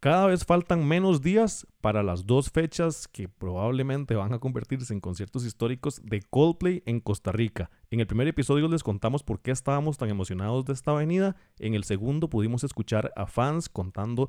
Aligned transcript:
Cada 0.00 0.26
vez 0.26 0.44
faltan 0.44 0.86
menos 0.86 1.22
días 1.22 1.66
para 1.80 2.02
las 2.02 2.26
dos 2.26 2.50
fechas 2.50 3.08
que 3.08 3.28
probablemente 3.28 4.14
van 4.14 4.34
a 4.34 4.38
convertirse 4.38 4.92
en 4.92 5.00
conciertos 5.00 5.46
históricos 5.46 6.02
de 6.04 6.20
Coldplay 6.20 6.82
en 6.84 7.00
Costa 7.00 7.32
Rica. 7.32 7.70
En 7.90 8.00
el 8.00 8.06
primer 8.06 8.28
episodio 8.28 8.68
les 8.68 8.82
contamos 8.82 9.22
por 9.22 9.40
qué 9.40 9.52
estábamos 9.52 9.96
tan 9.96 10.10
emocionados 10.10 10.66
de 10.66 10.74
esta 10.74 10.90
avenida. 10.90 11.34
En 11.58 11.72
el 11.72 11.84
segundo 11.84 12.28
pudimos 12.28 12.62
escuchar 12.62 13.10
a 13.16 13.26
fans 13.26 13.70
contando 13.70 14.28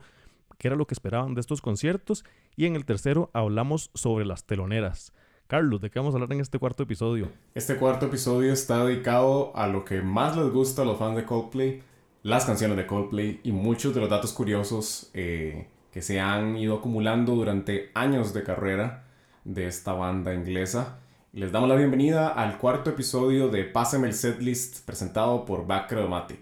qué 0.57 0.69
era 0.69 0.77
lo 0.77 0.87
que 0.87 0.93
esperaban 0.93 1.33
de 1.33 1.41
estos 1.41 1.61
conciertos. 1.61 2.23
Y 2.55 2.65
en 2.65 2.77
el 2.77 2.85
tercero 2.85 3.29
hablamos 3.33 3.91
sobre 3.93 4.25
las 4.25 4.45
teloneras. 4.45 5.11
Carlos, 5.47 5.81
¿de 5.81 5.89
qué 5.89 5.99
vamos 5.99 6.13
a 6.13 6.17
hablar 6.17 6.31
en 6.31 6.39
este 6.39 6.59
cuarto 6.59 6.83
episodio? 6.83 7.29
Este 7.55 7.75
cuarto 7.75 8.05
episodio 8.05 8.53
está 8.53 8.85
dedicado 8.85 9.55
a 9.55 9.67
lo 9.67 9.83
que 9.83 10.01
más 10.01 10.37
les 10.37 10.49
gusta 10.49 10.83
a 10.83 10.85
los 10.85 10.97
fans 10.97 11.17
de 11.17 11.25
Coldplay 11.25 11.83
las 12.23 12.45
canciones 12.45 12.77
de 12.77 12.87
Coldplay 12.87 13.39
y 13.43 13.51
muchos 13.51 13.93
de 13.93 14.01
los 14.01 14.09
datos 14.09 14.33
curiosos 14.33 15.09
eh, 15.13 15.67
que 15.91 16.01
se 16.01 16.19
han 16.19 16.57
ido 16.57 16.77
acumulando 16.77 17.35
durante 17.35 17.91
años 17.93 18.33
de 18.33 18.43
carrera 18.43 19.05
de 19.43 19.67
esta 19.67 19.93
banda 19.93 20.33
inglesa. 20.33 20.99
Les 21.33 21.51
damos 21.51 21.69
la 21.69 21.75
bienvenida 21.75 22.29
al 22.29 22.57
cuarto 22.57 22.89
episodio 22.89 23.49
de 23.49 23.63
Pásame 23.63 24.07
el 24.07 24.13
Setlist 24.13 24.85
presentado 24.85 25.45
por 25.45 25.67
Backromatic. 25.67 26.39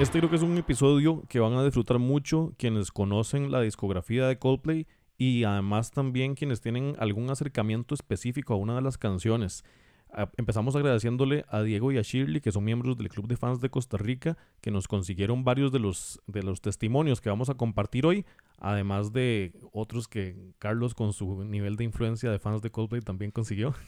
Este 0.00 0.18
creo 0.18 0.30
que 0.30 0.36
es 0.36 0.42
un 0.42 0.56
episodio 0.56 1.24
que 1.28 1.40
van 1.40 1.54
a 1.54 1.64
disfrutar 1.64 1.98
mucho 1.98 2.52
quienes 2.56 2.92
conocen 2.92 3.50
la 3.50 3.60
discografía 3.60 4.28
de 4.28 4.38
Coldplay 4.38 4.86
y 5.18 5.42
además 5.42 5.90
también 5.90 6.36
quienes 6.36 6.60
tienen 6.60 6.94
algún 7.00 7.28
acercamiento 7.28 7.94
específico 7.94 8.54
a 8.54 8.56
una 8.56 8.76
de 8.76 8.82
las 8.82 8.96
canciones. 8.96 9.64
Ah, 10.10 10.30
empezamos 10.38 10.74
agradeciéndole 10.74 11.44
a 11.48 11.60
Diego 11.62 11.92
y 11.92 11.98
a 11.98 12.02
Shirley, 12.02 12.40
que 12.40 12.52
son 12.52 12.64
miembros 12.64 12.96
del 12.96 13.10
Club 13.10 13.26
de 13.26 13.36
Fans 13.36 13.60
de 13.60 13.68
Costa 13.68 13.98
Rica, 13.98 14.38
que 14.62 14.70
nos 14.70 14.88
consiguieron 14.88 15.44
varios 15.44 15.70
de 15.70 15.80
los, 15.80 16.22
de 16.26 16.42
los 16.42 16.62
testimonios 16.62 17.20
que 17.20 17.28
vamos 17.28 17.50
a 17.50 17.54
compartir 17.54 18.06
hoy, 18.06 18.24
además 18.58 19.12
de 19.12 19.52
otros 19.72 20.08
que 20.08 20.54
Carlos 20.58 20.94
con 20.94 21.12
su 21.12 21.44
nivel 21.44 21.76
de 21.76 21.84
influencia 21.84 22.30
de 22.30 22.38
fans 22.38 22.62
de 22.62 22.70
Coldplay 22.70 23.02
también 23.02 23.30
consiguió. 23.30 23.74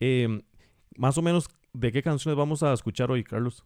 Em, 0.00 0.42
más 0.96 1.18
o 1.18 1.22
menos, 1.22 1.48
¿de 1.72 1.90
qué 1.90 2.04
canciones 2.04 2.38
vamos 2.38 2.62
a 2.62 2.72
escuchar 2.72 3.10
hoy, 3.10 3.24
Carlos? 3.24 3.64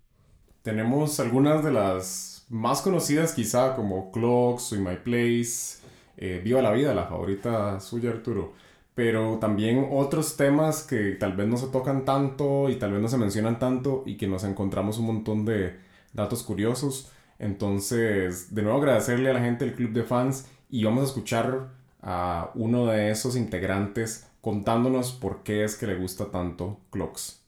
Tenemos 0.62 1.20
algunas 1.20 1.62
de 1.62 1.72
las 1.72 2.46
más 2.48 2.80
conocidas 2.80 3.34
quizá 3.34 3.76
como 3.76 4.10
Clocks, 4.12 4.72
In 4.72 4.82
My 4.82 4.96
Place, 4.96 5.82
eh, 6.22 6.40
Viva 6.40 6.62
la 6.62 6.70
Vida, 6.70 6.94
la 6.94 7.06
favorita 7.06 7.80
suya, 7.80 8.10
Arturo. 8.10 8.52
Pero 8.94 9.38
también 9.40 9.88
otros 9.90 10.36
temas 10.36 10.84
que 10.84 11.16
tal 11.18 11.32
vez 11.34 11.48
no 11.48 11.56
se 11.56 11.66
tocan 11.66 12.04
tanto 12.04 12.68
y 12.68 12.76
tal 12.76 12.92
vez 12.92 13.02
no 13.02 13.08
se 13.08 13.18
mencionan 13.18 13.58
tanto 13.58 14.04
y 14.06 14.16
que 14.16 14.28
nos 14.28 14.44
encontramos 14.44 14.98
un 14.98 15.06
montón 15.06 15.44
de 15.44 15.80
datos 16.12 16.44
curiosos. 16.44 17.10
Entonces, 17.40 18.54
de 18.54 18.62
nuevo 18.62 18.78
agradecerle 18.78 19.30
a 19.30 19.32
la 19.32 19.40
gente 19.40 19.64
del 19.64 19.74
club 19.74 19.90
de 19.90 20.04
fans 20.04 20.46
y 20.70 20.84
vamos 20.84 21.02
a 21.02 21.06
escuchar 21.06 21.70
a 22.02 22.52
uno 22.54 22.86
de 22.86 23.10
esos 23.10 23.34
integrantes 23.34 24.28
contándonos 24.40 25.10
por 25.10 25.42
qué 25.42 25.64
es 25.64 25.74
que 25.74 25.88
le 25.88 25.96
gusta 25.96 26.26
tanto 26.26 26.78
Clocks. 26.90 27.40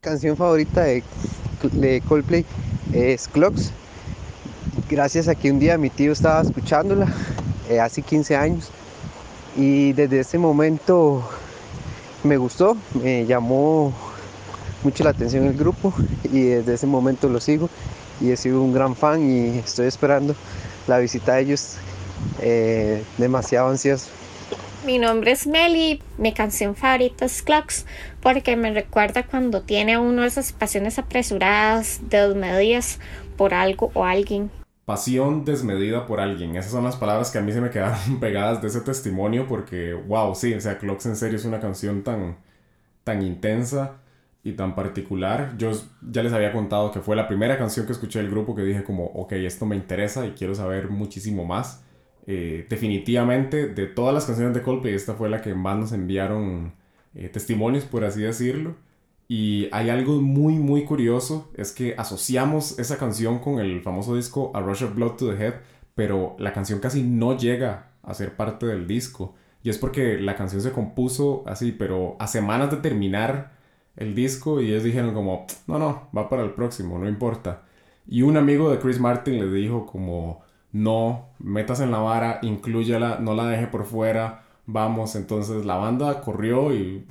Canción 0.00 0.38
favorita 0.38 0.84
de, 0.84 1.02
de 1.72 2.00
Coldplay 2.08 2.46
es 2.94 3.28
Clocks. 3.28 3.72
Gracias 4.88 5.28
a 5.28 5.34
que 5.34 5.50
un 5.52 5.58
día 5.58 5.76
mi 5.76 5.90
tío 5.90 6.12
estaba 6.12 6.40
escuchándola 6.40 7.12
eh, 7.72 7.80
hace 7.80 8.02
15 8.02 8.36
años. 8.36 8.70
Y 9.56 9.92
desde 9.92 10.20
ese 10.20 10.38
momento 10.38 11.22
me 12.22 12.36
gustó, 12.36 12.76
me 12.94 13.26
llamó 13.26 13.92
mucho 14.82 15.04
la 15.04 15.10
atención 15.10 15.46
el 15.46 15.54
grupo 15.54 15.92
y 16.24 16.42
desde 16.42 16.74
ese 16.74 16.86
momento 16.86 17.28
lo 17.28 17.40
sigo. 17.40 17.68
Y 18.20 18.30
he 18.30 18.36
sido 18.36 18.62
un 18.62 18.72
gran 18.72 18.94
fan 18.94 19.28
y 19.28 19.58
estoy 19.58 19.86
esperando 19.86 20.34
la 20.86 20.98
visita 20.98 21.34
de 21.34 21.42
ellos 21.42 21.76
eh, 22.40 23.02
demasiado 23.18 23.68
ansioso. 23.68 24.08
Mi 24.84 24.98
nombre 24.98 25.30
es 25.30 25.46
Meli, 25.46 26.02
mi 26.18 26.32
canción 26.32 26.74
favorita 26.74 27.24
es 27.24 27.42
Clocks 27.42 27.86
porque 28.20 28.56
me 28.56 28.72
recuerda 28.72 29.24
cuando 29.24 29.62
tiene 29.62 29.96
uno 29.98 30.24
esas 30.24 30.52
pasiones 30.52 30.98
apresuradas, 30.98 32.00
desmedidas 32.08 32.98
por 33.36 33.54
algo 33.54 33.92
o 33.94 34.04
alguien 34.04 34.50
pasión 34.84 35.44
desmedida 35.44 36.06
por 36.06 36.20
alguien. 36.20 36.56
Esas 36.56 36.72
son 36.72 36.84
las 36.84 36.96
palabras 36.96 37.30
que 37.30 37.38
a 37.38 37.42
mí 37.42 37.52
se 37.52 37.60
me 37.60 37.70
quedaron 37.70 38.18
pegadas 38.20 38.60
de 38.62 38.68
ese 38.68 38.80
testimonio 38.80 39.46
porque, 39.46 39.94
wow, 39.94 40.34
sí, 40.34 40.54
o 40.54 40.60
sea, 40.60 40.78
Clocks 40.78 41.06
en 41.06 41.16
serio 41.16 41.36
es 41.36 41.44
una 41.44 41.60
canción 41.60 42.02
tan, 42.02 42.38
tan 43.04 43.22
intensa 43.22 44.00
y 44.44 44.52
tan 44.52 44.74
particular. 44.74 45.54
Yo 45.58 45.70
ya 46.02 46.22
les 46.22 46.32
había 46.32 46.52
contado 46.52 46.90
que 46.90 47.00
fue 47.00 47.16
la 47.16 47.28
primera 47.28 47.58
canción 47.58 47.86
que 47.86 47.92
escuché 47.92 48.20
del 48.20 48.30
grupo 48.30 48.54
que 48.54 48.62
dije 48.62 48.84
como, 48.84 49.06
ok, 49.06 49.32
esto 49.32 49.66
me 49.66 49.76
interesa 49.76 50.26
y 50.26 50.32
quiero 50.32 50.54
saber 50.54 50.90
muchísimo 50.90 51.44
más. 51.44 51.84
Eh, 52.26 52.66
definitivamente, 52.68 53.68
de 53.68 53.86
todas 53.86 54.14
las 54.14 54.26
canciones 54.26 54.54
de 54.54 54.62
Coldplay, 54.62 54.94
esta 54.94 55.14
fue 55.14 55.28
la 55.28 55.42
que 55.42 55.54
más 55.54 55.76
nos 55.78 55.92
enviaron 55.92 56.74
eh, 57.14 57.28
testimonios, 57.28 57.84
por 57.84 58.04
así 58.04 58.22
decirlo. 58.22 58.76
Y 59.28 59.68
hay 59.72 59.88
algo 59.88 60.20
muy, 60.20 60.54
muy 60.54 60.84
curioso, 60.84 61.50
es 61.54 61.72
que 61.72 61.94
asociamos 61.96 62.78
esa 62.78 62.98
canción 62.98 63.38
con 63.38 63.60
el 63.60 63.80
famoso 63.80 64.16
disco 64.16 64.50
A 64.54 64.60
Rush 64.60 64.84
of 64.84 64.94
Blood 64.94 65.12
to 65.12 65.30
the 65.30 65.42
Head, 65.42 65.54
pero 65.94 66.36
la 66.38 66.52
canción 66.52 66.80
casi 66.80 67.02
no 67.02 67.36
llega 67.36 67.92
a 68.02 68.14
ser 68.14 68.36
parte 68.36 68.66
del 68.66 68.86
disco. 68.86 69.34
Y 69.62 69.70
es 69.70 69.78
porque 69.78 70.18
la 70.18 70.36
canción 70.36 70.60
se 70.60 70.72
compuso 70.72 71.44
así, 71.46 71.72
pero 71.72 72.16
a 72.18 72.26
semanas 72.26 72.70
de 72.70 72.78
terminar 72.78 73.52
el 73.96 74.14
disco 74.14 74.60
y 74.60 74.68
ellos 74.70 74.82
dijeron 74.82 75.14
como, 75.14 75.46
no, 75.66 75.78
no, 75.78 76.08
va 76.16 76.28
para 76.28 76.42
el 76.42 76.52
próximo, 76.52 76.98
no 76.98 77.08
importa. 77.08 77.62
Y 78.06 78.22
un 78.22 78.36
amigo 78.36 78.70
de 78.70 78.78
Chris 78.78 78.98
Martin 78.98 79.38
le 79.38 79.50
dijo 79.50 79.86
como, 79.86 80.42
no, 80.72 81.28
metas 81.38 81.80
en 81.80 81.90
la 81.90 81.98
vara, 81.98 82.40
incluyela, 82.42 83.18
no 83.20 83.34
la 83.34 83.46
deje 83.46 83.66
por 83.68 83.84
fuera, 83.84 84.44
vamos. 84.66 85.14
Entonces 85.14 85.64
la 85.64 85.76
banda 85.76 86.20
corrió 86.20 86.74
y 86.74 87.06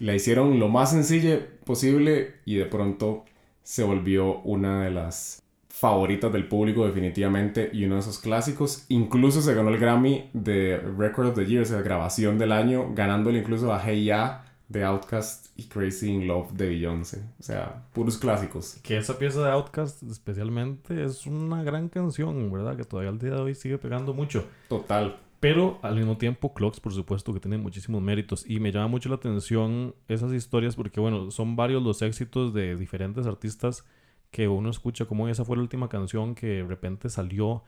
la 0.00 0.14
hicieron 0.14 0.58
lo 0.58 0.68
más 0.68 0.90
sencilla 0.90 1.40
posible 1.64 2.36
y 2.44 2.56
de 2.56 2.66
pronto 2.66 3.24
se 3.62 3.82
volvió 3.82 4.40
una 4.40 4.84
de 4.84 4.90
las 4.90 5.42
favoritas 5.68 6.32
del 6.32 6.48
público 6.48 6.86
definitivamente 6.86 7.70
y 7.72 7.84
uno 7.84 7.96
de 7.96 8.00
esos 8.00 8.18
clásicos. 8.18 8.84
Incluso 8.88 9.42
se 9.42 9.54
ganó 9.54 9.68
el 9.70 9.78
Grammy 9.78 10.30
de 10.32 10.78
Record 10.78 11.28
of 11.28 11.34
the 11.36 11.46
Year, 11.46 11.62
o 11.62 11.64
sea, 11.64 11.82
grabación 11.82 12.38
del 12.38 12.50
año, 12.50 12.92
ganándole 12.94 13.38
incluso 13.38 13.72
a 13.72 13.80
Hey 13.80 14.04
Ya 14.04 14.44
de 14.68 14.84
Outcast 14.84 15.46
y 15.56 15.64
Crazy 15.64 16.10
in 16.10 16.26
Love 16.26 16.52
de 16.52 16.68
Beyoncé. 16.68 17.22
O 17.38 17.42
sea, 17.42 17.84
puros 17.92 18.18
clásicos. 18.18 18.78
Que 18.82 18.98
esa 18.98 19.18
pieza 19.18 19.42
de 19.42 19.50
Outcast 19.50 20.02
especialmente 20.02 21.04
es 21.04 21.26
una 21.26 21.62
gran 21.62 21.88
canción, 21.88 22.50
¿verdad? 22.50 22.76
Que 22.76 22.84
todavía 22.84 23.10
al 23.10 23.18
día 23.18 23.30
de 23.30 23.40
hoy 23.40 23.54
sigue 23.54 23.78
pegando 23.78 24.12
mucho. 24.12 24.46
Total. 24.68 25.16
Pero 25.40 25.78
al 25.82 25.94
mismo 25.94 26.16
tiempo, 26.18 26.52
Clocks, 26.52 26.80
por 26.80 26.92
supuesto, 26.92 27.32
que 27.32 27.40
tiene 27.40 27.58
muchísimos 27.58 28.02
méritos. 28.02 28.44
Y 28.48 28.58
me 28.58 28.72
llama 28.72 28.88
mucho 28.88 29.08
la 29.08 29.16
atención 29.16 29.94
esas 30.08 30.32
historias 30.32 30.74
porque, 30.74 31.00
bueno, 31.00 31.30
son 31.30 31.54
varios 31.54 31.82
los 31.82 32.02
éxitos 32.02 32.52
de 32.52 32.76
diferentes 32.76 33.26
artistas 33.26 33.84
que 34.30 34.48
uno 34.48 34.70
escucha, 34.70 35.06
como 35.06 35.28
esa 35.28 35.44
fue 35.44 35.56
la 35.56 35.62
última 35.62 35.88
canción 35.88 36.34
que 36.34 36.46
de 36.46 36.64
repente 36.64 37.08
salió 37.08 37.62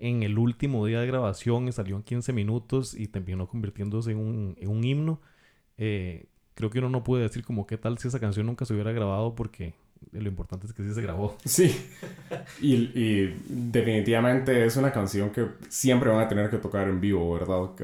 en 0.00 0.22
el 0.22 0.38
último 0.38 0.84
día 0.86 1.00
de 1.00 1.06
grabación 1.06 1.72
salió 1.72 1.96
en 1.96 2.02
15 2.02 2.32
minutos 2.32 2.94
y 2.94 3.08
terminó 3.08 3.48
convirtiéndose 3.48 4.12
en 4.12 4.18
un, 4.18 4.56
en 4.58 4.68
un 4.68 4.84
himno. 4.84 5.20
Eh, 5.78 6.26
creo 6.54 6.70
que 6.70 6.78
uno 6.78 6.90
no 6.90 7.04
puede 7.04 7.24
decir 7.24 7.44
como 7.44 7.66
qué 7.66 7.78
tal 7.78 7.98
si 7.98 8.08
esa 8.08 8.20
canción 8.20 8.46
nunca 8.46 8.64
se 8.64 8.74
hubiera 8.74 8.92
grabado 8.92 9.34
porque 9.34 9.74
lo 10.12 10.28
importante 10.28 10.66
es 10.66 10.72
que 10.72 10.82
sí 10.82 10.94
se 10.94 11.02
grabó. 11.02 11.36
Sí. 11.44 11.74
Y, 12.60 13.26
definitivamente 13.48 14.64
es 14.64 14.76
una 14.76 14.92
canción 14.92 15.30
que 15.30 15.46
siempre 15.68 16.10
van 16.10 16.20
a 16.20 16.28
tener 16.28 16.50
que 16.50 16.58
tocar 16.58 16.88
en 16.88 17.00
vivo, 17.00 17.32
¿verdad? 17.34 17.74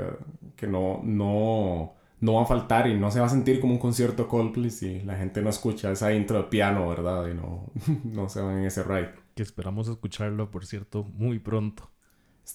Que, 0.56 0.66
no, 0.66 1.00
no, 1.02 1.94
no 2.20 2.34
va 2.34 2.42
a 2.42 2.46
faltar 2.46 2.86
y 2.86 2.94
no 2.94 3.10
se 3.10 3.18
va 3.18 3.26
a 3.26 3.28
sentir 3.28 3.60
como 3.60 3.72
un 3.72 3.80
concierto 3.80 4.28
Coldplay 4.28 4.70
si 4.70 5.00
la 5.00 5.16
gente 5.16 5.42
no 5.42 5.50
escucha 5.50 5.90
esa 5.90 6.12
intro 6.12 6.38
de 6.38 6.44
piano, 6.44 6.88
¿verdad? 6.88 7.26
Y 7.26 7.34
no, 7.34 7.66
no 8.04 8.28
se 8.28 8.40
van 8.40 8.58
en 8.58 8.66
ese 8.66 8.82
ride. 8.84 9.10
Que 9.34 9.42
esperamos 9.42 9.88
escucharlo, 9.88 10.50
por 10.50 10.64
cierto, 10.66 11.04
muy 11.04 11.38
pronto. 11.38 11.90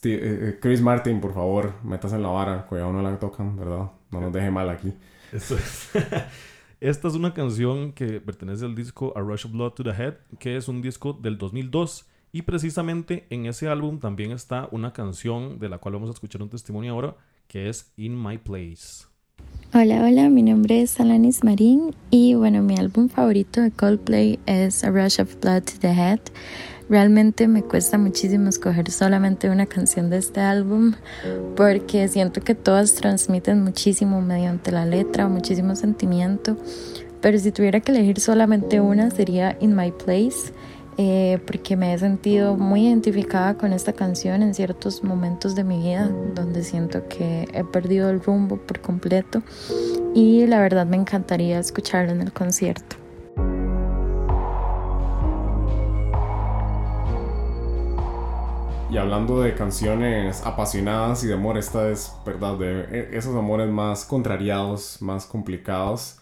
Eh, 0.04 0.20
eh, 0.22 0.60
Chris 0.62 0.81
Martin, 0.81 1.20
por 1.20 1.34
favor, 1.34 1.74
metas 1.84 2.13
en 2.13 2.22
la 2.22 2.30
vara, 2.30 2.66
cuidado 2.66 2.94
no 2.94 3.02
la 3.02 3.18
tocan, 3.18 3.56
¿verdad? 3.56 3.92
No 4.12 4.22
nos 4.22 4.31
deje 4.31 4.52
mal 4.52 4.70
aquí. 4.70 4.94
Eso 5.31 5.58
es. 5.58 5.90
Esta 6.79 7.07
es 7.07 7.15
una 7.15 7.33
canción 7.33 7.91
que 7.91 8.21
pertenece 8.21 8.63
al 8.63 8.75
disco 8.75 9.12
A 9.15 9.21
Rush 9.21 9.47
of 9.47 9.51
Blood 9.51 9.71
to 9.71 9.83
the 9.83 9.89
Head, 9.89 10.13
que 10.38 10.57
es 10.57 10.68
un 10.68 10.83
disco 10.83 11.12
del 11.12 11.39
2002. 11.39 12.06
Y 12.31 12.44
precisamente 12.44 13.25
en 13.31 13.47
ese 13.47 13.68
álbum 13.68 14.00
también 14.00 14.31
está 14.31 14.69
una 14.71 14.94
canción 14.94 15.57
de 15.57 15.69
la 15.69 15.79
cual 15.79 15.95
vamos 15.95 16.09
a 16.09 16.13
escuchar 16.13 16.44
un 16.44 16.50
testimonio 16.50 16.94
ahora, 16.94 17.15
que 17.47 17.68
es 17.68 17.91
In 17.97 18.21
My 18.21 18.38
Place. 18.38 19.07
Hola, 19.74 20.03
hola, 20.06 20.29
mi 20.29 20.44
nombre 20.44 20.83
es 20.83 21.00
Alanis 21.00 21.44
Marín 21.44 21.95
y 22.12 22.35
bueno, 22.35 22.62
mi 22.62 22.77
álbum 22.77 23.09
favorito 23.09 23.59
de 23.59 23.71
Coldplay 23.71 24.39
es 24.45 24.83
A 24.83 24.91
Rush 24.91 25.19
of 25.19 25.35
Blood 25.41 25.63
to 25.63 25.79
the 25.79 25.91
Head. 25.91 26.19
Realmente 26.89 27.50
me 27.50 27.63
cuesta 27.63 27.98
muchísimo 27.98 28.48
escoger 28.48 28.89
solamente 28.92 29.50
una 29.50 29.66
canción 29.66 30.10
de 30.10 30.18
este 30.18 30.39
álbum 30.39 30.94
porque 31.57 32.07
siento 32.07 32.39
que 32.42 32.56
todas 32.56 32.94
transmiten 32.94 33.62
muchísimo 33.62 34.22
mediante 34.22 34.72
la 34.72 34.86
letra, 34.86 35.28
muchísimo 35.28 35.75
sentimiento, 35.75 36.56
pero 37.22 37.38
si 37.39 37.51
tuviera 37.51 37.81
que 37.81 37.92
elegir 37.92 38.22
solamente 38.22 38.80
una 38.80 39.12
sería 39.12 39.57
In 39.60 39.75
My 39.75 39.92
Place. 39.92 40.54
Eh, 41.00 41.38
porque 41.45 41.75
me 41.75 41.94
he 41.94 42.00
sentido 42.00 42.56
muy 42.57 42.88
identificada 42.88 43.56
con 43.56 43.72
esta 43.72 43.94
canción 43.94 44.42
en 44.42 44.56
ciertos 44.56 45.04
momentos 45.04 45.54
de 45.54 45.63
mi 45.63 45.78
vida 45.78 46.10
donde 46.34 46.63
siento 46.63 47.07
que 47.07 47.48
he 47.54 47.63
perdido 47.63 48.10
el 48.10 48.19
rumbo 48.19 48.57
por 48.57 48.81
completo 48.81 49.44
y 50.16 50.48
la 50.48 50.60
verdad 50.60 50.88
me 50.88 50.98
encantaría 50.98 51.60
escucharla 51.60 52.13
en 52.13 52.22
el 52.22 52.34
concierto. 52.34 52.95
Y 58.98 59.00
hablando 59.00 59.42
de 59.42 59.54
canciones 59.54 60.44
apasionadas 60.44 61.24
y 61.24 61.28
de 61.28 61.36
amor, 61.36 61.56
esta 61.60 61.88
es, 61.92 62.12
¿verdad? 62.26 62.58
De 62.58 62.82
e, 62.90 63.16
esos 63.16 63.36
amores 63.36 63.70
más 63.70 64.06
contrariados, 64.06 65.04
más 65.04 65.28
complicados. 65.28 66.20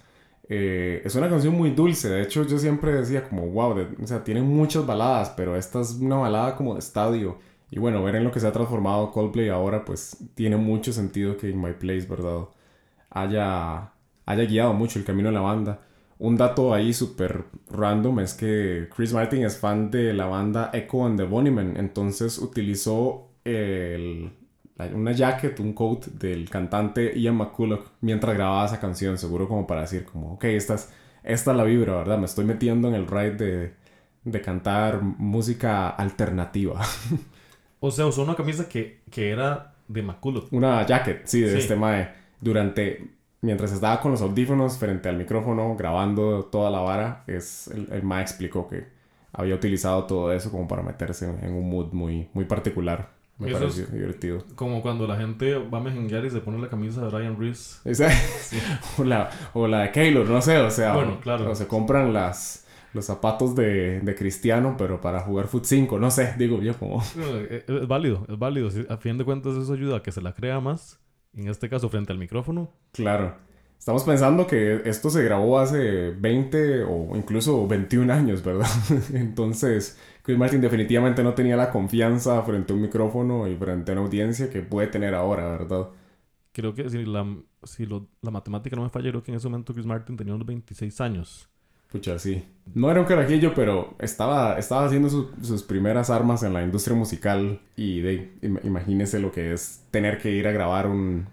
Eh, 0.49 1.01
es 1.05 1.15
una 1.15 1.29
canción 1.29 1.53
muy 1.55 1.71
dulce, 1.71 2.09
de 2.09 2.21
hecho 2.23 2.45
yo 2.45 2.59
siempre 2.59 2.91
decía 2.91 3.29
como, 3.29 3.47
wow, 3.47 3.77
o 4.03 4.05
sea, 4.05 4.25
tiene 4.25 4.41
muchas 4.41 4.85
baladas, 4.85 5.29
pero 5.37 5.55
esta 5.55 5.79
es 5.79 5.91
una 6.01 6.17
balada 6.17 6.57
como 6.57 6.73
de 6.73 6.79
estadio. 6.79 7.39
Y 7.71 7.79
bueno, 7.79 8.03
ver 8.03 8.15
en 8.15 8.25
lo 8.25 8.31
que 8.31 8.41
se 8.41 8.47
ha 8.47 8.51
transformado 8.51 9.09
Coldplay 9.09 9.47
ahora, 9.47 9.85
pues 9.85 10.17
tiene 10.35 10.57
mucho 10.57 10.91
sentido 10.91 11.37
que 11.37 11.49
In 11.49 11.61
My 11.61 11.71
Place, 11.71 12.05
¿verdad? 12.07 12.49
Haya, 13.09 13.93
haya 14.25 14.43
guiado 14.43 14.73
mucho 14.73 14.99
el 14.99 15.05
camino 15.05 15.29
de 15.29 15.35
la 15.35 15.41
banda. 15.41 15.79
Un 16.17 16.37
dato 16.37 16.73
ahí 16.73 16.93
súper 16.93 17.45
random 17.69 18.21
es 18.21 18.33
que 18.33 18.87
Chris 18.95 19.13
Martin 19.13 19.43
es 19.43 19.57
fan 19.57 19.91
de 19.91 20.13
la 20.13 20.27
banda 20.27 20.69
Echo 20.73 21.05
and 21.05 21.19
the 21.19 21.25
Bunnymen, 21.25 21.75
entonces 21.75 22.37
utilizó 22.37 23.31
el, 23.43 24.31
una 24.93 25.11
jacket, 25.11 25.59
un 25.59 25.73
coat 25.73 26.05
del 26.05 26.49
cantante 26.49 27.19
Ian 27.19 27.35
McCulloch 27.35 27.91
mientras 27.99 28.33
grababa 28.33 28.65
esa 28.65 28.79
canción, 28.79 29.17
seguro 29.17 29.47
como 29.47 29.67
para 29.67 29.81
decir 29.81 30.05
como, 30.05 30.33
ok, 30.33 30.45
esta 30.45 30.75
es, 30.75 30.89
esta 31.23 31.53
la 31.53 31.63
vibra, 31.65 31.97
¿verdad? 31.97 32.17
Me 32.17 32.25
estoy 32.25 32.45
metiendo 32.45 32.87
en 32.87 32.95
el 32.95 33.07
ride 33.07 33.35
de, 33.35 33.73
de 34.23 34.41
cantar 34.41 35.01
música 35.01 35.89
alternativa. 35.89 36.81
o 37.79 37.91
sea, 37.91 38.05
usó 38.05 38.23
una 38.23 38.35
camisa 38.35 38.69
que, 38.69 39.01
que 39.11 39.31
era 39.31 39.75
de 39.87 40.01
McCulloch. 40.01 40.51
Una 40.51 40.85
jacket, 40.85 41.25
sí, 41.25 41.41
de 41.41 41.57
este 41.57 41.75
mae. 41.75 42.09
Durante 42.39 43.14
mientras 43.45 43.71
estaba 43.71 44.01
con 44.01 44.11
los 44.11 44.21
audífonos 44.21 44.77
frente 44.77 45.07
al 45.07 45.17
micrófono 45.17 45.75
grabando 45.77 46.45
toda 46.45 46.69
la 46.69 46.79
vara, 46.79 47.23
es, 47.27 47.67
el, 47.67 47.87
el 47.91 48.03
Ma 48.03 48.21
explicó 48.21 48.67
que 48.67 48.87
había 49.31 49.55
utilizado 49.55 50.05
todo 50.05 50.33
eso 50.33 50.51
como 50.51 50.67
para 50.67 50.81
meterse 50.81 51.29
en, 51.41 51.53
un 51.53 51.69
mood 51.69 51.93
muy, 51.93 52.27
muy 52.33 52.45
particular. 52.45 53.13
Me 53.37 53.51
pareció 53.51 53.85
divertido. 53.87 54.45
Como 54.55 54.81
cuando 54.81 55.05
la 55.07 55.17
gente 55.17 55.55
va 55.55 55.79
a 55.79 55.81
mejenguear 55.81 56.23
y 56.23 56.29
se 56.29 56.39
pone 56.39 56.57
la 56.57 56.69
camisa 56.69 57.01
de 57.01 57.09
Ryan 57.09 57.37
Reese. 57.37 57.81
o, 58.97 59.03
la, 59.03 59.29
o 59.53 59.67
la 59.67 59.81
de 59.81 59.91
Keylor, 59.91 60.27
no 60.29 60.41
sé, 60.41 60.57
o 60.57 60.71
sea. 60.71 60.93
Bueno, 60.93 61.19
claro. 61.19 61.51
O 61.51 61.55
se 61.55 61.67
compran 61.67 62.13
las, 62.13 62.65
los 62.93 63.03
zapatos 63.03 63.53
de, 63.53 63.99
de 63.99 64.15
Cristiano, 64.15 64.75
pero 64.77 65.01
para 65.01 65.19
jugar 65.19 65.47
Foot 65.47 65.65
5, 65.65 65.99
no 65.99 66.11
sé, 66.11 66.33
digo 66.37 66.61
yo 66.61 66.77
como... 66.79 67.03
Es 67.67 67.87
válido, 67.89 68.25
es 68.29 68.39
válido. 68.39 68.69
A 68.87 68.95
fin 68.95 69.17
de 69.17 69.25
cuentas 69.25 69.57
eso 69.57 69.73
ayuda 69.73 69.97
a 69.97 70.01
que 70.01 70.13
se 70.13 70.21
la 70.21 70.33
crea 70.33 70.61
más 70.61 71.01
en 71.35 71.47
este 71.47 71.69
caso 71.69 71.89
frente 71.89 72.11
al 72.11 72.17
micrófono. 72.17 72.71
Claro. 72.91 73.35
Estamos 73.77 74.03
pensando 74.03 74.47
que 74.47 74.81
esto 74.85 75.09
se 75.09 75.23
grabó 75.23 75.59
hace 75.59 76.09
20 76.11 76.83
o 76.85 77.15
incluso 77.15 77.67
21 77.67 78.11
años, 78.11 78.43
¿verdad? 78.43 78.67
Entonces, 79.13 79.99
Chris 80.23 80.37
Martin 80.37 80.61
definitivamente 80.61 81.23
no 81.23 81.33
tenía 81.35 81.55
la 81.55 81.69
confianza 81.69 82.41
frente 82.41 82.73
a 82.73 82.75
un 82.75 82.81
micrófono 82.81 83.47
y 83.47 83.55
frente 83.55 83.91
a 83.91 83.93
una 83.93 84.01
audiencia 84.01 84.49
que 84.49 84.61
puede 84.61 84.87
tener 84.87 85.13
ahora, 85.13 85.49
¿verdad? 85.49 85.89
Creo 86.51 86.73
que 86.73 86.89
si 86.89 87.05
la, 87.05 87.37
si 87.63 87.85
la 87.85 88.31
matemática 88.31 88.75
no 88.75 88.83
me 88.83 88.89
falla, 88.89 89.09
creo 89.09 89.21
que 89.21 89.31
en 89.31 89.37
ese 89.37 89.49
momento 89.49 89.73
Chris 89.73 89.85
Martin 89.85 90.17
tenía 90.17 90.33
unos 90.33 90.47
26 90.47 91.01
años. 91.01 91.49
Pucha, 91.91 92.19
sí. 92.19 92.43
No 92.73 92.89
era 92.89 92.99
un 92.99 93.05
carajillo, 93.05 93.53
pero 93.53 93.95
estaba, 93.99 94.57
estaba 94.57 94.85
haciendo 94.85 95.09
sus 95.09 95.63
primeras 95.63 96.09
armas 96.09 96.43
en 96.43 96.53
la 96.53 96.63
industria 96.63 96.95
musical 96.95 97.59
y 97.75 98.01
de, 98.01 98.33
imagínese 98.63 99.19
lo 99.19 99.31
que 99.31 99.53
es 99.53 99.83
tener 99.91 100.17
que 100.17 100.31
ir 100.31 100.47
a 100.47 100.51
grabar 100.51 100.87
un, 100.87 101.27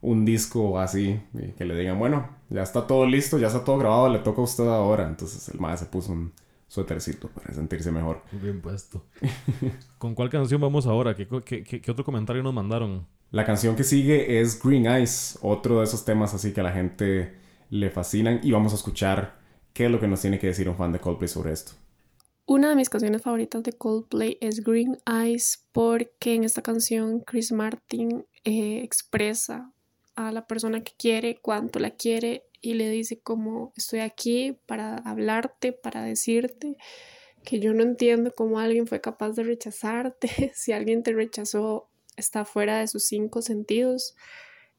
un 0.00 0.24
disco 0.24 0.78
así 0.78 1.20
y 1.34 1.52
que 1.52 1.64
le 1.64 1.78
digan, 1.78 1.98
bueno, 1.98 2.28
ya 2.48 2.62
está 2.62 2.86
todo 2.86 3.06
listo, 3.06 3.38
ya 3.38 3.48
está 3.48 3.64
todo 3.64 3.78
grabado, 3.78 4.08
le 4.08 4.20
toca 4.20 4.40
a 4.40 4.44
usted 4.44 4.66
ahora. 4.66 5.06
Entonces 5.06 5.48
el 5.48 5.60
maestro 5.60 5.86
se 5.86 5.92
puso 5.92 6.12
un 6.12 6.32
suétercito 6.66 7.28
para 7.28 7.52
sentirse 7.52 7.90
mejor. 7.90 8.22
Bien 8.32 8.60
puesto. 8.60 9.04
¿Con 9.98 10.14
cuál 10.14 10.30
canción 10.30 10.60
vamos 10.60 10.86
ahora? 10.86 11.14
¿Qué, 11.14 11.28
qué, 11.44 11.62
qué, 11.64 11.90
otro 11.90 12.04
comentario 12.04 12.42
nos 12.42 12.54
mandaron? 12.54 13.06
La 13.30 13.44
canción 13.44 13.76
que 13.76 13.84
sigue 13.84 14.40
es 14.40 14.60
Green 14.62 14.86
Eyes, 14.86 15.38
otro 15.42 15.78
de 15.78 15.84
esos 15.84 16.04
temas 16.04 16.34
así 16.34 16.52
que 16.52 16.60
a 16.60 16.64
la 16.64 16.72
gente 16.72 17.36
le 17.70 17.90
fascinan 17.90 18.40
y 18.42 18.50
vamos 18.50 18.72
a 18.72 18.76
escuchar 18.76 19.39
qué 19.72 19.86
es 19.86 19.90
lo 19.90 20.00
que 20.00 20.08
nos 20.08 20.20
tiene 20.20 20.38
que 20.38 20.48
decir 20.48 20.68
un 20.68 20.76
fan 20.76 20.92
de 20.92 21.00
Coldplay 21.00 21.28
sobre 21.28 21.52
esto. 21.52 21.72
Una 22.46 22.70
de 22.70 22.76
mis 22.76 22.88
canciones 22.88 23.22
favoritas 23.22 23.62
de 23.62 23.72
Coldplay 23.72 24.36
es 24.40 24.64
Green 24.64 24.98
Eyes 25.06 25.66
porque 25.72 26.34
en 26.34 26.44
esta 26.44 26.62
canción 26.62 27.20
Chris 27.20 27.52
Martin 27.52 28.26
eh, 28.44 28.80
expresa 28.82 29.72
a 30.16 30.32
la 30.32 30.46
persona 30.46 30.82
que 30.82 30.92
quiere, 30.98 31.38
cuánto 31.40 31.78
la 31.78 31.90
quiere 31.90 32.44
y 32.60 32.74
le 32.74 32.90
dice 32.90 33.20
como 33.20 33.72
estoy 33.76 34.00
aquí 34.00 34.58
para 34.66 34.96
hablarte, 34.96 35.72
para 35.72 36.02
decirte 36.02 36.76
que 37.44 37.60
yo 37.60 37.72
no 37.72 37.82
entiendo 37.82 38.34
cómo 38.34 38.58
alguien 38.58 38.86
fue 38.86 39.00
capaz 39.00 39.30
de 39.30 39.44
rechazarte, 39.44 40.52
si 40.54 40.72
alguien 40.72 41.02
te 41.02 41.12
rechazó 41.12 41.88
está 42.16 42.44
fuera 42.44 42.80
de 42.80 42.88
sus 42.88 43.04
cinco 43.04 43.42
sentidos, 43.42 44.14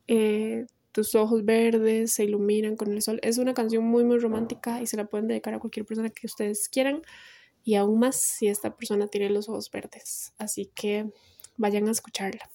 eh, 0.08 0.66
tus 0.92 1.16
ojos 1.16 1.46
verdes 1.46 2.14
se 2.14 2.26
iluminan 2.26 2.76
con 2.76 2.92
el 2.92 3.02
sol. 3.02 3.20
Es 3.24 3.38
una 3.38 3.54
canción 3.54 3.84
muy 3.84 4.04
muy 4.04 4.20
romántica 4.20 4.82
y 4.82 4.88
se 4.88 4.98
la 4.98 5.06
pueden 5.06 5.28
dedicar 5.28 5.54
a 5.54 5.60
cualquier 5.60 5.86
persona 5.86 6.10
que 6.10 6.28
ustedes 6.28 6.70
quieran 6.70 7.02
y 7.64 7.76
aún 7.76 8.00
más 8.00 8.22
si 8.22 8.48
esta 8.48 8.76
persona 8.76 9.08
tiene 9.08 9.30
los 9.30 9.50
ojos 9.50 9.70
verdes. 9.72 10.34
Así 10.38 10.72
que 10.74 11.12
vayan 11.58 11.88
a 11.88 11.92
escucharla 11.92 12.50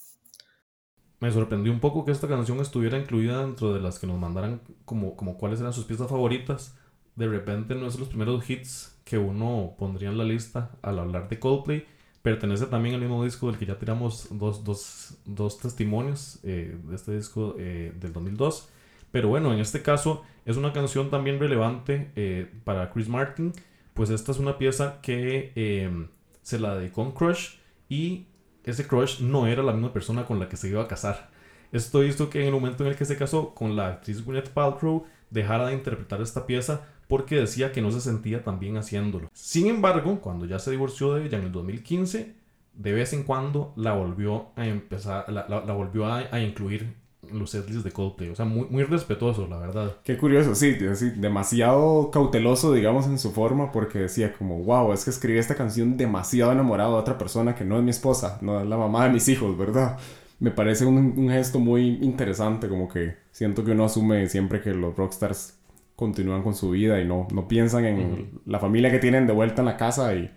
me 1.20 1.30
sorprendió 1.30 1.72
un 1.72 1.80
poco 1.80 2.04
que 2.04 2.12
esta 2.12 2.28
canción 2.28 2.60
estuviera 2.60 2.98
incluida 2.98 3.40
dentro 3.40 3.72
de 3.72 3.80
las 3.80 3.98
que 3.98 4.06
nos 4.06 4.18
mandaran 4.18 4.60
como, 4.84 5.16
como 5.16 5.38
cuáles 5.38 5.60
eran 5.60 5.72
sus 5.72 5.84
piezas 5.84 6.08
favoritas. 6.08 6.78
De 7.14 7.26
repente 7.26 7.74
no 7.74 7.86
es 7.86 7.98
los 7.98 8.08
primeros 8.08 8.48
hits 8.48 9.00
que 9.04 9.16
uno 9.18 9.74
pondría 9.78 10.10
en 10.10 10.18
la 10.18 10.24
lista 10.24 10.72
al 10.82 10.98
hablar 10.98 11.28
de 11.28 11.38
Coldplay. 11.38 11.86
Pertenece 12.26 12.66
también 12.66 12.96
al 12.96 13.00
mismo 13.00 13.22
disco 13.22 13.46
del 13.46 13.56
que 13.56 13.66
ya 13.66 13.78
tiramos 13.78 14.26
dos, 14.32 14.64
dos, 14.64 15.16
dos 15.26 15.60
testimonios 15.60 16.40
eh, 16.42 16.76
de 16.82 16.96
este 16.96 17.14
disco 17.14 17.54
eh, 17.56 17.92
del 18.00 18.12
2002. 18.12 18.68
Pero 19.12 19.28
bueno, 19.28 19.52
en 19.52 19.60
este 19.60 19.80
caso 19.80 20.24
es 20.44 20.56
una 20.56 20.72
canción 20.72 21.08
también 21.08 21.38
relevante 21.38 22.10
eh, 22.16 22.50
para 22.64 22.90
Chris 22.90 23.08
Martin. 23.08 23.52
Pues 23.94 24.10
esta 24.10 24.32
es 24.32 24.38
una 24.38 24.58
pieza 24.58 25.00
que 25.02 26.00
se 26.42 26.58
la 26.58 26.76
dedicó 26.76 27.04
a 27.04 27.14
Crush 27.14 27.58
y 27.88 28.26
ese 28.64 28.88
crush 28.88 29.20
no 29.20 29.46
era 29.46 29.62
la 29.62 29.72
misma 29.72 29.92
persona 29.92 30.24
con 30.24 30.40
la 30.40 30.48
que 30.48 30.56
se 30.56 30.66
iba 30.66 30.82
a 30.82 30.88
casar. 30.88 31.30
Esto 31.70 32.02
hizo 32.02 32.28
que 32.28 32.40
en 32.40 32.46
el 32.46 32.52
momento 32.54 32.82
en 32.82 32.90
el 32.90 32.96
que 32.96 33.04
se 33.04 33.16
casó 33.16 33.54
con 33.54 33.76
la 33.76 33.86
actriz 33.86 34.24
Gwyneth 34.24 34.48
Paltrow 34.48 35.06
dejara 35.30 35.68
de 35.68 35.74
interpretar 35.74 36.20
esta 36.20 36.44
pieza 36.44 36.88
porque 37.08 37.36
decía 37.36 37.72
que 37.72 37.82
no 37.82 37.90
se 37.90 38.00
sentía 38.00 38.42
tan 38.42 38.58
bien 38.58 38.76
haciéndolo. 38.76 39.28
Sin 39.32 39.66
embargo, 39.66 40.20
cuando 40.20 40.46
ya 40.46 40.58
se 40.58 40.70
divorció 40.70 41.14
de 41.14 41.26
ella 41.26 41.38
en 41.38 41.44
el 41.44 41.52
2015, 41.52 42.34
de 42.74 42.92
vez 42.92 43.12
en 43.12 43.22
cuando 43.22 43.72
la 43.76 43.94
volvió 43.94 44.48
a 44.56 44.66
empezar, 44.66 45.30
la, 45.32 45.60
volvió 45.72 46.06
a 46.06 46.40
incluir 46.40 46.94
los 47.32 47.50
setlists 47.50 47.84
de 47.84 47.92
Coldplay. 47.92 48.30
O 48.30 48.34
sea, 48.34 48.44
muy, 48.44 48.66
muy 48.68 48.84
respetuoso, 48.84 49.46
la 49.46 49.58
verdad. 49.58 49.96
Qué 50.04 50.16
curioso, 50.16 50.54
sí, 50.54 50.76
demasiado 51.16 52.10
cauteloso, 52.10 52.72
digamos, 52.72 53.06
en 53.06 53.18
su 53.18 53.32
forma, 53.32 53.72
porque 53.72 54.00
decía 54.00 54.32
como, 54.32 54.62
wow, 54.62 54.92
es 54.92 55.04
que 55.04 55.10
escribí 55.10 55.38
esta 55.38 55.54
canción 55.54 55.96
demasiado 55.96 56.52
enamorado 56.52 56.94
de 56.94 57.00
otra 57.00 57.18
persona 57.18 57.54
que 57.54 57.64
no 57.64 57.78
es 57.78 57.84
mi 57.84 57.90
esposa, 57.90 58.38
no 58.40 58.60
es 58.60 58.66
la 58.66 58.76
mamá 58.76 59.04
de 59.04 59.10
mis 59.10 59.28
hijos, 59.28 59.56
¿verdad? 59.56 59.98
Me 60.38 60.50
parece 60.50 60.84
un, 60.84 61.28
gesto 61.30 61.58
muy 61.58 61.98
interesante, 62.02 62.68
como 62.68 62.88
que 62.88 63.16
siento 63.30 63.64
que 63.64 63.72
uno 63.72 63.84
asume 63.84 64.28
siempre 64.28 64.60
que 64.60 64.74
los 64.74 64.94
rockstars 64.96 65.55
continúan 65.96 66.42
con 66.42 66.54
su 66.54 66.70
vida 66.70 67.00
y 67.00 67.06
no, 67.06 67.26
no 67.32 67.48
piensan 67.48 67.86
en 67.86 68.40
la 68.44 68.60
familia 68.60 68.90
que 68.90 68.98
tienen 68.98 69.26
de 69.26 69.32
vuelta 69.32 69.62
en 69.62 69.66
la 69.66 69.76
casa 69.76 70.14
y 70.14 70.30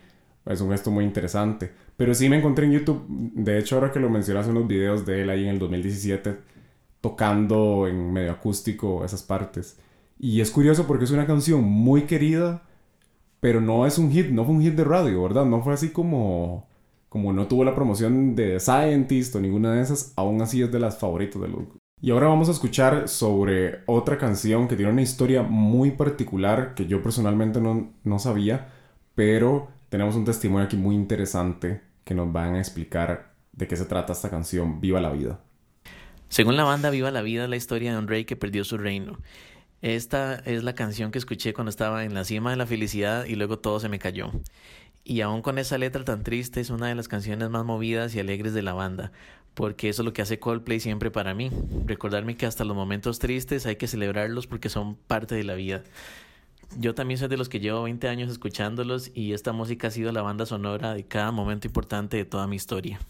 es 0.45 0.61
un 0.61 0.71
gesto 0.71 0.89
muy 0.89 1.03
interesante. 1.03 1.71
Pero 1.97 2.13
sí 2.15 2.29
me 2.29 2.37
encontré 2.37 2.65
en 2.65 2.71
YouTube, 2.71 3.05
de 3.07 3.59
hecho 3.59 3.75
ahora 3.75 3.91
que 3.91 3.99
lo 3.99 4.09
mencionas 4.09 4.47
unos 4.47 4.67
videos 4.67 5.05
de 5.05 5.21
él 5.21 5.29
ahí 5.29 5.43
en 5.43 5.49
el 5.49 5.59
2017, 5.59 6.37
tocando 7.01 7.87
en 7.87 8.13
medio 8.13 8.31
acústico 8.31 9.03
esas 9.05 9.21
partes. 9.21 9.79
Y 10.17 10.41
es 10.41 10.51
curioso 10.51 10.87
porque 10.87 11.05
es 11.05 11.11
una 11.11 11.27
canción 11.27 11.63
muy 11.63 12.03
querida, 12.03 12.63
pero 13.39 13.61
no 13.61 13.85
es 13.85 13.97
un 13.97 14.11
hit, 14.11 14.29
no 14.29 14.45
fue 14.45 14.55
un 14.55 14.61
hit 14.61 14.75
de 14.75 14.83
radio, 14.83 15.21
¿verdad? 15.23 15.45
No 15.45 15.61
fue 15.61 15.73
así 15.73 15.89
como 15.89 16.67
como 17.09 17.33
no 17.33 17.47
tuvo 17.47 17.63
la 17.63 17.75
promoción 17.75 18.35
de 18.35 18.59
Scientist 18.59 19.35
o 19.35 19.41
ninguna 19.41 19.73
de 19.73 19.81
esas, 19.81 20.13
aún 20.15 20.41
así 20.41 20.61
es 20.61 20.71
de 20.71 20.79
las 20.79 20.99
favoritas 20.99 21.41
de 21.41 21.47
Luke. 21.47 21.78
Y 22.01 22.11
ahora 22.11 22.27
vamos 22.27 22.47
a 22.47 22.53
escuchar 22.53 23.09
sobre 23.09 23.81
otra 23.85 24.17
canción 24.17 24.69
que 24.69 24.77
tiene 24.77 24.91
una 24.91 25.01
historia 25.01 25.43
muy 25.43 25.91
particular 25.91 26.73
que 26.73 26.87
yo 26.87 27.03
personalmente 27.03 27.59
no, 27.59 27.91
no 28.05 28.19
sabía, 28.19 28.69
pero 29.15 29.69
tenemos 29.89 30.15
un 30.15 30.23
testimonio 30.23 30.65
aquí 30.65 30.77
muy 30.77 30.95
interesante 30.95 31.81
que 32.05 32.15
nos 32.15 32.31
van 32.31 32.55
a 32.55 32.59
explicar 32.59 33.33
de 33.51 33.67
qué 33.67 33.75
se 33.75 33.83
trata 33.83 34.13
esta 34.13 34.29
canción, 34.29 34.79
Viva 34.79 35.01
la 35.01 35.11
Vida. 35.11 35.41
Según 36.29 36.55
la 36.55 36.63
banda 36.63 36.89
Viva 36.89 37.11
la 37.11 37.21
Vida, 37.21 37.49
la 37.49 37.57
historia 37.57 37.91
de 37.91 37.97
un 37.97 38.07
rey 38.07 38.23
que 38.23 38.37
perdió 38.37 38.63
su 38.63 38.77
reino. 38.77 39.17
Esta 39.81 40.35
es 40.35 40.63
la 40.63 40.75
canción 40.75 41.11
que 41.11 41.17
escuché 41.17 41.53
cuando 41.53 41.69
estaba 41.69 42.05
en 42.05 42.13
la 42.13 42.23
cima 42.23 42.51
de 42.51 42.57
la 42.57 42.65
felicidad 42.65 43.25
y 43.25 43.35
luego 43.35 43.59
todo 43.59 43.81
se 43.81 43.89
me 43.89 43.99
cayó. 43.99 44.31
Y 45.03 45.21
aún 45.21 45.41
con 45.41 45.57
esa 45.57 45.77
letra 45.77 46.03
tan 46.05 46.23
triste 46.23 46.61
es 46.61 46.69
una 46.69 46.87
de 46.87 46.95
las 46.95 47.07
canciones 47.07 47.49
más 47.49 47.65
movidas 47.65 48.13
y 48.13 48.19
alegres 48.19 48.53
de 48.53 48.61
la 48.61 48.73
banda, 48.73 49.11
porque 49.59 49.89
eso 49.89 50.03
es 50.03 50.05
lo 50.05 50.13
que 50.13 50.21
hace 50.21 50.39
Coldplay 50.39 50.79
siempre 50.79 51.11
para 51.11 51.33
mí, 51.33 51.51
recordarme 51.85 52.37
que 52.37 52.45
hasta 52.45 52.63
los 52.63 52.77
momentos 52.77 53.19
tristes 53.19 53.65
hay 53.65 53.75
que 53.75 53.87
celebrarlos 53.87 54.47
porque 54.47 54.69
son 54.69 54.95
parte 54.95 55.35
de 55.35 55.43
la 55.43 55.55
vida. 55.55 55.83
Yo 56.77 56.95
también 56.95 57.17
soy 57.17 57.27
de 57.27 57.35
los 57.35 57.49
que 57.49 57.59
llevo 57.59 57.83
20 57.83 58.07
años 58.07 58.31
escuchándolos 58.31 59.11
y 59.13 59.33
esta 59.33 59.51
música 59.51 59.87
ha 59.87 59.91
sido 59.91 60.13
la 60.13 60.21
banda 60.21 60.45
sonora 60.45 60.93
de 60.93 61.03
cada 61.03 61.33
momento 61.33 61.67
importante 61.67 62.15
de 62.15 62.23
toda 62.23 62.47
mi 62.47 62.55
historia. 62.55 63.01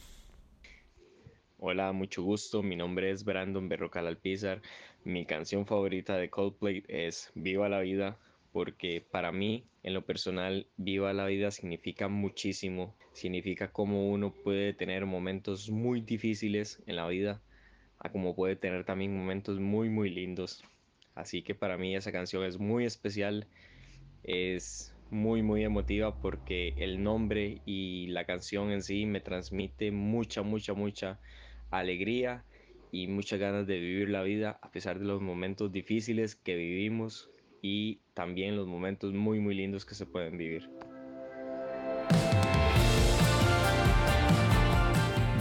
Hola, 1.59 1.91
mucho 1.91 2.23
gusto. 2.23 2.63
Mi 2.63 2.75
nombre 2.75 3.11
es 3.11 3.23
Brandon 3.23 3.69
Berrocal 3.69 4.07
Alpizar. 4.07 4.59
Mi 5.03 5.27
canción 5.27 5.67
favorita 5.67 6.17
de 6.17 6.31
Coldplay 6.31 6.83
es 6.87 7.29
Viva 7.35 7.69
la 7.69 7.81
Vida, 7.81 8.17
porque 8.51 9.05
para 9.11 9.31
mí, 9.31 9.65
en 9.83 9.93
lo 9.93 10.05
personal, 10.05 10.67
Viva 10.77 11.13
la 11.13 11.25
Vida 11.25 11.51
significa 11.51 12.07
muchísimo. 12.07 12.95
Significa 13.13 13.71
cómo 13.71 14.09
uno 14.09 14.33
puede 14.33 14.73
tener 14.73 15.05
momentos 15.05 15.69
muy 15.69 16.01
difíciles 16.01 16.81
en 16.87 16.95
la 16.95 17.07
vida, 17.07 17.41
a 17.99 18.11
como 18.11 18.35
puede 18.35 18.55
tener 18.55 18.85
también 18.85 19.15
momentos 19.15 19.59
muy, 19.59 19.89
muy 19.89 20.09
lindos. 20.09 20.63
Así 21.15 21.41
que 21.41 21.55
para 21.55 21.77
mí 21.77 21.95
esa 21.95 22.11
canción 22.11 22.43
es 22.43 22.57
muy 22.57 22.85
especial. 22.85 23.47
Es 24.23 24.95
muy 25.09 25.41
muy 25.41 25.63
emotiva 25.63 26.15
porque 26.21 26.75
el 26.77 27.01
nombre 27.01 27.61
y 27.65 28.07
la 28.07 28.25
canción 28.25 28.71
en 28.71 28.83
sí 28.83 29.05
me 29.05 29.21
transmite 29.21 29.91
mucha 29.91 30.43
mucha 30.43 30.73
mucha 30.73 31.19
alegría 31.71 32.45
y 32.91 33.07
muchas 33.07 33.39
ganas 33.39 33.65
de 33.65 33.79
vivir 33.79 34.09
la 34.09 34.21
vida 34.21 34.59
a 34.61 34.71
pesar 34.71 34.99
de 34.99 35.05
los 35.05 35.21
momentos 35.21 35.71
difíciles 35.71 36.35
que 36.35 36.55
vivimos 36.55 37.29
y 37.61 37.99
también 38.13 38.55
los 38.55 38.67
momentos 38.67 39.13
muy 39.13 39.39
muy 39.39 39.55
lindos 39.55 39.85
que 39.85 39.95
se 39.95 40.05
pueden 40.05 40.37
vivir. 40.37 40.69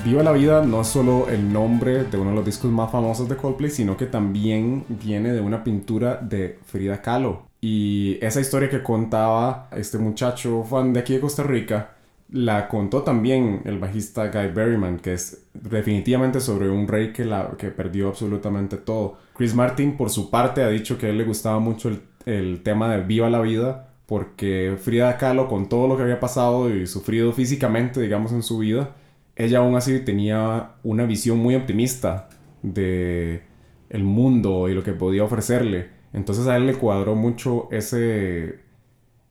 Viva 0.05 0.23
la 0.23 0.33
vida 0.33 0.65
no 0.65 0.81
es 0.81 0.87
solo 0.87 1.29
el 1.29 1.53
nombre 1.53 2.05
de 2.05 2.17
uno 2.17 2.31
de 2.31 2.37
los 2.37 2.45
discos 2.47 2.71
más 2.71 2.91
famosos 2.91 3.29
de 3.29 3.37
Coldplay, 3.37 3.71
sino 3.71 3.97
que 3.97 4.07
también 4.07 4.85
viene 4.89 5.33
de 5.33 5.41
una 5.41 5.63
pintura 5.63 6.17
de 6.17 6.59
Frida 6.65 7.03
Kahlo. 7.03 7.49
Y 7.61 8.17
esa 8.25 8.41
historia 8.41 8.71
que 8.71 8.83
contaba 8.83 9.69
este 9.73 9.99
muchacho 9.99 10.63
fan 10.65 10.93
de 10.93 11.01
aquí 11.01 11.15
de 11.15 11.21
Costa 11.21 11.43
Rica, 11.43 11.98
la 12.31 12.69
contó 12.69 13.03
también 13.03 13.63
el 13.65 13.79
bajista 13.79 14.29
Guy 14.29 14.49
Berryman, 14.49 14.99
que 14.99 15.15
es 15.15 15.47
definitivamente 15.55 16.41
sobre 16.41 16.69
un 16.69 16.87
rey 16.87 17.13
que, 17.13 17.25
la, 17.25 17.57
que 17.57 17.69
perdió 17.69 18.09
absolutamente 18.09 18.77
todo. 18.77 19.17
Chris 19.35 19.55
Martin, 19.55 19.97
por 19.97 20.11
su 20.11 20.31
parte, 20.31 20.63
ha 20.63 20.69
dicho 20.69 20.99
que 20.99 21.07
a 21.07 21.09
él 21.11 21.19
le 21.19 21.25
gustaba 21.25 21.59
mucho 21.59 21.89
el, 21.89 22.03
el 22.27 22.63
tema 22.63 22.95
de 22.95 23.03
Viva 23.03 23.31
la 23.31 23.41
Vida, 23.41 23.95
porque 24.07 24.77
Frida 24.79 25.17
Kahlo, 25.17 25.49
con 25.49 25.69
todo 25.69 25.89
lo 25.89 25.97
que 25.97 26.03
había 26.03 26.21
pasado 26.21 26.75
y 26.75 26.87
sufrido 26.87 27.33
físicamente, 27.33 28.01
digamos, 28.01 28.33
en 28.33 28.43
su 28.43 28.59
vida, 28.59 28.95
ella 29.37 29.59
aún 29.59 29.77
así 29.77 30.01
tenía 30.01 30.73
una 30.83 31.05
visión 31.05 31.39
muy 31.39 31.55
optimista 31.55 32.29
de 32.63 33.43
el 33.91 34.05
mundo 34.05 34.69
y 34.69 34.75
lo 34.75 34.83
que 34.83 34.93
podía 34.93 35.25
ofrecerle. 35.25 35.91
Entonces 36.13 36.47
a 36.47 36.57
él 36.57 36.67
le 36.67 36.75
cuadró 36.75 37.15
mucho 37.15 37.69
ese, 37.71 38.61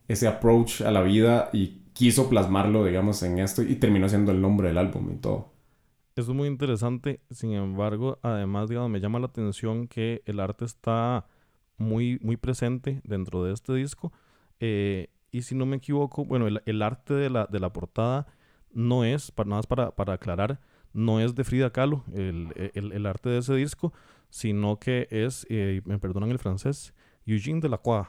ese 0.08 0.26
approach 0.26 0.80
a 0.82 0.90
la 0.90 1.02
vida 1.02 1.50
y 1.52 1.77
quiso 1.98 2.28
plasmarlo, 2.28 2.84
digamos, 2.84 3.24
en 3.24 3.40
esto 3.40 3.60
y 3.60 3.74
terminó 3.74 4.08
siendo 4.08 4.30
el 4.30 4.40
nombre 4.40 4.68
del 4.68 4.78
álbum 4.78 5.10
y 5.10 5.16
todo. 5.16 5.50
Eso 6.14 6.30
es 6.30 6.36
muy 6.36 6.46
interesante, 6.46 7.20
sin 7.28 7.54
embargo, 7.54 8.20
además, 8.22 8.68
digamos, 8.68 8.88
me 8.88 9.00
llama 9.00 9.18
la 9.18 9.26
atención 9.26 9.88
que 9.88 10.22
el 10.24 10.38
arte 10.38 10.64
está 10.64 11.26
muy, 11.76 12.20
muy 12.22 12.36
presente 12.36 13.00
dentro 13.02 13.42
de 13.42 13.52
este 13.52 13.74
disco. 13.74 14.12
Eh, 14.60 15.08
y 15.32 15.42
si 15.42 15.56
no 15.56 15.66
me 15.66 15.78
equivoco, 15.78 16.24
bueno, 16.24 16.46
el, 16.46 16.82
arte 16.82 17.14
de 17.14 17.30
la, 17.30 17.46
de 17.46 17.58
la, 17.58 17.72
portada 17.72 18.28
no 18.72 19.02
es, 19.02 19.32
para, 19.32 19.48
nada 19.48 19.58
más 19.58 19.66
para, 19.66 19.90
para, 19.90 20.12
aclarar, 20.12 20.60
no 20.92 21.18
es 21.18 21.34
de 21.34 21.42
Frida 21.42 21.70
Kahlo, 21.70 22.04
el, 22.14 22.52
el, 22.74 23.06
arte 23.06 23.28
de 23.28 23.38
ese 23.38 23.54
disco, 23.56 23.92
sino 24.30 24.78
que 24.78 25.08
es, 25.10 25.48
eh, 25.50 25.82
me 25.84 25.98
perdonan 25.98 26.30
el 26.30 26.38
francés, 26.38 26.94
Eugene 27.26 27.60
Delacroix, 27.60 28.06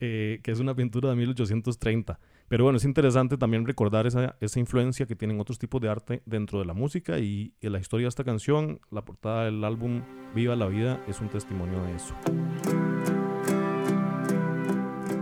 eh, 0.00 0.40
que 0.42 0.52
es 0.52 0.58
una 0.58 0.74
pintura 0.74 1.10
de 1.10 1.16
1830. 1.16 2.18
Pero 2.48 2.62
bueno, 2.62 2.76
es 2.76 2.84
interesante 2.84 3.36
también 3.36 3.66
recordar 3.66 4.06
esa, 4.06 4.36
esa 4.40 4.60
influencia 4.60 5.06
que 5.06 5.16
tienen 5.16 5.40
otros 5.40 5.58
tipos 5.58 5.80
de 5.80 5.88
arte 5.88 6.22
dentro 6.26 6.60
de 6.60 6.64
la 6.64 6.74
música 6.74 7.18
y, 7.18 7.52
y, 7.60 7.68
la 7.68 7.80
historia 7.80 8.04
de 8.04 8.10
esta 8.10 8.22
canción, 8.22 8.80
la 8.92 9.04
portada 9.04 9.46
del 9.46 9.64
álbum 9.64 10.02
Viva 10.32 10.54
la 10.54 10.66
Vida 10.66 11.02
es 11.08 11.20
un 11.20 11.28
testimonio 11.28 11.82
de 11.82 11.96
eso. 11.96 12.14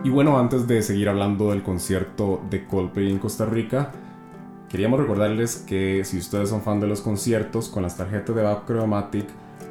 Y 0.04 0.10
bueno, 0.10 0.38
antes 0.38 0.68
de 0.68 0.82
seguir 0.82 1.08
hablando 1.08 1.50
del 1.50 1.62
concierto 1.62 2.42
de 2.50 2.66
Coldplay 2.66 3.10
en 3.10 3.18
Costa 3.18 3.46
Rica, 3.46 3.90
queríamos 4.68 5.00
recordarles 5.00 5.64
que 5.66 6.04
si 6.04 6.18
ustedes 6.18 6.50
son 6.50 6.60
fan 6.60 6.78
de 6.78 6.88
los 6.88 7.00
conciertos, 7.00 7.70
con 7.70 7.84
las 7.84 7.96
tarjetas 7.96 8.36
de 8.36 8.42
Bacromatic 8.42 9.26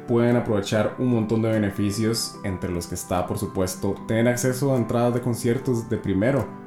pueden 0.08 0.34
aprovechar 0.34 0.96
un 0.98 1.12
montón 1.12 1.40
de 1.42 1.52
beneficios, 1.52 2.34
entre 2.42 2.72
los 2.72 2.88
que 2.88 2.96
está, 2.96 3.28
por 3.28 3.38
supuesto, 3.38 3.94
tener 4.08 4.26
acceso 4.26 4.74
a 4.74 4.76
entradas 4.76 5.14
de 5.14 5.20
conciertos 5.20 5.88
de 5.88 5.98
primero 5.98 6.63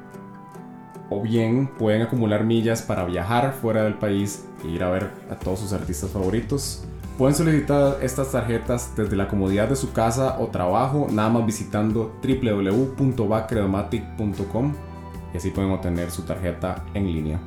o 1.10 1.22
bien 1.22 1.70
pueden 1.78 2.02
acumular 2.02 2.44
millas 2.44 2.82
para 2.82 3.04
viajar 3.04 3.52
fuera 3.52 3.84
del 3.84 3.94
país 3.94 4.44
e 4.64 4.68
ir 4.68 4.82
a 4.82 4.90
ver 4.90 5.10
a 5.30 5.36
todos 5.36 5.60
sus 5.60 5.72
artistas 5.72 6.10
favoritos. 6.10 6.84
Pueden 7.16 7.34
solicitar 7.34 7.96
estas 8.02 8.30
tarjetas 8.30 8.94
desde 8.96 9.16
la 9.16 9.26
comodidad 9.26 9.68
de 9.68 9.76
su 9.76 9.92
casa 9.92 10.38
o 10.38 10.48
trabajo, 10.48 11.06
nada 11.10 11.30
más 11.30 11.46
visitando 11.46 12.12
www.bacredomatic.com 12.22 14.74
y 15.34 15.36
así 15.36 15.50
pueden 15.50 15.72
obtener 15.72 16.10
su 16.10 16.22
tarjeta 16.22 16.84
en 16.94 17.12
línea. 17.12 17.38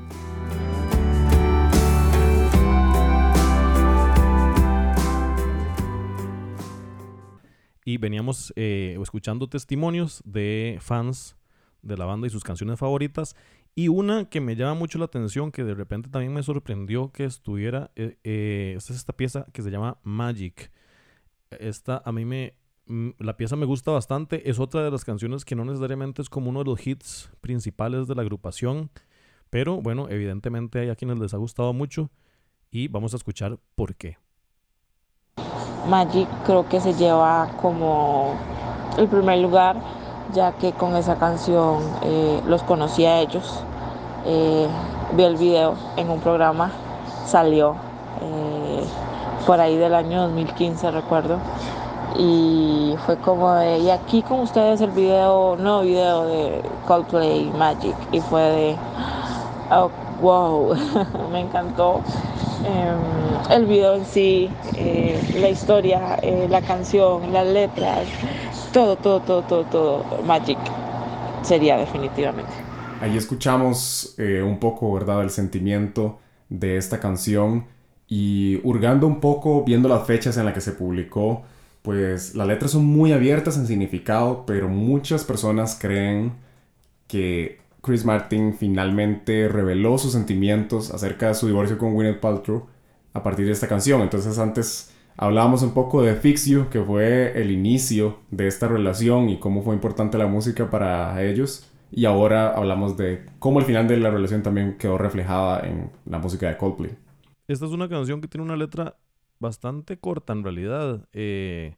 Y 7.84 7.98
veníamos 7.98 8.54
eh, 8.56 8.96
escuchando 9.02 9.48
testimonios 9.48 10.22
de 10.24 10.78
fans 10.82 11.36
de 11.82 11.98
la 11.98 12.06
banda 12.06 12.28
y 12.28 12.30
sus 12.30 12.44
canciones 12.44 12.80
favoritas. 12.80 13.36
Y 13.74 13.88
una 13.88 14.26
que 14.26 14.42
me 14.42 14.56
llama 14.56 14.74
mucho 14.74 14.98
la 14.98 15.06
atención, 15.06 15.52
que 15.52 15.64
de 15.64 15.74
repente 15.74 16.10
también 16.10 16.34
me 16.34 16.44
sorprendió 16.44 17.12
que 17.12 17.24
estuviera, 17.24 17.92
eh, 17.96 18.18
eh, 18.24 18.74
es 18.78 18.90
esta 18.90 19.14
pieza 19.14 19.46
que 19.54 19.62
se 19.62 19.72
llama 19.72 19.98
Magic. 20.04 20.72
Esta 21.52 22.02
a 22.04 22.12
mí 22.12 22.26
me, 22.26 22.56
mm, 22.88 23.12
la 23.20 23.38
pieza 23.38 23.56
me 23.56 23.66
gusta 23.66 23.92
bastante. 23.92 24.50
Es 24.50 24.60
otra 24.60 24.84
de 24.84 24.92
las 24.92 25.06
canciones 25.06 25.46
que 25.46 25.56
no 25.56 25.64
necesariamente 25.64 26.22
es 26.22 26.30
como 26.30 26.50
uno 26.50 26.60
de 26.60 26.66
los 26.66 26.86
hits 26.86 27.32
principales 27.40 28.08
de 28.08 28.16
la 28.16 28.22
agrupación. 28.22 28.92
Pero 29.50 29.82
bueno, 29.82 30.08
evidentemente 30.10 30.80
hay 30.80 30.90
a 30.90 30.96
quienes 30.96 31.20
les 31.20 31.34
ha 31.34 31.38
gustado 31.38 31.74
mucho 31.74 32.10
y 32.72 32.88
vamos 32.88 33.14
a 33.14 33.18
escuchar 33.18 33.60
por 33.76 33.96
qué. 33.96 34.18
Magic 35.88 36.28
creo 36.46 36.68
que 36.68 36.80
se 36.80 36.94
lleva 36.94 37.52
como 37.62 38.38
el 38.98 39.08
primer 39.08 39.40
lugar 39.40 39.82
ya 40.34 40.54
que 40.54 40.72
con 40.74 40.96
esa 40.96 41.16
canción 41.16 41.80
eh, 42.04 42.42
los 42.46 42.64
conocí 42.64 43.06
a 43.06 43.20
ellos. 43.20 43.64
Eh, 44.26 44.68
vi 45.14 45.24
el 45.24 45.36
video 45.36 45.76
en 45.98 46.10
un 46.10 46.20
programa, 46.20 46.72
salió 47.26 47.76
eh, 48.22 48.84
por 49.46 49.60
ahí 49.60 49.78
del 49.78 49.96
año 49.96 50.22
2015 50.24 50.92
recuerdo. 50.92 51.38
Y 52.18 52.96
fue 53.06 53.18
como 53.18 53.54
de, 53.54 53.80
y 53.80 53.90
aquí 53.90 54.22
con 54.22 54.42
ustedes 54.42 54.82
el 54.82 54.92
video, 54.92 55.56
no 55.58 55.82
video 55.82 56.26
de 56.26 56.62
Coldplay 56.88 57.52
Magic. 57.58 57.96
Y 58.12 58.20
fue 58.20 58.42
de, 58.42 58.76
oh, 59.72 59.90
wow, 60.22 60.76
me 61.32 61.42
encantó. 61.42 62.02
Em, 62.64 63.52
el 63.52 63.66
video 63.66 63.96
en 63.96 64.06
sí, 64.06 64.50
la 65.40 65.50
historia, 65.50 66.20
la 66.48 66.62
canción, 66.62 67.34
las 67.34 67.48
letras, 67.48 68.04
todo, 68.72 68.96
todo, 68.98 69.22
todo, 69.22 69.42
todo, 69.44 69.64
todo 69.66 70.22
Magic 70.24 70.58
sería 71.44 71.78
definitivamente. 71.78 72.52
Ahí 73.02 73.18
escuchamos 73.18 74.16
eh, 74.18 74.42
un 74.42 74.60
poco, 74.60 74.94
¿verdad?, 74.94 75.22
el 75.24 75.30
sentimiento 75.30 76.20
de 76.50 76.78
esta 76.78 77.00
canción 77.00 77.66
y 78.08 78.60
hurgando 78.64 79.08
un 79.08 79.20
poco, 79.20 79.64
viendo 79.64 79.90
las 79.90 80.06
fechas 80.06 80.38
en 80.38 80.46
las 80.46 80.54
que 80.54 80.62
se 80.62 80.74
publicó, 80.74 81.44
pues 81.82 82.36
las 82.36 82.48
letras 82.48 82.72
son 82.72 82.86
muy 82.86 83.12
abiertas 83.12 83.58
en 83.58 83.66
significado, 83.66 84.46
pero 84.46 84.68
muchas 84.68 85.24
personas 85.24 85.78
creen 85.80 86.34
que 87.08 87.60
Chris 87.82 88.06
Martin 88.06 88.54
finalmente 88.54 89.48
reveló 89.48 89.98
sus 89.98 90.12
sentimientos 90.12 90.92
acerca 90.92 91.28
de 91.30 91.34
su 91.34 91.48
divorcio 91.48 91.78
con 91.78 91.94
Gwyneth 91.94 92.20
Paltrow 92.20 92.68
a 93.14 93.24
partir 93.24 93.48
de 93.48 93.54
esta 93.54 93.68
canción. 93.68 94.02
Entonces 94.02 94.38
antes 94.38 94.91
Hablábamos 95.22 95.62
un 95.62 95.76
poco 95.76 96.02
de 96.02 96.16
Fix 96.16 96.48
You, 96.48 96.68
que 96.72 96.82
fue 96.82 97.40
el 97.40 97.52
inicio 97.52 98.18
de 98.32 98.48
esta 98.48 98.68
relación 98.68 99.30
y 99.30 99.38
cómo 99.38 99.62
fue 99.62 99.76
importante 99.76 100.18
la 100.18 100.26
música 100.26 100.72
para 100.72 101.24
ellos. 101.24 101.72
Y 101.92 102.06
ahora 102.06 102.56
hablamos 102.56 102.98
de 102.98 103.24
cómo 103.38 103.60
el 103.60 103.66
final 103.66 103.88
de 103.88 103.98
la 103.98 104.10
relación 104.10 104.42
también 104.42 104.80
quedó 104.80 104.98
reflejada 104.98 105.60
en 105.60 105.92
la 106.08 106.18
música 106.18 106.48
de 106.48 106.58
Coldplay. 106.58 106.98
Esta 107.48 107.68
es 107.68 107.72
una 107.72 107.88
canción 107.88 108.20
que 108.20 108.28
tiene 108.28 108.46
una 108.46 108.56
letra 108.56 108.98
bastante 109.38 110.00
corta 110.00 110.34
en 110.34 110.44
realidad. 110.44 111.08
Eh, 111.14 111.76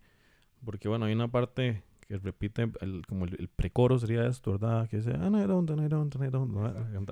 porque 0.63 0.87
bueno, 0.87 1.03
hay 1.03 1.11
una 1.11 1.27
parte 1.27 1.83
que 2.07 2.19
repite 2.19 2.71
el, 2.79 3.05
como 3.05 3.25
el, 3.25 3.49
precoro 3.53 3.99
sería 3.99 4.25
esto, 4.25 4.51
¿verdad? 4.51 4.87
Que 4.87 4.97
dice, 4.97 5.11
ah, 5.19 5.29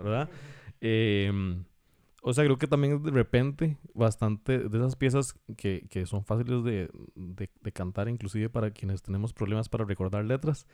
¿verdad? 0.02 0.30
Em, 0.80 1.66
o 2.22 2.34
sea, 2.34 2.44
creo 2.44 2.58
que 2.58 2.68
también 2.68 3.02
de 3.02 3.12
repente 3.12 3.78
bastante 3.96 4.60
de 4.60 4.78
esas 4.78 4.96
piezas 4.96 5.36
que, 5.58 5.88
que 5.90 6.06
son 6.06 6.24
fáciles 6.24 6.64
de, 6.64 6.90
de, 7.16 7.50
de, 7.60 7.72
cantar, 7.72 8.08
inclusive 8.08 8.48
para 8.50 8.70
quienes 8.72 9.02
tenemos 9.02 9.34
problemas 9.34 9.70
para 9.70 9.86
recordar 9.86 10.24
letras. 10.24 10.68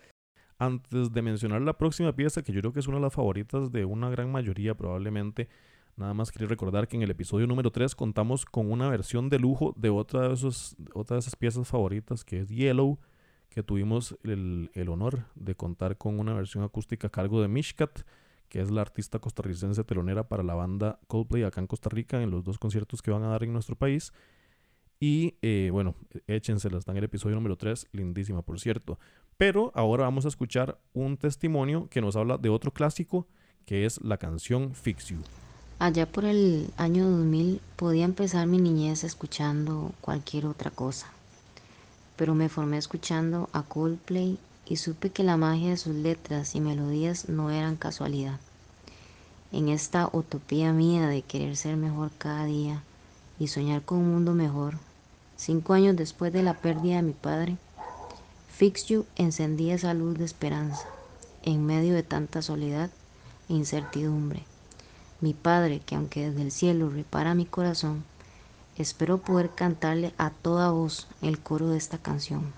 Antes 0.59 1.13
de 1.13 1.21
mencionar 1.21 1.61
la 1.61 1.77
próxima 1.77 2.13
pieza, 2.13 2.41
que 2.43 2.51
yo 2.51 2.59
creo 2.59 2.73
que 2.73 2.81
es 2.81 2.87
una 2.87 2.97
de 2.97 3.03
las 3.03 3.13
favoritas 3.13 3.71
de 3.71 3.85
una 3.85 4.09
gran 4.09 4.29
mayoría 4.29 4.75
probablemente, 4.75 5.47
nada 5.95 6.13
más 6.13 6.31
quería 6.31 6.49
recordar 6.49 6.87
que 6.87 6.97
en 6.97 7.03
el 7.03 7.11
episodio 7.11 7.47
número 7.47 7.71
3 7.71 7.95
contamos 7.95 8.45
con 8.45 8.69
una 8.69 8.89
versión 8.89 9.29
de 9.29 9.39
lujo 9.39 9.73
de 9.77 9.89
otra 9.89 10.27
de, 10.27 10.33
esos, 10.33 10.75
otra 10.93 11.15
de 11.15 11.19
esas 11.19 11.37
piezas 11.37 11.67
favoritas, 11.67 12.25
que 12.25 12.41
es 12.41 12.49
Yellow, 12.49 12.99
que 13.49 13.63
tuvimos 13.63 14.17
el, 14.23 14.69
el 14.73 14.89
honor 14.89 15.25
de 15.35 15.55
contar 15.55 15.97
con 15.97 16.19
una 16.19 16.33
versión 16.33 16.65
acústica 16.65 17.07
a 17.07 17.11
cargo 17.11 17.41
de 17.41 17.47
Mishkat, 17.47 18.01
que 18.49 18.61
es 18.61 18.71
la 18.71 18.81
artista 18.81 19.19
costarricense 19.19 19.83
telonera 19.83 20.27
para 20.27 20.43
la 20.43 20.55
banda 20.55 20.99
Coldplay 21.07 21.43
acá 21.43 21.61
en 21.61 21.67
Costa 21.67 21.89
Rica 21.89 22.21
en 22.21 22.31
los 22.31 22.43
dos 22.43 22.57
conciertos 22.57 23.01
que 23.01 23.11
van 23.11 23.23
a 23.23 23.27
dar 23.27 23.43
en 23.43 23.53
nuestro 23.53 23.75
país. 23.75 24.13
Y 24.99 25.35
eh, 25.41 25.69
bueno, 25.71 25.95
échensela, 26.25 26.77
está 26.77 26.91
en 26.91 26.97
el 26.97 27.03
episodio 27.03 27.35
número 27.35 27.55
3, 27.55 27.87
lindísima 27.91 28.41
por 28.41 28.59
cierto. 28.59 28.99
Pero 29.37 29.71
ahora 29.75 30.03
vamos 30.03 30.25
a 30.25 30.29
escuchar 30.29 30.79
un 30.93 31.17
testimonio 31.17 31.87
que 31.89 32.01
nos 32.01 32.15
habla 32.15 32.37
de 32.37 32.49
otro 32.49 32.71
clásico, 32.71 33.27
que 33.65 33.85
es 33.85 34.01
la 34.01 34.17
canción 34.17 34.73
Fix 34.73 35.09
You. 35.09 35.19
Allá 35.79 36.07
por 36.07 36.25
el 36.25 36.71
año 36.77 37.07
2000 37.07 37.61
podía 37.75 38.05
empezar 38.05 38.47
mi 38.47 38.57
niñez 38.57 39.03
escuchando 39.03 39.93
cualquier 40.01 40.47
otra 40.47 40.71
cosa, 40.71 41.07
pero 42.15 42.33
me 42.33 42.49
formé 42.49 42.77
escuchando 42.77 43.47
a 43.53 43.61
Coldplay 43.61 44.39
y 44.69 44.75
supe 44.77 45.11
que 45.11 45.23
la 45.23 45.37
magia 45.37 45.69
de 45.69 45.77
sus 45.77 45.95
letras 45.95 46.55
y 46.55 46.61
melodías 46.61 47.29
no 47.29 47.51
eran 47.51 47.75
casualidad. 47.75 48.39
En 49.51 49.69
esta 49.69 50.09
utopía 50.11 50.73
mía 50.73 51.07
de 51.07 51.21
querer 51.21 51.55
ser 51.55 51.77
mejor 51.77 52.11
cada 52.17 52.45
día 52.45 52.83
y 53.39 53.47
soñar 53.47 53.83
con 53.83 53.99
un 53.99 54.11
mundo 54.11 54.33
mejor, 54.33 54.77
cinco 55.37 55.73
años 55.73 55.95
después 55.95 56.33
de 56.33 56.43
la 56.43 56.55
pérdida 56.55 56.97
de 56.97 57.03
mi 57.03 57.13
padre, 57.13 57.57
Fix 58.49 58.87
You 58.87 59.05
encendía 59.15 59.75
esa 59.75 59.93
luz 59.93 60.17
de 60.17 60.25
esperanza 60.25 60.83
en 61.43 61.65
medio 61.65 61.93
de 61.93 62.03
tanta 62.03 62.41
soledad 62.41 62.89
e 63.47 63.53
incertidumbre. 63.53 64.43
Mi 65.21 65.33
Padre, 65.33 65.79
que 65.79 65.95
aunque 65.95 66.29
desde 66.29 66.41
el 66.41 66.51
cielo 66.51 66.89
repara 66.89 67.35
mi 67.35 67.45
corazón, 67.45 68.03
espero 68.77 69.19
poder 69.19 69.51
cantarle 69.51 70.13
a 70.17 70.29
toda 70.29 70.71
voz 70.71 71.07
el 71.21 71.39
coro 71.39 71.69
de 71.69 71.77
esta 71.77 71.97
canción, 71.97 72.53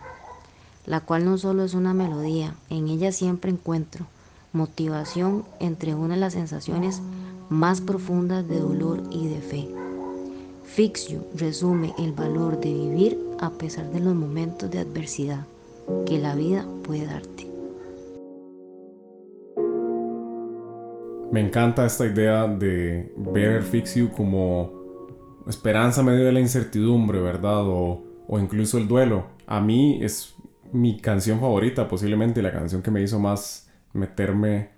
la 0.89 1.01
cual 1.01 1.24
no 1.24 1.38
solo 1.38 1.63
es 1.63 1.75
una 1.75 1.93
melodía, 1.93 2.55
en 2.72 2.88
ella 2.88 3.12
siempre 3.12 3.51
encuentro 3.51 4.08
motivación 4.53 5.43
entre 5.60 5.93
una 5.93 6.15
de 6.15 6.19
las 6.19 6.34
sensaciones 6.34 7.00
más 7.50 7.79
profundas 7.79 8.48
de 8.48 8.60
dolor 8.60 9.03
y 9.12 9.27
de 9.27 9.39
fe. 9.39 9.67
Fix 10.63 11.08
You 11.08 11.22
resume 11.36 11.93
el 12.00 12.12
valor 12.13 12.60
de 12.60 12.74
vivir 12.74 13.19
a 13.39 13.51
pesar 13.51 13.91
de 13.91 14.00
los 14.00 14.15
momentos 14.15 14.72
de 14.72 14.79
adversidad 14.79 15.46
que 16.08 16.17
la 16.17 16.34
vida 16.34 16.65
puede 16.84 17.05
darte. 17.05 17.48
Me 21.31 21.41
encanta 21.41 21.86
esta 21.86 22.08
idea 22.08 22.48
de 22.48 23.13
ver 23.15 23.62
Fix 23.62 23.93
You 23.93 24.10
como 24.10 24.72
esperanza 25.48 26.01
medio 26.01 26.25
de 26.25 26.31
la 26.31 26.39
incertidumbre, 26.39 27.22
¿verdad? 27.22 27.62
O, 27.67 28.01
o 28.27 28.39
incluso 28.39 28.79
el 28.79 28.88
duelo. 28.88 29.25
A 29.46 29.62
mí 29.62 30.00
es 30.03 30.34
mi 30.71 30.99
canción 30.99 31.39
favorita, 31.39 31.88
posiblemente 31.88 32.41
la 32.41 32.51
canción 32.51 32.81
que 32.81 32.91
me 32.91 33.01
hizo 33.01 33.19
más 33.19 33.69
meterme 33.93 34.69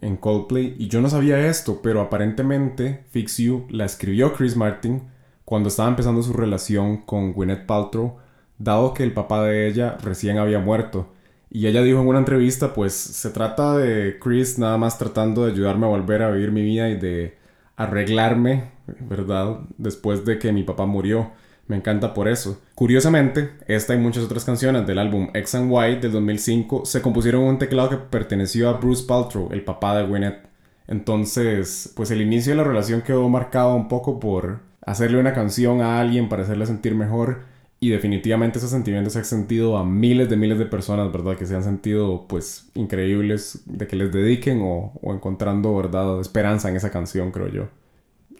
en 0.00 0.16
Coldplay. 0.16 0.76
Y 0.78 0.88
yo 0.88 1.00
no 1.00 1.08
sabía 1.08 1.46
esto, 1.48 1.80
pero 1.82 2.00
aparentemente 2.00 3.04
Fix 3.10 3.38
You 3.38 3.66
la 3.70 3.84
escribió 3.84 4.32
Chris 4.32 4.56
Martin 4.56 5.02
cuando 5.44 5.68
estaba 5.68 5.88
empezando 5.88 6.22
su 6.22 6.32
relación 6.32 6.98
con 6.98 7.32
Gwyneth 7.32 7.66
Paltrow 7.66 8.16
dado 8.62 8.94
que 8.94 9.02
el 9.02 9.12
papá 9.12 9.44
de 9.44 9.66
ella 9.68 9.96
recién 10.02 10.38
había 10.38 10.60
muerto. 10.60 11.12
Y 11.50 11.66
ella 11.66 11.82
dijo 11.82 12.00
en 12.00 12.08
una 12.08 12.18
entrevista, 12.18 12.72
pues 12.72 12.94
se 12.94 13.30
trata 13.30 13.76
de 13.76 14.18
Chris 14.18 14.58
nada 14.58 14.78
más 14.78 14.98
tratando 14.98 15.44
de 15.44 15.52
ayudarme 15.52 15.86
a 15.86 15.90
volver 15.90 16.22
a 16.22 16.30
vivir 16.30 16.52
mi 16.52 16.62
vida 16.62 16.88
y 16.88 16.96
de 16.96 17.36
arreglarme, 17.76 18.70
¿verdad? 19.00 19.60
Después 19.76 20.24
de 20.24 20.38
que 20.38 20.52
mi 20.52 20.62
papá 20.62 20.86
murió. 20.86 21.32
Me 21.72 21.78
encanta 21.78 22.12
por 22.12 22.28
eso. 22.28 22.60
Curiosamente, 22.74 23.52
esta 23.66 23.94
y 23.94 23.98
muchas 23.98 24.24
otras 24.24 24.44
canciones 24.44 24.86
del 24.86 24.98
álbum 24.98 25.30
X 25.32 25.54
and 25.54 25.72
Y 25.72 26.00
del 26.00 26.12
2005 26.12 26.84
se 26.84 27.00
compusieron 27.00 27.44
en 27.44 27.48
un 27.48 27.58
teclado 27.58 27.88
que 27.88 27.96
perteneció 27.96 28.68
a 28.68 28.74
Bruce 28.74 29.06
Paltrow, 29.08 29.48
el 29.52 29.64
papá 29.64 29.96
de 29.96 30.06
Gwyneth. 30.06 30.50
Entonces, 30.86 31.90
pues 31.96 32.10
el 32.10 32.20
inicio 32.20 32.52
de 32.52 32.58
la 32.58 32.64
relación 32.64 33.00
quedó 33.00 33.26
marcado 33.30 33.74
un 33.74 33.88
poco 33.88 34.20
por 34.20 34.60
hacerle 34.84 35.18
una 35.18 35.32
canción 35.32 35.80
a 35.80 35.98
alguien 35.98 36.28
para 36.28 36.42
hacerle 36.42 36.66
sentir 36.66 36.94
mejor 36.94 37.44
y 37.80 37.88
definitivamente 37.88 38.58
ese 38.58 38.68
sentimiento 38.68 39.08
se 39.08 39.20
ha 39.20 39.24
sentido 39.24 39.78
a 39.78 39.84
miles 39.86 40.28
de 40.28 40.36
miles 40.36 40.58
de 40.58 40.66
personas, 40.66 41.10
¿verdad? 41.10 41.38
Que 41.38 41.46
se 41.46 41.56
han 41.56 41.64
sentido 41.64 42.26
pues 42.28 42.70
increíbles 42.74 43.62
de 43.64 43.86
que 43.86 43.96
les 43.96 44.12
dediquen 44.12 44.60
o, 44.60 44.92
o 45.00 45.14
encontrando, 45.14 45.74
¿verdad? 45.74 46.20
Esperanza 46.20 46.68
en 46.68 46.76
esa 46.76 46.90
canción, 46.90 47.30
creo 47.30 47.48
yo. 47.48 47.68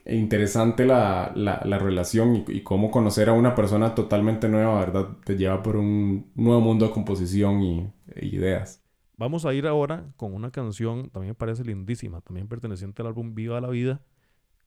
E 0.05 0.17
interesante 0.17 0.85
la, 0.85 1.33
la, 1.37 1.63
la 1.65 1.79
relación 1.79 2.35
y, 2.35 2.45
y, 2.49 2.63
cómo 2.63 2.91
conocer 2.91 3.29
a 3.29 3.33
una 3.33 3.55
persona 3.55 3.95
totalmente 3.95 4.49
nueva, 4.49 4.81
¿verdad? 4.81 5.09
Te 5.25 5.37
lleva 5.37 5.63
por 5.63 5.77
un 5.77 6.31
nuevo 6.35 6.61
mundo 6.61 6.87
de 6.87 6.93
composición 6.93 7.63
y, 7.63 7.93
e 8.15 8.27
ideas. 8.27 8.83
Vamos 9.17 9.45
a 9.45 9.55
ir 9.55 9.67
ahora 9.67 10.07
con 10.17 10.35
una 10.35 10.51
canción, 10.51 11.09
también 11.11 11.31
me 11.31 11.35
parece 11.35 11.65
lindísima, 11.65 12.21
también 12.23 12.49
perteneciente 12.49 13.03
al 13.03 13.09
álbum 13.09 13.35
Viva 13.35 13.61
la 13.61 13.69
Vida. 13.69 14.01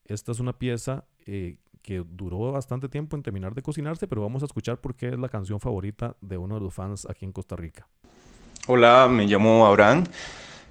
Esta 0.06 0.32
es 0.32 0.40
una 0.40 0.58
pieza 0.58 1.04
eh, 1.26 1.58
que 1.82 2.04
duró 2.08 2.52
bastante 2.52 2.88
tiempo 2.88 3.18
en 3.18 3.24
terminar 3.24 3.54
de 3.54 3.62
cocinarse, 3.62 4.08
pero 4.08 4.22
vamos 4.22 4.44
a 4.44 4.46
escuchar 4.46 4.80
por 4.80 4.96
qué 4.96 5.10
es 5.10 5.20
la 5.20 5.30
canción 5.30 5.60
favorita 5.60 6.16
de 6.22 6.38
uno 6.38 6.56
de 6.56 6.62
los 6.62 6.74
fans 6.74 7.06
aquí 7.10 7.26
en 7.26 7.32
Costa 7.32 7.56
Rica. 7.56 7.88
Hola, 8.68 9.08
me 9.12 9.26
llamo 9.26 9.66
Abraham. 9.66 10.06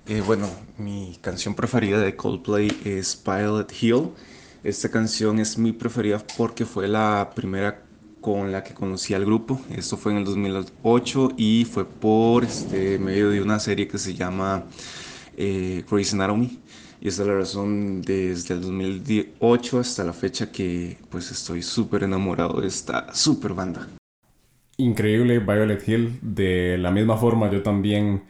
Eh, 0.06 0.22
bueno, 0.24 0.48
mi 0.78 1.18
canción 1.20 1.54
preferida 1.54 1.98
de 1.98 2.16
Coldplay 2.16 2.68
es 2.84 3.16
Pilot 3.16 3.72
Hill. 3.80 4.10
Esta 4.64 4.88
canción 4.88 5.40
es 5.40 5.58
mi 5.58 5.72
preferida 5.72 6.22
porque 6.38 6.64
fue 6.64 6.88
la 6.88 7.32
primera 7.34 7.82
con 8.22 8.50
la 8.50 8.64
que 8.64 8.72
conocí 8.72 9.12
al 9.12 9.26
grupo. 9.26 9.60
Esto 9.70 9.98
fue 9.98 10.12
en 10.12 10.18
el 10.18 10.24
2008 10.24 11.32
y 11.36 11.66
fue 11.66 11.84
por 11.84 12.44
este 12.44 12.98
medio 12.98 13.28
de 13.28 13.42
una 13.42 13.60
serie 13.60 13.86
que 13.86 13.98
se 13.98 14.14
llama 14.14 14.64
eh, 15.36 15.84
Grey's 15.90 16.14
Anatomy. 16.14 16.60
Y 16.98 17.08
esa 17.08 17.22
es 17.22 17.28
la 17.28 17.34
razón 17.34 18.00
desde 18.00 18.54
el 18.54 18.62
2008 18.62 19.80
hasta 19.80 20.02
la 20.02 20.14
fecha 20.14 20.50
que 20.50 20.96
pues 21.10 21.30
estoy 21.30 21.60
súper 21.60 22.04
enamorado 22.04 22.62
de 22.62 22.68
esta 22.68 23.12
super 23.12 23.52
banda. 23.52 23.86
Increíble 24.78 25.40
Violet 25.40 25.86
Hill. 25.86 26.18
De 26.22 26.78
la 26.78 26.90
misma 26.90 27.18
forma 27.18 27.50
yo 27.50 27.62
también 27.62 28.22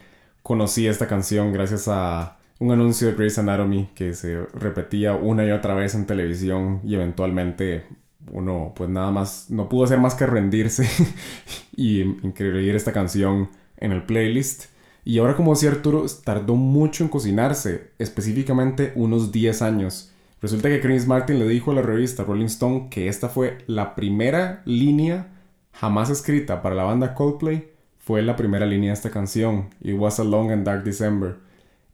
conocí 0.43 0.89
esta 0.89 1.07
canción 1.07 1.53
gracias 1.53 1.87
a 1.87 2.39
un 2.59 2.71
anuncio 2.71 3.09
de 3.09 3.15
Grey's 3.15 3.39
Anatomy 3.39 3.89
que 3.95 4.15
se 4.15 4.47
repetía 4.55 5.15
una 5.15 5.45
y 5.45 5.51
otra 5.51 5.75
vez 5.75 5.95
en 5.95 6.07
televisión 6.07 6.81
y 6.85 6.95
eventualmente 6.95 7.85
uno 8.31 8.73
pues 8.75 8.89
nada 8.89 9.11
más 9.11 9.51
no 9.51 9.69
pudo 9.69 9.85
hacer 9.85 9.99
más 9.99 10.15
que 10.15 10.27
rendirse 10.27 10.89
y 11.77 12.01
incluir 12.01 12.75
esta 12.75 12.93
canción 12.93 13.51
en 13.77 13.93
el 13.93 14.05
playlist. 14.05 14.67
Y 15.05 15.19
ahora 15.19 15.37
como 15.37 15.53
decía 15.53 15.71
Arturo, 15.71 16.07
tardó 16.25 16.55
mucho 16.55 17.05
en 17.05 17.11
cocinarse, 17.11 17.91
específicamente 17.99 18.93
unos 18.95 19.33
10 19.33 19.61
años. 19.63 20.13
Resulta 20.41 20.69
que 20.69 20.81
Chris 20.81 21.07
Martin 21.07 21.39
le 21.39 21.49
dijo 21.49 21.71
a 21.71 21.75
la 21.75 21.83
revista 21.83 22.25
Rolling 22.25 22.47
Stone 22.47 22.89
que 22.91 23.09
esta 23.09 23.29
fue 23.29 23.59
la 23.67 23.95
primera 23.95 24.63
línea 24.65 25.29
jamás 25.73 26.11
escrita 26.11 26.63
para 26.63 26.75
la 26.75 26.85
banda 26.85 27.15
Coldplay. 27.15 27.69
Fue 27.99 28.23
la 28.23 28.37
primera 28.37 28.67
línea 28.67 28.91
de 28.91 28.95
esta 28.95 29.11
canción, 29.11 29.71
It 29.81 29.99
Was 29.99 30.21
a 30.21 30.25
Long 30.25 30.51
and 30.51 30.65
Dark 30.65 30.85
December. 30.85 31.37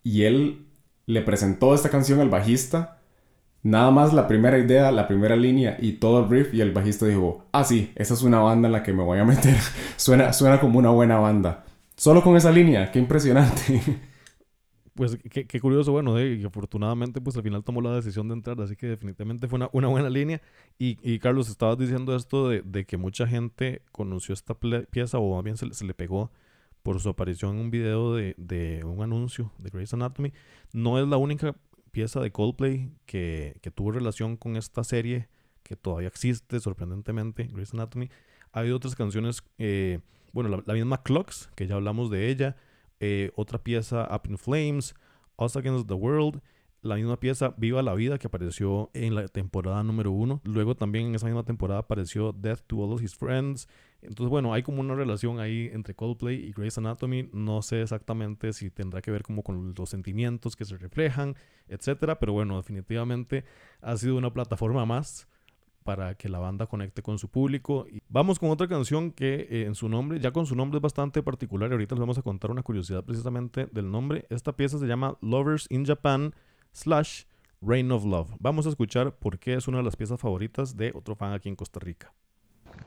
Y 0.03 0.23
él 0.23 0.67
le 1.07 1.23
presentó 1.23 1.75
esta 1.75 1.91
canción 1.91 2.21
al 2.21 2.29
bajista. 2.31 2.99
Nada 3.63 3.91
más 3.91 4.15
la 4.15 4.27
primera 4.27 4.59
idea, 4.59 4.91
la 4.91 5.07
primera 5.07 5.37
línea 5.37 5.77
y 5.81 5.93
todo 5.93 6.25
el 6.25 6.31
riff 6.31 6.55
y 6.55 6.63
el 6.63 6.73
bajista 6.73 7.07
dijo, 7.07 7.47
ah 7.53 7.65
sí, 7.65 7.93
esa 7.95 8.15
es 8.15 8.23
una 8.23 8.39
banda 8.39 8.69
en 8.69 8.73
la 8.73 8.83
que 8.83 8.93
me 8.93 9.03
voy 9.03 9.19
a 9.19 9.25
meter. 9.25 9.57
suena, 9.97 10.33
suena 10.33 10.61
como 10.61 10.79
una 10.79 10.91
buena 10.91 11.19
banda. 11.19 11.65
Solo 11.97 12.23
con 12.23 12.37
esa 12.37 12.51
línea, 12.51 12.91
qué 12.91 12.99
impresionante. 12.99 13.83
Pues 14.93 15.17
qué, 15.31 15.61
curioso, 15.61 15.93
bueno, 15.93 16.21
y 16.21 16.45
afortunadamente 16.45 17.23
pues 17.23 17.35
al 17.35 17.43
final 17.43 17.65
tomó 17.65 17.81
la 17.81 17.95
decisión 17.95 18.29
de 18.29 18.35
entrar, 18.35 18.61
así 18.61 18.77
que 18.77 18.87
definitivamente 18.87 19.49
fue 19.49 19.59
una, 19.73 19.89
buena 19.89 20.11
línea. 20.11 20.43
Y, 20.79 20.99
y, 21.03 21.19
Carlos, 21.21 21.49
estabas 21.49 21.79
diciendo 21.79 22.15
esto 22.15 22.51
de, 22.51 22.61
de, 22.61 22.85
que 22.85 22.99
mucha 22.99 23.27
gente 23.27 23.81
conoció 23.93 24.35
esta 24.35 24.55
pieza 24.91 25.19
o 25.19 25.37
más 25.37 25.45
bien 25.45 25.57
se, 25.57 25.73
se, 25.73 25.87
le 25.87 25.95
pegó 25.95 26.31
por 26.83 27.01
su 27.01 27.09
aparición 27.09 27.57
en 27.57 27.61
un 27.63 27.71
video 27.71 28.15
de, 28.15 28.35
de, 28.39 28.83
un 28.85 29.03
anuncio 29.03 29.53
de 29.59 29.71
Grey's 29.71 29.93
Anatomy. 29.95 30.33
No 30.73 30.99
es 30.99 31.07
la 31.07 31.17
única 31.17 31.57
pieza 31.91 32.21
de 32.21 32.31
Coldplay 32.31 32.93
que, 33.07 33.59
que 33.63 33.71
tuvo 33.71 33.93
relación 33.93 34.37
con 34.37 34.57
esta 34.57 34.85
serie 34.85 35.29
que 35.63 35.77
todavía 35.77 36.09
existe 36.09 36.59
sorprendentemente, 36.61 37.45
Grey's 37.45 37.75
Anatomy. 37.75 38.11
Hay 38.53 38.71
otras 38.71 38.95
canciones... 38.95 39.43
Eh, 39.59 40.01
bueno, 40.33 40.63
la, 40.65 40.75
misma 40.75 41.03
Clocks, 41.03 41.51
que 41.55 41.67
ya 41.67 41.75
hablamos 41.75 42.11
de 42.11 42.31
ella, 42.31 42.57
eh, 43.01 43.31
otra 43.35 43.63
pieza 43.63 44.09
Up 44.15 44.29
in 44.29 44.39
Flames, 44.39 44.95
Us 45.37 45.57
Against 45.57 45.89
the 45.89 45.95
World, 45.95 46.41
la 46.83 46.97
misma 46.97 47.19
pieza 47.19 47.55
Viva 47.57 47.83
la 47.83 47.95
Vida 47.95 48.19
que 48.19 48.27
apareció 48.27 48.91
en 48.95 49.15
la 49.15 49.29
temporada 49.29 49.83
número 49.83 50.13
uno. 50.13 50.41
Luego 50.45 50.75
también 50.75 51.09
en 51.09 51.15
esa 51.15 51.27
misma 51.27 51.45
temporada 51.45 51.81
apareció 51.81 52.33
Death 52.33 52.61
to 52.67 52.79
All 52.79 52.93
of 52.93 53.03
His 53.03 53.15
Friends. 53.15 53.69
Entonces, 54.03 54.31
bueno, 54.31 54.53
hay 54.55 54.63
como 54.63 54.81
una 54.81 54.95
relación 54.95 55.41
ahí 55.41 55.71
entre 55.73 55.95
Coldplay 55.95 56.37
y 56.37 56.53
Grey's 56.53 56.79
Anatomy. 56.79 57.29
No 57.33 57.63
sé 57.63 57.83
exactamente 57.83 58.53
si 58.53 58.71
tendrá 58.71 59.03
que 59.03 59.11
ver 59.11 59.23
como 59.23 59.43
con 59.43 59.75
los 59.77 59.91
sentimientos 59.91 60.57
que 60.57 60.65
se 60.65 60.77
reflejan, 60.77 61.37
etcétera. 61.69 62.19
Pero 62.19 62.33
bueno, 62.33 62.57
definitivamente 62.57 63.45
ha 63.81 63.97
sido 63.97 64.17
una 64.17 64.33
plataforma 64.33 64.87
más 64.87 65.29
para 65.85 66.15
que 66.15 66.29
la 66.29 66.39
banda 66.39 66.67
conecte 66.67 67.03
con 67.03 67.19
su 67.19 67.29
público. 67.29 67.87
Y 67.91 68.03
vamos 68.09 68.39
con 68.39 68.51
otra 68.51 68.69
canción 68.69 69.13
que 69.13 69.47
eh, 69.51 69.65
en 69.67 69.75
su 69.75 69.89
nombre, 69.89 70.21
ya 70.21 70.31
con 70.33 70.47
su 70.47 70.55
nombre 70.55 70.79
es 70.79 70.83
bastante 70.83 71.23
particular. 71.23 71.71
Y 71.71 71.73
ahorita 71.73 71.95
les 71.95 72.01
vamos 72.01 72.19
a 72.19 72.23
contar 72.23 72.51
una 72.51 72.63
curiosidad 72.63 73.05
precisamente 73.05 73.67
del 73.73 73.91
nombre. 73.91 74.27
Esta 74.31 74.53
pieza 74.57 74.79
se 74.79 74.87
llama 74.87 75.17
Lovers 75.21 75.67
in 75.71 75.85
Japan 75.85 76.35
slash 76.73 77.25
Reign 77.61 77.93
of 77.93 78.05
Love. 78.05 78.31
Vamos 78.39 78.67
a 78.67 78.71
escuchar 78.71 79.17
por 79.17 79.39
qué 79.39 79.55
es 79.55 79.69
una 79.69 79.79
de 79.79 79.85
las 79.85 79.97
piezas 79.97 80.21
favoritas 80.21 80.77
de 80.77 80.93
otro 80.95 81.15
fan 81.15 81.33
aquí 81.33 81.49
en 81.49 81.57
Costa 81.57 81.81
Rica. 81.81 82.15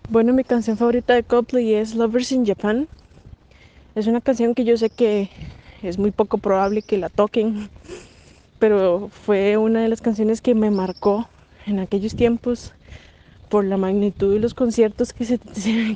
Bueno, 0.10 0.34
mi 0.34 0.44
canción 0.44 0.78
favorita 0.78 1.14
de 1.14 1.24
Coldplay 1.24 1.74
es 1.74 1.96
Lovers 1.96 2.32
in 2.32 2.46
Japan. 2.46 2.88
Es 3.96 4.08
una 4.08 4.22
canción 4.22 4.54
que 4.54 4.64
yo 4.64 4.78
sé 4.78 4.90
que 4.90 5.30
es 5.82 5.98
muy 5.98 6.12
poco 6.12 6.38
probable 6.38 6.82
que 6.82 6.98
la 6.98 7.10
toquen, 7.10 7.70
pero 8.60 9.10
fue 9.10 9.58
una 9.58 9.82
de 9.82 9.88
las 9.88 10.02
canciones 10.02 10.42
que 10.42 10.56
me 10.56 10.72
marcó 10.72 11.28
en 11.66 11.80
aquellos 11.80 12.16
tiempos 12.16 12.74
por 13.50 13.66
la 13.66 13.78
magnitud 13.78 14.34
de 14.34 14.40
los 14.40 14.54
conciertos 14.54 15.14
que 15.14 15.26
se, 15.26 15.40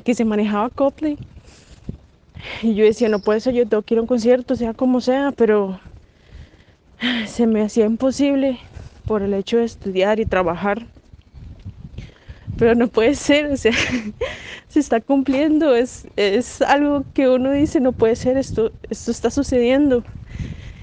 que 0.04 0.14
se 0.14 0.24
manejaba 0.24 0.70
Coldplay. 0.70 1.18
Y 2.62 2.74
yo 2.74 2.84
decía, 2.84 3.08
no 3.08 3.18
puede 3.18 3.40
ser, 3.40 3.54
yo 3.54 3.66
tengo 3.66 3.82
que 3.82 3.94
ir 3.94 3.98
a 3.98 4.02
un 4.02 4.06
concierto, 4.06 4.56
sea 4.56 4.74
como 4.74 5.00
sea, 5.00 5.32
pero 5.32 5.80
se 7.26 7.46
me 7.46 7.62
hacía 7.62 7.86
imposible 7.86 8.58
por 9.06 9.22
el 9.22 9.34
hecho 9.34 9.58
de 9.58 9.64
estudiar 9.64 10.20
y 10.20 10.26
trabajar. 10.26 10.86
Pero 12.58 12.74
no 12.74 12.88
puede 12.88 13.14
ser, 13.14 13.46
o 13.52 13.56
sea, 13.56 13.72
se 14.68 14.80
está 14.80 15.00
cumpliendo, 15.00 15.74
es, 15.76 16.08
es 16.16 16.60
algo 16.60 17.04
que 17.14 17.28
uno 17.28 17.52
dice, 17.52 17.80
no 17.80 17.92
puede 17.92 18.16
ser, 18.16 18.36
esto, 18.36 18.72
esto 18.90 19.12
está 19.12 19.30
sucediendo. 19.30 20.02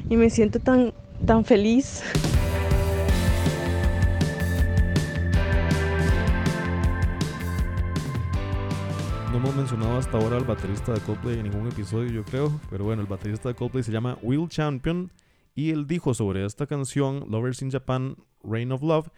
Y 0.09 0.15
me 0.15 0.29
siento 0.29 0.59
tan, 0.59 0.93
tan 1.25 1.43
feliz. 1.43 2.01
No 9.31 9.37
hemos 9.37 9.55
mencionado 9.55 9.97
hasta 9.97 10.17
ahora 10.17 10.37
al 10.37 10.45
baterista 10.45 10.93
de 10.93 11.01
Coldplay 11.01 11.39
en 11.39 11.43
ningún 11.43 11.67
episodio, 11.67 12.09
yo 12.09 12.23
creo. 12.23 12.57
Pero 12.69 12.85
bueno, 12.85 13.01
el 13.01 13.07
baterista 13.07 13.49
de 13.49 13.55
Coldplay 13.55 13.83
se 13.83 13.91
llama 13.91 14.17
Will 14.21 14.47
Champion 14.47 15.11
y 15.55 15.71
él 15.71 15.87
dijo 15.87 16.13
sobre 16.13 16.45
esta 16.45 16.67
canción, 16.67 17.25
Lovers 17.29 17.61
in 17.61 17.69
Japan, 17.69 18.15
Reign 18.43 18.71
of 18.71 18.81
Love, 18.81 19.09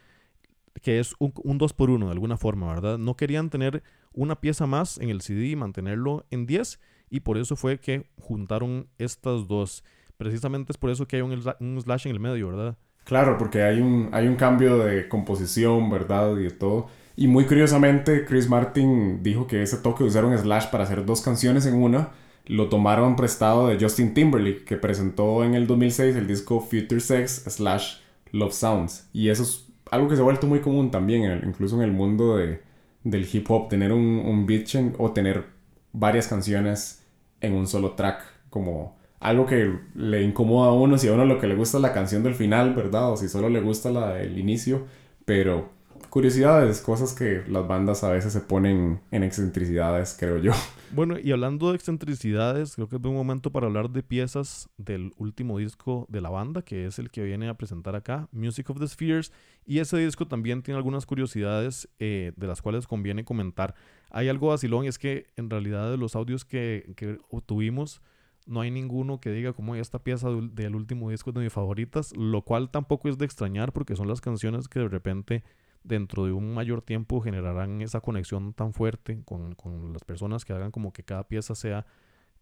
que 0.82 1.00
es 1.00 1.16
un, 1.20 1.34
un 1.44 1.58
2 1.58 1.74
por 1.74 1.90
1 1.90 2.06
de 2.06 2.12
alguna 2.12 2.38
forma, 2.38 2.68
¿verdad? 2.74 2.98
No 2.98 3.16
querían 3.16 3.50
tener 3.50 3.84
una 4.14 4.40
pieza 4.40 4.66
más 4.66 4.98
en 4.98 5.10
el 5.10 5.22
CD 5.22 5.48
y 5.48 5.56
mantenerlo 5.56 6.26
en 6.32 6.46
10 6.46 6.80
y 7.10 7.22
por 7.22 7.38
eso 7.38 7.56
fue 7.56 7.80
que 7.80 8.10
juntaron 8.20 8.88
estas 8.98 9.48
dos. 9.48 9.84
Precisamente 10.18 10.72
es 10.72 10.78
por 10.78 10.90
eso 10.90 11.08
que 11.08 11.18
hay 11.18 11.22
un, 11.22 11.32
un 11.60 11.82
slash 11.82 12.08
en 12.08 12.14
el 12.14 12.20
medio, 12.20 12.50
¿verdad? 12.50 12.78
Claro, 13.04 13.38
porque 13.38 13.64
hay 13.64 13.80
un, 13.80 14.10
hay 14.12 14.28
un 14.28 14.36
cambio 14.36 14.80
de 14.80 15.08
composición, 15.08 15.90
¿verdad? 15.90 16.36
Y 16.38 16.44
de 16.44 16.52
todo. 16.52 16.88
Y 17.16 17.28
muy 17.28 17.46
curiosamente, 17.46 18.26
Chris 18.26 18.50
Martin 18.50 19.24
dijo 19.24 19.48
que 19.48 19.64
ese 19.64 19.78
toque 19.78 20.04
de 20.04 20.10
usar 20.10 20.26
un 20.26 20.38
slash 20.38 20.68
para 20.70 20.84
hacer 20.84 21.06
dos 21.06 21.22
canciones 21.22 21.66
en 21.66 21.76
una 21.76 22.12
lo 22.48 22.70
tomaron 22.70 23.16
prestado 23.16 23.68
de 23.68 23.78
Justin 23.80 24.14
Timberlake, 24.14 24.64
que 24.64 24.78
presentó 24.78 25.44
en 25.44 25.54
el 25.54 25.68
2006 25.68 26.16
el 26.16 26.28
disco 26.28 26.62
Future 26.62 27.02
Sex 27.02 27.44
slash 27.48 27.98
Love 28.32 28.54
Sounds. 28.54 29.10
Y 29.14 29.30
eso 29.30 29.44
es 29.44 29.67
algo 29.92 30.08
que 30.08 30.16
se 30.16 30.22
ha 30.22 30.26
vuelto 30.26 30.48
muy 30.48 30.62
común 30.62 30.92
también, 30.92 31.42
incluso 31.46 31.76
en 31.78 31.84
el 31.84 31.92
mundo 31.92 32.38
de, 32.38 32.62
del 33.04 33.28
hip 33.32 33.50
hop, 33.50 33.70
tener 33.70 33.92
un, 33.92 34.22
un 34.26 34.46
beat 34.46 34.68
o 34.98 35.12
tener 35.12 35.46
varias 35.94 36.28
canciones 36.28 37.06
en 37.42 37.54
un 37.54 37.68
solo 37.68 37.94
track, 37.94 38.22
como 38.50 38.98
algo 39.20 39.46
que 39.46 39.74
le 39.96 40.22
incomoda 40.22 40.70
a 40.70 40.74
uno, 40.74 40.98
si 40.98 41.08
a 41.08 41.14
uno 41.14 41.26
lo 41.26 41.40
que 41.40 41.48
le 41.48 41.56
gusta 41.56 41.78
es 41.78 41.82
la 41.82 41.94
canción 41.94 42.24
del 42.24 42.36
final, 42.36 42.74
¿verdad? 42.74 43.12
O 43.12 43.18
si 43.18 43.30
solo 43.30 43.50
le 43.50 43.62
gusta 43.62 43.90
la 43.90 44.14
del 44.14 44.38
inicio, 44.38 44.86
pero 45.26 45.70
curiosidades, 46.18 46.82
cosas 46.82 47.14
que 47.14 47.44
las 47.48 47.68
bandas 47.68 48.04
a 48.04 48.10
veces 48.10 48.34
se 48.34 48.42
ponen 48.42 49.02
en 49.12 49.22
excentricidades, 49.22 50.18
creo 50.20 50.40
yo. 50.40 50.52
Bueno, 50.90 51.20
y 51.20 51.32
hablando 51.32 51.70
de 51.70 51.76
excentricidades, 51.76 52.74
creo 52.74 52.90
que 52.90 52.96
es 52.96 53.04
un 53.04 53.14
momento 53.14 53.52
para 53.52 53.68
hablar 53.68 53.92
de 53.92 54.02
piezas 54.02 54.68
del 54.78 55.14
último 55.18 55.60
disco 55.60 56.08
de 56.10 56.22
la 56.22 56.32
banda, 56.32 56.64
que 56.64 56.88
es 56.88 56.98
el 56.98 57.12
que 57.12 57.24
viene 57.24 57.50
a 57.50 57.54
presentar 57.54 57.96
acá, 57.96 58.30
Music 58.32 58.68
of 58.72 58.80
the 58.80 58.88
Spheres. 58.88 59.32
Y 59.64 59.78
ese 59.78 59.98
disco 59.98 60.28
también 60.28 60.64
tiene 60.64 60.80
algunas 60.80 61.06
curiosidades 61.06 61.88
eh, 62.00 62.32
de 62.36 62.48
las 62.48 62.64
cuales 62.64 62.88
conviene 62.88 63.24
comentar. 63.24 63.76
Hay 64.10 64.28
algo 64.28 64.48
vacilón 64.48 64.86
y 64.86 64.88
es 64.88 64.98
que 64.98 65.28
en 65.36 65.52
realidad 65.52 65.92
de 65.92 65.98
los 65.98 66.16
audios 66.16 66.46
que, 66.46 66.94
que 66.96 67.20
obtuvimos, 67.30 68.02
no 68.48 68.62
hay 68.62 68.72
ninguno 68.72 69.20
que 69.20 69.30
diga 69.30 69.54
como 69.54 69.76
esta 69.76 70.00
pieza 70.00 70.30
del 70.32 70.74
último 70.74 71.12
disco 71.12 71.30
es 71.30 71.36
de 71.36 71.42
mis 71.42 71.54
favoritas, 71.54 72.12
lo 72.18 72.42
cual 72.42 72.72
tampoco 72.72 73.08
es 73.08 73.20
de 73.20 73.26
extrañar 73.26 73.72
porque 73.72 73.96
son 73.96 74.08
las 74.08 74.20
canciones 74.20 74.68
que 74.68 74.80
de 74.80 74.88
repente 74.88 75.44
dentro 75.88 76.26
de 76.26 76.32
un 76.32 76.54
mayor 76.54 76.82
tiempo 76.82 77.22
generarán 77.22 77.82
esa 77.82 78.02
conexión 78.02 78.54
tan 78.54 78.74
fuerte 78.74 79.22
con, 79.26 79.56
con, 79.56 79.94
las 79.94 80.04
personas 80.04 80.46
que 80.46 80.54
hagan 80.54 80.72
como 80.72 80.94
que 80.94 81.04
cada 81.04 81.28
pieza 81.28 81.56
sea 81.56 81.86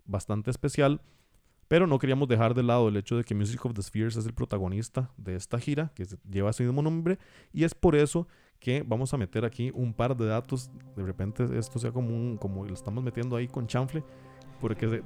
bastante 0.05 0.51
especial. 0.51 1.01
Pero 1.67 1.88
no 1.88 1.97
queríamos 1.97 2.27
dejar 2.27 2.53
de 2.53 2.63
lado 2.63 2.89
el 2.89 2.97
hecho 2.97 3.17
de 3.17 3.23
que 3.23 3.34
Music 3.34 3.65
of 3.65 3.73
the 3.73 3.81
Spheres 3.81 4.15
es 4.17 4.25
el 4.25 4.34
protagonista 4.34 5.10
de 5.17 5.36
esta 5.36 5.60
gira, 5.60 5.91
que 5.95 6.05
lleva 6.29 6.51
ese 6.51 6.63
mismo 6.63 6.81
nombre, 6.84 7.17
y 7.51 7.63
es 7.63 7.73
por 7.73 7.95
eso 7.95 8.27
que 8.60 8.84
vamos 8.86 9.13
a 9.13 9.17
meter 9.17 9.45
aquí 9.45 9.71
un 9.73 9.93
par 9.93 10.15
de 10.15 10.25
datos. 10.25 10.69
De 10.95 11.03
repente 11.03 11.45
esto 11.58 11.79
sea 11.79 11.91
como 11.91 12.39
como 12.39 12.65
lo 12.65 12.73
estamos 12.73 13.03
metiendo 13.03 13.36
ahí 13.36 13.47
con 13.47 13.65
chanfle, 13.65 14.03
porque 14.62 15.03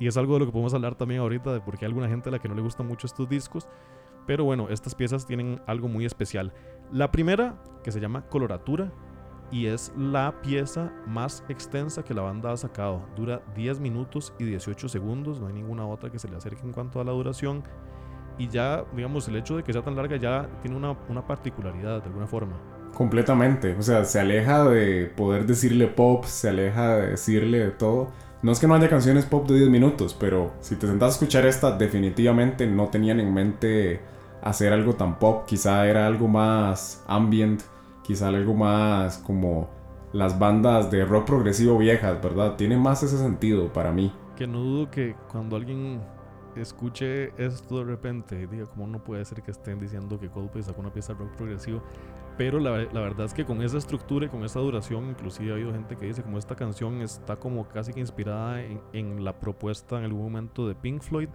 y 0.00 0.06
es 0.06 0.16
algo 0.16 0.34
de 0.34 0.40
lo 0.40 0.46
que 0.46 0.52
podemos 0.52 0.74
hablar 0.74 0.96
también 0.96 1.20
ahorita, 1.20 1.52
de 1.52 1.60
por 1.60 1.78
qué 1.78 1.84
hay 1.84 1.90
alguna 1.90 2.08
gente 2.08 2.28
a 2.28 2.32
la 2.32 2.38
que 2.40 2.48
no 2.48 2.54
le 2.56 2.62
gustan 2.62 2.88
mucho 2.88 3.06
estos 3.06 3.28
discos. 3.28 3.68
Pero 4.26 4.44
bueno, 4.44 4.68
estas 4.68 4.94
piezas 4.94 5.26
tienen 5.26 5.60
algo 5.66 5.88
muy 5.88 6.04
especial. 6.04 6.52
La 6.92 7.12
primera, 7.12 7.54
que 7.84 7.92
se 7.92 8.00
llama 8.00 8.22
Coloratura, 8.22 8.90
y 9.52 9.66
es 9.66 9.92
la 9.96 10.34
pieza 10.42 10.92
más 11.06 11.44
extensa 11.48 12.02
que 12.02 12.14
la 12.14 12.22
banda 12.22 12.52
ha 12.52 12.56
sacado. 12.56 13.02
Dura 13.16 13.42
10 13.54 13.78
minutos 13.78 14.32
y 14.38 14.44
18 14.44 14.88
segundos, 14.88 15.40
no 15.40 15.46
hay 15.46 15.52
ninguna 15.52 15.86
otra 15.86 16.10
que 16.10 16.18
se 16.18 16.28
le 16.28 16.36
acerque 16.36 16.62
en 16.62 16.72
cuanto 16.72 17.00
a 17.00 17.04
la 17.04 17.12
duración. 17.12 17.62
Y 18.38 18.48
ya, 18.48 18.84
digamos, 18.94 19.28
el 19.28 19.36
hecho 19.36 19.56
de 19.56 19.62
que 19.62 19.72
sea 19.72 19.82
tan 19.82 19.94
larga 19.94 20.16
ya 20.16 20.48
tiene 20.62 20.76
una, 20.76 21.26
particularidad 21.26 22.00
de 22.00 22.06
alguna 22.06 22.26
forma. 22.26 22.54
Completamente, 22.94 23.76
o 23.76 23.82
sea, 23.82 24.04
se 24.04 24.18
aleja 24.18 24.64
de 24.64 25.06
poder 25.16 25.46
decirle 25.46 25.86
pop, 25.86 26.24
se 26.24 26.48
aleja 26.48 26.96
de 26.96 27.10
decirle 27.10 27.58
de 27.58 27.70
todo. 27.70 28.08
No 28.42 28.50
es 28.50 28.58
que 28.58 28.66
no 28.66 28.74
haya 28.74 28.88
canciones 28.88 29.26
pop 29.26 29.48
de 29.48 29.58
10 29.58 29.68
minutos, 29.68 30.16
pero 30.18 30.54
si 30.60 30.74
te 30.74 30.88
sentas 30.88 31.08
a 31.08 31.12
escuchar 31.12 31.46
esta, 31.46 31.76
definitivamente 31.76 32.66
no 32.66 32.88
tenían 32.88 33.20
en 33.20 33.32
mente 33.32 34.00
hacer 34.42 34.72
algo 34.72 34.94
tan 34.94 35.18
pop, 35.18 35.44
quizá 35.46 35.86
era 35.86 36.06
algo 36.06 36.28
más 36.28 37.04
ambient, 37.06 37.62
quizá 38.02 38.28
algo 38.28 38.54
más 38.54 39.18
como 39.18 39.68
las 40.12 40.38
bandas 40.38 40.90
de 40.90 41.04
rock 41.04 41.26
progresivo 41.26 41.78
viejas, 41.78 42.20
¿verdad? 42.22 42.56
Tiene 42.56 42.76
más 42.76 43.02
ese 43.02 43.18
sentido 43.18 43.72
para 43.72 43.92
mí. 43.92 44.12
Que 44.36 44.46
no 44.46 44.60
dudo 44.60 44.90
que 44.90 45.14
cuando 45.30 45.56
alguien 45.56 46.00
escuche 46.56 47.32
esto 47.42 47.78
de 47.78 47.84
repente 47.84 48.46
diga, 48.46 48.66
¿cómo 48.66 48.86
no 48.86 49.02
puede 49.04 49.24
ser 49.24 49.42
que 49.42 49.50
estén 49.50 49.78
diciendo 49.78 50.18
que 50.18 50.28
Coldplay 50.28 50.64
sacó 50.64 50.80
una 50.80 50.92
pieza 50.92 51.12
de 51.12 51.20
rock 51.20 51.36
progresivo? 51.36 51.82
Pero 52.36 52.58
la, 52.58 52.70
la, 52.92 53.00
verdad 53.00 53.26
es 53.26 53.34
que 53.34 53.44
con 53.44 53.62
esa 53.62 53.76
estructura 53.76 54.26
y 54.26 54.28
con 54.30 54.44
esa 54.44 54.60
duración, 54.60 55.10
inclusive 55.10 55.50
ha 55.50 55.54
habido 55.54 55.72
gente 55.72 55.96
que 55.96 56.06
dice 56.06 56.22
como 56.22 56.38
esta 56.38 56.56
canción 56.56 57.02
está 57.02 57.36
como 57.36 57.68
casi 57.68 57.92
que 57.92 58.00
inspirada 58.00 58.62
en, 58.62 58.80
en 58.92 59.24
la 59.24 59.38
propuesta 59.38 59.98
en 59.98 60.04
algún 60.04 60.22
momento 60.22 60.66
de 60.66 60.74
Pink 60.74 61.02
Floyd 61.02 61.28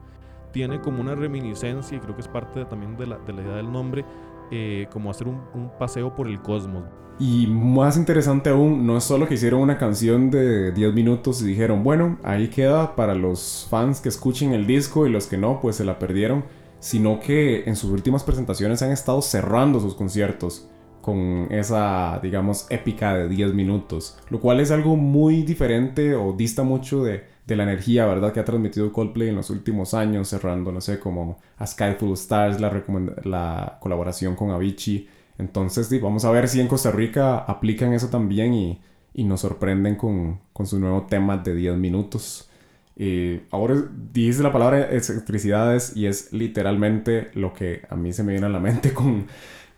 tiene 0.56 0.80
como 0.80 1.02
una 1.02 1.16
reminiscencia, 1.16 1.98
y 1.98 2.00
creo 2.00 2.16
que 2.16 2.22
es 2.22 2.30
parte 2.30 2.64
también 2.64 2.96
de 2.96 3.06
la, 3.06 3.18
de 3.18 3.34
la, 3.34 3.42
idea 3.42 3.56
del 3.58 3.70
nombre, 3.70 4.06
eh, 4.52 4.88
como 4.90 5.12
hacer 5.12 5.28
un, 5.28 5.42
un, 5.54 5.70
paseo 5.78 6.16
por 6.16 6.30
el 6.30 6.42
cosmos. 6.42 6.86
Y 7.20 7.46
más 7.48 7.98
interesante 7.98 8.52
aún, 8.52 8.88
no 8.88 8.96
es 8.96 9.04
solo 9.04 9.28
que 9.28 9.34
hicieron 9.34 9.60
una 9.60 9.78
canción 9.78 10.32
de 10.32 10.72
10 10.72 10.94
minutos 10.94 11.42
y 11.42 11.46
dijeron, 11.46 11.84
bueno, 11.84 12.18
ahí 12.24 12.48
queda 12.48 12.96
para 12.96 13.16
los 13.16 13.68
fans 13.70 14.00
que 14.00 14.08
escuchen 14.08 14.54
el 14.54 14.66
disco 14.66 15.06
y 15.06 15.10
los 15.10 15.28
que 15.28 15.38
no, 15.38 15.60
pues 15.60 15.76
se 15.76 15.84
la 15.84 16.00
perdieron, 16.00 16.46
sino 16.80 17.20
que 17.20 17.66
en 17.66 17.76
sus 17.76 17.92
últimas 17.92 18.24
presentaciones 18.24 18.82
han 18.82 18.92
estado 18.92 19.22
cerrando 19.22 19.82
sus 19.82 19.94
conciertos 19.94 20.70
con 21.02 21.50
esa, 21.52 22.18
digamos, 22.24 22.66
épica 22.70 23.14
de 23.14 23.28
10 23.28 23.54
minutos, 23.54 24.18
lo 24.30 24.40
cual 24.40 24.62
es 24.62 24.72
algo 24.72 24.96
muy 24.96 25.44
diferente 25.44 26.16
o 26.16 26.32
dista 26.32 26.64
mucho 26.64 27.04
de 27.04 27.35
de 27.46 27.56
la 27.56 27.64
energía, 27.64 28.06
¿verdad? 28.06 28.34
Que 28.34 28.40
ha 28.40 28.46
transmitido 28.46 28.92
Coldplay 28.92 29.30
en 29.30 29.36
los 29.36 29.50
últimos 29.50 29.94
años, 29.94 30.30
cerrando, 30.30 30.72
no 30.72 30.82
sé, 30.82 31.00
como 31.00 31.40
a 31.58 31.68
Sky 31.68 31.94
Full 32.00 32.14
Stars, 32.14 32.60
la, 32.60 32.84
la 33.24 33.78
colaboración 33.80 34.36
con 34.36 34.52
Avicii. 34.52 35.08
Entonces, 35.38 35.90
vamos 36.02 36.26
a 36.26 36.32
ver 36.32 36.48
si 36.48 36.62
en 36.62 36.68
Costa 36.68 36.92
Rica 36.92 37.38
aplican 37.38 37.94
eso 37.94 38.10
también 38.10 38.54
y, 38.54 38.82
y 39.14 39.24
nos 39.24 39.42
sorprenden 39.42 39.96
con, 39.96 40.40
con 40.54 40.66
su 40.66 40.80
nuevo 40.80 41.04
tema 41.04 41.38
de 41.38 41.56
10 41.56 41.78
minutos. 41.78 42.50
Eh, 42.98 43.46
ahora 43.52 43.76
dice 44.14 44.42
la 44.42 44.54
palabra 44.54 44.94
excentricidades 44.94 45.96
y 45.98 46.06
es 46.06 46.32
literalmente 46.32 47.30
lo 47.34 47.54
que 47.54 47.82
a 47.90 47.96
mí 47.96 48.14
se 48.14 48.24
me 48.24 48.32
viene 48.32 48.48
a 48.48 48.50
la 48.50 48.60
mente 48.62 48.94
con 48.94 49.28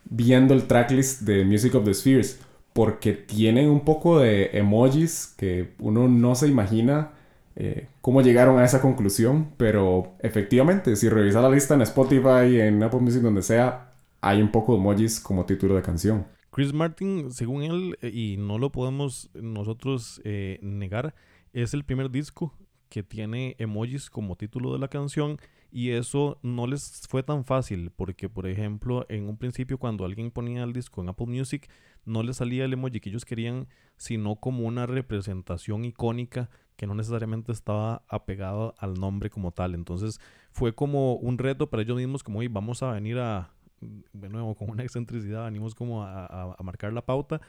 viendo 0.05 0.53
el 0.53 0.67
tracklist 0.67 1.21
de 1.21 1.43
Music 1.43 1.73
of 1.73 1.83
the 1.83 1.95
Spheres 1.95 2.39
porque 2.73 3.13
tienen 3.13 3.69
un 3.71 3.81
poco 3.81 4.19
de 4.19 4.51
emojis 4.53 5.33
que 5.35 5.73
uno 5.79 6.07
no 6.07 6.35
se 6.35 6.47
imagina 6.47 7.13
eh, 7.59 7.87
cómo 8.01 8.21
llegaron 8.21 8.59
a 8.59 8.65
esa 8.65 8.81
conclusión, 8.81 9.53
pero 9.57 10.15
efectivamente, 10.19 10.95
si 10.95 11.09
revisas 11.09 11.41
la 11.41 11.49
lista 11.49 11.73
en 11.73 11.81
Spotify, 11.81 12.59
en 12.59 12.83
Apple 12.83 12.99
Music, 12.99 13.23
donde 13.23 13.41
sea, 13.41 13.93
hay 14.21 14.43
un 14.43 14.51
poco 14.51 14.73
de 14.73 14.79
emojis 14.79 15.19
como 15.19 15.43
título 15.45 15.75
de 15.75 15.81
canción. 15.81 16.27
Chris 16.51 16.71
Martin, 16.71 17.31
según 17.31 17.63
él, 17.63 17.97
eh, 18.03 18.11
y 18.13 18.37
no 18.37 18.59
lo 18.59 18.71
podemos 18.71 19.31
nosotros 19.33 20.21
eh, 20.23 20.59
negar, 20.61 21.15
es 21.51 21.73
el 21.73 21.83
primer 21.83 22.11
disco 22.11 22.53
que 22.89 23.01
tiene 23.01 23.55
emojis 23.57 24.11
como 24.11 24.35
título 24.35 24.71
de 24.73 24.77
la 24.77 24.87
canción 24.87 25.39
y 25.71 25.89
eso 25.89 26.37
no 26.43 26.67
les 26.67 27.07
fue 27.09 27.23
tan 27.23 27.43
fácil 27.43 27.91
porque 27.93 28.29
por 28.29 28.47
ejemplo 28.47 29.05
en 29.09 29.27
un 29.27 29.35
principio 29.35 29.77
cuando 29.77 30.05
alguien 30.05 30.31
ponía 30.31 30.63
el 30.63 30.71
disco 30.71 31.01
en 31.01 31.09
Apple 31.09 31.25
Music 31.25 31.69
no 32.05 32.23
les 32.23 32.37
salía 32.37 32.63
el 32.63 32.71
emoji 32.71 33.01
que 33.01 33.09
ellos 33.09 33.25
querían 33.25 33.67
sino 33.97 34.37
como 34.37 34.65
una 34.65 34.85
representación 34.85 35.83
icónica 35.83 36.49
que 36.77 36.87
no 36.87 36.95
necesariamente 36.95 37.51
estaba 37.51 38.03
apegado 38.07 38.73
al 38.77 38.93
nombre 38.93 39.29
como 39.29 39.51
tal 39.51 39.75
entonces 39.75 40.21
fue 40.51 40.73
como 40.73 41.15
un 41.15 41.37
reto 41.37 41.69
para 41.69 41.83
ellos 41.83 41.97
mismos 41.97 42.23
como 42.23 42.39
vamos 42.49 42.81
a 42.81 42.93
venir 42.93 43.19
a 43.19 43.51
de 43.79 44.29
nuevo, 44.29 44.55
con 44.55 44.69
una 44.69 44.83
excentricidad, 44.83 45.45
venimos 45.45 45.75
como 45.75 46.03
a, 46.03 46.55
marcar 46.63 46.93
la 46.93 47.05
pauta. 47.05 47.41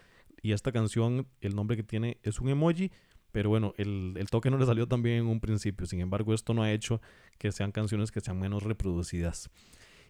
Y 0.42 0.52
esta 0.52 0.72
canción, 0.72 1.26
el 1.40 1.56
nombre 1.56 1.76
que 1.76 1.82
tiene 1.82 2.18
es 2.22 2.40
un 2.40 2.48
emoji, 2.48 2.92
pero 3.32 3.50
bueno, 3.50 3.74
el, 3.76 4.26
toque 4.30 4.50
no 4.50 4.58
le 4.58 4.66
salió 4.66 4.86
tan 4.86 5.02
bien 5.02 5.18
en 5.18 5.26
un 5.26 5.40
principio. 5.40 5.86
Sin 5.86 6.00
embargo, 6.00 6.34
esto 6.34 6.54
no 6.54 6.62
ha 6.62 6.72
hecho 6.72 7.00
que 7.38 7.50
sean 7.52 7.72
canciones 7.72 8.10
que 8.10 8.20
sean 8.20 8.38
menos 8.38 8.62
reproducidas. 8.62 9.50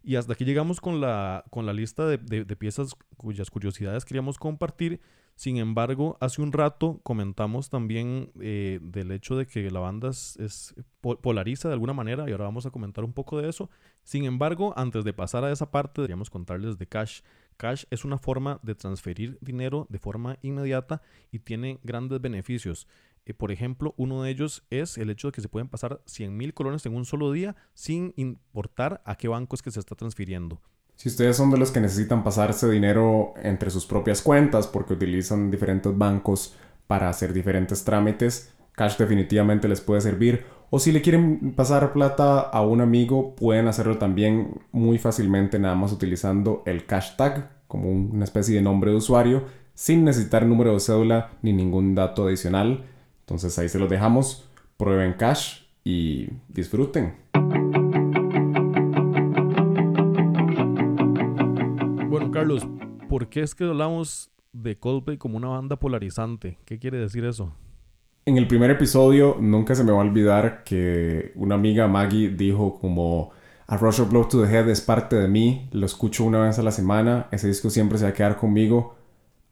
Y 0.03 0.17
hasta 0.17 0.33
aquí 0.33 0.45
llegamos 0.45 0.81
con 0.81 1.01
la, 1.01 1.45
con 1.51 1.67
la 1.67 1.73
lista 1.73 2.07
de, 2.07 2.19
de 2.19 2.57
piezas 2.57 2.95
cuyas 3.17 3.51
curiosidades 3.51 4.05
queríamos 4.05 4.39
compartir. 4.39 5.01
Sin 5.39 5.57
embargo, 5.57 6.19
hace 6.21 6.43
un 6.43 6.51
rato 6.51 6.99
comentamos 7.05 7.71
también 7.71 8.33
eh, 8.41 8.81
del 8.83 9.13
hecho 9.13 9.37
de 9.37 9.47
que 9.47 9.71
la 9.71 9.79
banda 9.79 10.09
es, 10.11 10.75
polariza 11.01 11.69
de 11.69 11.75
alguna 11.75 11.93
manera 11.93 12.29
y 12.29 12.33
ahora 12.33 12.47
vamos 12.47 12.67
a 12.67 12.73
comentar 12.73 13.05
un 13.05 13.13
poco 13.13 13.41
de 13.41 13.49
eso. 13.49 13.71
Sin 14.03 14.25
embargo, 14.25 14.75
antes 14.77 15.05
de 15.05 15.13
pasar 15.13 15.45
a 15.45 15.53
esa 15.53 15.71
parte, 15.71 16.01
deberíamos 16.01 16.29
contarles 16.29 16.77
de 16.77 16.89
Cash. 16.89 17.21
Cash 17.57 17.85
es 17.91 18.05
una 18.05 18.19
forma 18.19 18.59
de 18.65 18.75
transferir 18.75 19.39
dinero 19.41 19.87
de 19.91 20.01
forma 20.01 20.39
inmediata 20.43 21.03
y 21.31 21.39
tiene 21.39 21.79
grandes 21.85 22.21
beneficios. 22.21 22.89
Eh, 23.29 23.35
por 23.35 23.53
ejemplo, 23.53 23.95
uno 23.99 24.23
de 24.23 24.31
ellos 24.31 24.64
es 24.71 24.97
el 24.97 25.11
hecho 25.11 25.29
de 25.29 25.33
que 25.33 25.43
se 25.43 25.49
pueden 25.49 25.69
pasar 25.69 26.01
100 26.07 26.35
mil 26.35 26.55
colones 26.55 26.87
en 26.87 26.97
un 26.97 27.05
solo 27.05 27.31
día 27.31 27.57
sin 27.75 28.14
importar 28.17 29.03
a 29.05 29.17
qué 29.17 29.29
banco 29.29 29.55
es 29.55 29.61
que 29.61 29.71
se 29.71 29.81
está 29.81 29.95
transfiriendo. 29.95 30.62
Si 30.97 31.11
ustedes 31.11 31.37
son 31.37 31.51
de 31.51 31.59
los 31.59 31.71
que 31.71 31.81
necesitan 31.81 32.25
pasarse 32.25 32.69
dinero 32.71 33.35
entre 33.43 33.71
sus 33.71 33.85
propias 33.85 34.23
cuentas 34.23 34.67
porque 34.67 34.95
utilizan 34.95 35.51
diferentes 35.51 35.97
bancos 35.97 36.57
para 36.87 37.11
hacer 37.11 37.35
diferentes 37.35 37.85
trámites, 37.85 38.55
Cash 38.73 38.97
definitivamente 38.97 39.69
les 39.69 39.83
puede 39.83 40.01
servir. 40.01 40.45
O 40.71 40.79
si 40.79 40.91
le 40.91 41.03
quieren 41.03 41.53
pasar 41.55 41.93
plata 41.93 42.41
a 42.41 42.62
un 42.62 42.81
amigo, 42.81 43.37
pueden 43.37 43.69
hacerlo 43.69 43.99
también 43.99 44.62
muy 44.73 44.99
fácilmente 44.99 45.59
nada 45.59 45.75
más 45.75 45.93
utilizando 45.93 46.62
el 46.64 46.85
hashtag 46.87 47.51
como 47.67 47.91
una 47.91 48.25
especie 48.25 48.55
de 48.55 48.62
nombre 48.62 48.91
de 48.91 48.97
usuario 48.97 49.45
sin 49.75 50.05
necesitar 50.05 50.47
número 50.47 50.73
de 50.73 50.81
cédula 50.81 51.31
ni 51.43 51.53
ningún 51.53 51.95
dato 51.95 52.27
adicional. 52.27 52.85
Entonces 53.29 53.59
ahí 53.59 53.69
se 53.69 53.79
los 53.79 53.91
dejamos. 53.91 54.49
Prueben 54.79 55.12
Cash 55.12 55.64
y 55.85 56.31
disfruten. 56.49 57.14
Carlos, 62.38 62.69
¿por 63.09 63.29
qué 63.29 63.41
es 63.43 63.53
que 63.55 63.64
hablamos 63.64 64.31
de 64.53 64.79
Coldplay 64.79 65.19
como 65.19 65.37
una 65.37 65.49
banda 65.49 65.75
polarizante? 65.77 66.57
¿Qué 66.64 66.79
quiere 66.79 66.99
decir 66.99 67.25
eso? 67.25 67.53
En 68.27 68.38
el 68.38 68.47
primer 68.47 68.71
episodio 68.71 69.37
nunca 69.41 69.75
se 69.75 69.83
me 69.83 69.91
va 69.91 69.99
a 69.99 70.03
olvidar 70.03 70.62
que 70.62 71.33
una 71.35 71.57
amiga 71.57 71.88
Maggie 71.88 72.29
dijo 72.29 72.79
como 72.79 73.33
A 73.67 73.77
Rush 73.77 74.03
of 74.03 74.11
Blood 74.11 74.29
to 74.29 74.43
the 74.43 74.53
Head 74.53 74.69
es 74.69 74.81
parte 74.81 75.17
de 75.17 75.27
mí, 75.27 75.69
lo 75.73 75.85
escucho 75.85 76.23
una 76.25 76.38
vez 76.38 76.61
a 76.61 76.62
la 76.62 76.71
semana, 76.71 77.27
ese 77.33 77.49
disco 77.49 77.71
siempre 77.71 77.99
se 77.99 78.05
va 78.05 78.11
a 78.11 78.14
quedar 78.14 78.37
conmigo, 78.37 78.95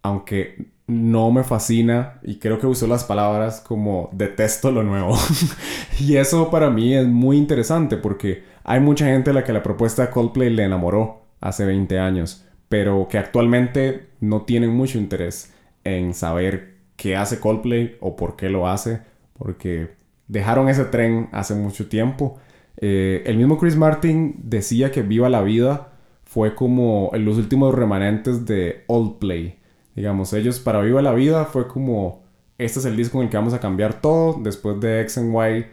aunque 0.02 0.70
no 0.86 1.30
me 1.32 1.42
fascina 1.42 2.20
y 2.22 2.38
creo 2.38 2.58
que 2.58 2.66
usó 2.66 2.86
las 2.86 3.04
palabras 3.04 3.60
como 3.60 4.10
detesto 4.12 4.70
lo 4.70 4.82
nuevo. 4.82 5.16
y 6.00 6.16
eso 6.16 6.50
para 6.50 6.70
mí 6.70 6.94
es 6.94 7.06
muy 7.06 7.36
interesante 7.36 7.96
porque 7.96 8.44
hay 8.64 8.80
mucha 8.80 9.06
gente 9.06 9.30
a 9.30 9.34
la 9.34 9.44
que 9.44 9.52
la 9.52 9.62
propuesta 9.62 10.02
de 10.02 10.10
Coldplay 10.10 10.50
le 10.50 10.64
enamoró 10.64 11.22
hace 11.40 11.64
20 11.64 11.98
años 11.98 12.46
pero 12.68 13.08
que 13.08 13.18
actualmente 13.18 14.08
no 14.20 14.42
tienen 14.42 14.70
mucho 14.70 14.98
interés 14.98 15.52
en 15.84 16.14
saber 16.14 16.74
qué 16.96 17.16
hace 17.16 17.38
Coldplay 17.40 17.96
o 18.00 18.16
por 18.16 18.36
qué 18.36 18.48
lo 18.48 18.68
hace, 18.68 19.00
porque 19.34 19.90
dejaron 20.28 20.68
ese 20.68 20.84
tren 20.86 21.28
hace 21.32 21.54
mucho 21.54 21.88
tiempo. 21.88 22.38
Eh, 22.78 23.22
el 23.26 23.36
mismo 23.36 23.58
Chris 23.58 23.76
Martin 23.76 24.36
decía 24.42 24.90
que 24.90 25.02
Viva 25.02 25.28
la 25.28 25.42
Vida 25.42 25.92
fue 26.24 26.54
como 26.54 27.10
los 27.14 27.38
últimos 27.38 27.74
remanentes 27.74 28.46
de 28.46 28.84
Old 28.88 29.18
Play. 29.18 29.58
Digamos, 29.96 30.32
ellos 30.34 30.60
para 30.60 30.82
Viva 30.82 31.00
la 31.02 31.14
Vida 31.14 31.46
fue 31.46 31.66
como, 31.66 32.22
este 32.58 32.78
es 32.78 32.84
el 32.84 32.96
disco 32.96 33.18
en 33.18 33.24
el 33.24 33.30
que 33.30 33.38
vamos 33.38 33.54
a 33.54 33.60
cambiar 33.60 34.00
todo, 34.00 34.38
después 34.42 34.78
de 34.78 35.00
X 35.00 35.18
and 35.18 35.34
Y 35.34 35.66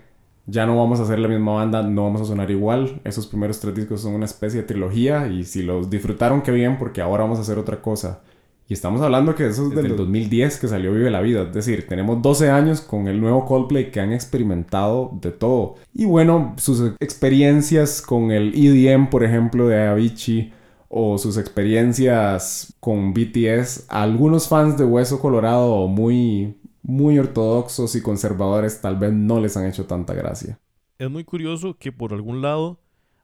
ya 0.45 0.65
no 0.65 0.77
vamos 0.77 0.99
a 0.99 1.03
hacer 1.03 1.19
la 1.19 1.27
misma 1.27 1.53
banda, 1.53 1.83
no 1.83 2.03
vamos 2.03 2.21
a 2.21 2.25
sonar 2.25 2.51
igual. 2.51 3.01
Esos 3.03 3.27
primeros 3.27 3.59
tres 3.59 3.75
discos 3.75 4.01
son 4.01 4.13
una 4.13 4.25
especie 4.25 4.61
de 4.61 4.67
trilogía 4.67 5.27
y 5.27 5.43
si 5.43 5.63
los 5.63 5.89
disfrutaron, 5.89 6.41
qué 6.41 6.51
bien, 6.51 6.77
porque 6.77 7.01
ahora 7.01 7.23
vamos 7.23 7.37
a 7.37 7.41
hacer 7.41 7.57
otra 7.57 7.81
cosa. 7.81 8.21
Y 8.67 8.73
estamos 8.73 9.01
hablando 9.01 9.35
que 9.35 9.47
eso 9.47 9.67
es 9.67 9.75
desde 9.75 9.89
el 9.89 9.97
2010 9.97 10.59
que 10.59 10.67
salió 10.67 10.93
Vive 10.93 11.11
la 11.11 11.21
Vida. 11.21 11.43
Es 11.43 11.53
decir, 11.53 11.85
tenemos 11.87 12.21
12 12.21 12.49
años 12.49 12.81
con 12.81 13.07
el 13.07 13.19
nuevo 13.19 13.45
Coldplay 13.45 13.91
que 13.91 13.99
han 13.99 14.13
experimentado 14.13 15.11
de 15.21 15.31
todo. 15.31 15.75
Y 15.93 16.05
bueno, 16.05 16.55
sus 16.57 16.93
experiencias 16.99 18.01
con 18.01 18.31
el 18.31 18.53
EDM, 18.55 19.09
por 19.09 19.23
ejemplo, 19.23 19.67
de 19.67 19.81
Avicii, 19.87 20.53
o 20.95 21.17
sus 21.17 21.37
experiencias 21.37 22.75
con 22.79 23.15
BTS, 23.15 23.87
algunos 23.89 24.47
fans 24.47 24.77
de 24.77 24.83
Hueso 24.83 25.19
Colorado 25.19 25.87
muy 25.87 26.55
muy 26.83 27.17
ortodoxos 27.17 27.95
y 27.95 28.01
conservadores 28.03 28.79
tal 28.79 28.97
vez 28.97 29.11
no 29.11 29.39
les 29.39 29.57
han 29.57 29.65
hecho 29.65 29.87
tanta 29.87 30.13
gracia. 30.13 30.59
Es 30.99 31.09
muy 31.09 31.23
curioso 31.23 31.79
que 31.79 31.91
por 31.91 32.13
algún 32.13 32.43
lado 32.43 32.79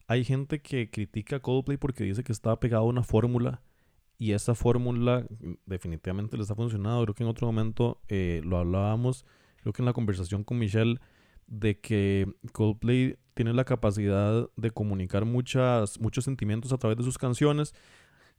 hay 0.08 0.24
gente 0.24 0.64
que 0.64 0.90
critica 0.90 1.42
Coldplay 1.42 1.78
porque 1.78 2.06
dice 2.06 2.24
que 2.24 2.32
está 2.32 2.60
pegado 2.60 2.86
a 2.86 2.88
una 2.88 3.04
fórmula 3.04 3.62
y 4.18 4.32
esa 4.32 4.56
fórmula 4.56 5.28
definitivamente 5.68 6.38
les 6.38 6.50
ha 6.50 6.56
funcionado. 6.56 7.04
Creo 7.04 7.14
que 7.14 7.24
en 7.24 7.30
otro 7.30 7.46
momento 7.46 8.02
eh, 8.08 8.42
lo 8.44 8.58
hablábamos, 8.58 9.28
creo 9.62 9.74
que 9.74 9.84
en 9.84 9.86
la 9.86 9.94
conversación 9.94 10.44
con 10.44 10.58
Michelle, 10.58 11.00
de 11.50 11.80
que 11.80 12.28
Coldplay 12.54 13.18
tiene 13.34 13.54
la 13.54 13.66
capacidad 13.66 14.50
de 14.56 14.72
comunicar 14.72 15.26
muchas, 15.26 16.00
muchos 16.00 16.26
sentimientos 16.26 16.74
a 16.74 16.78
través 16.78 16.98
de 16.98 17.04
sus 17.04 17.18
canciones 17.18 17.74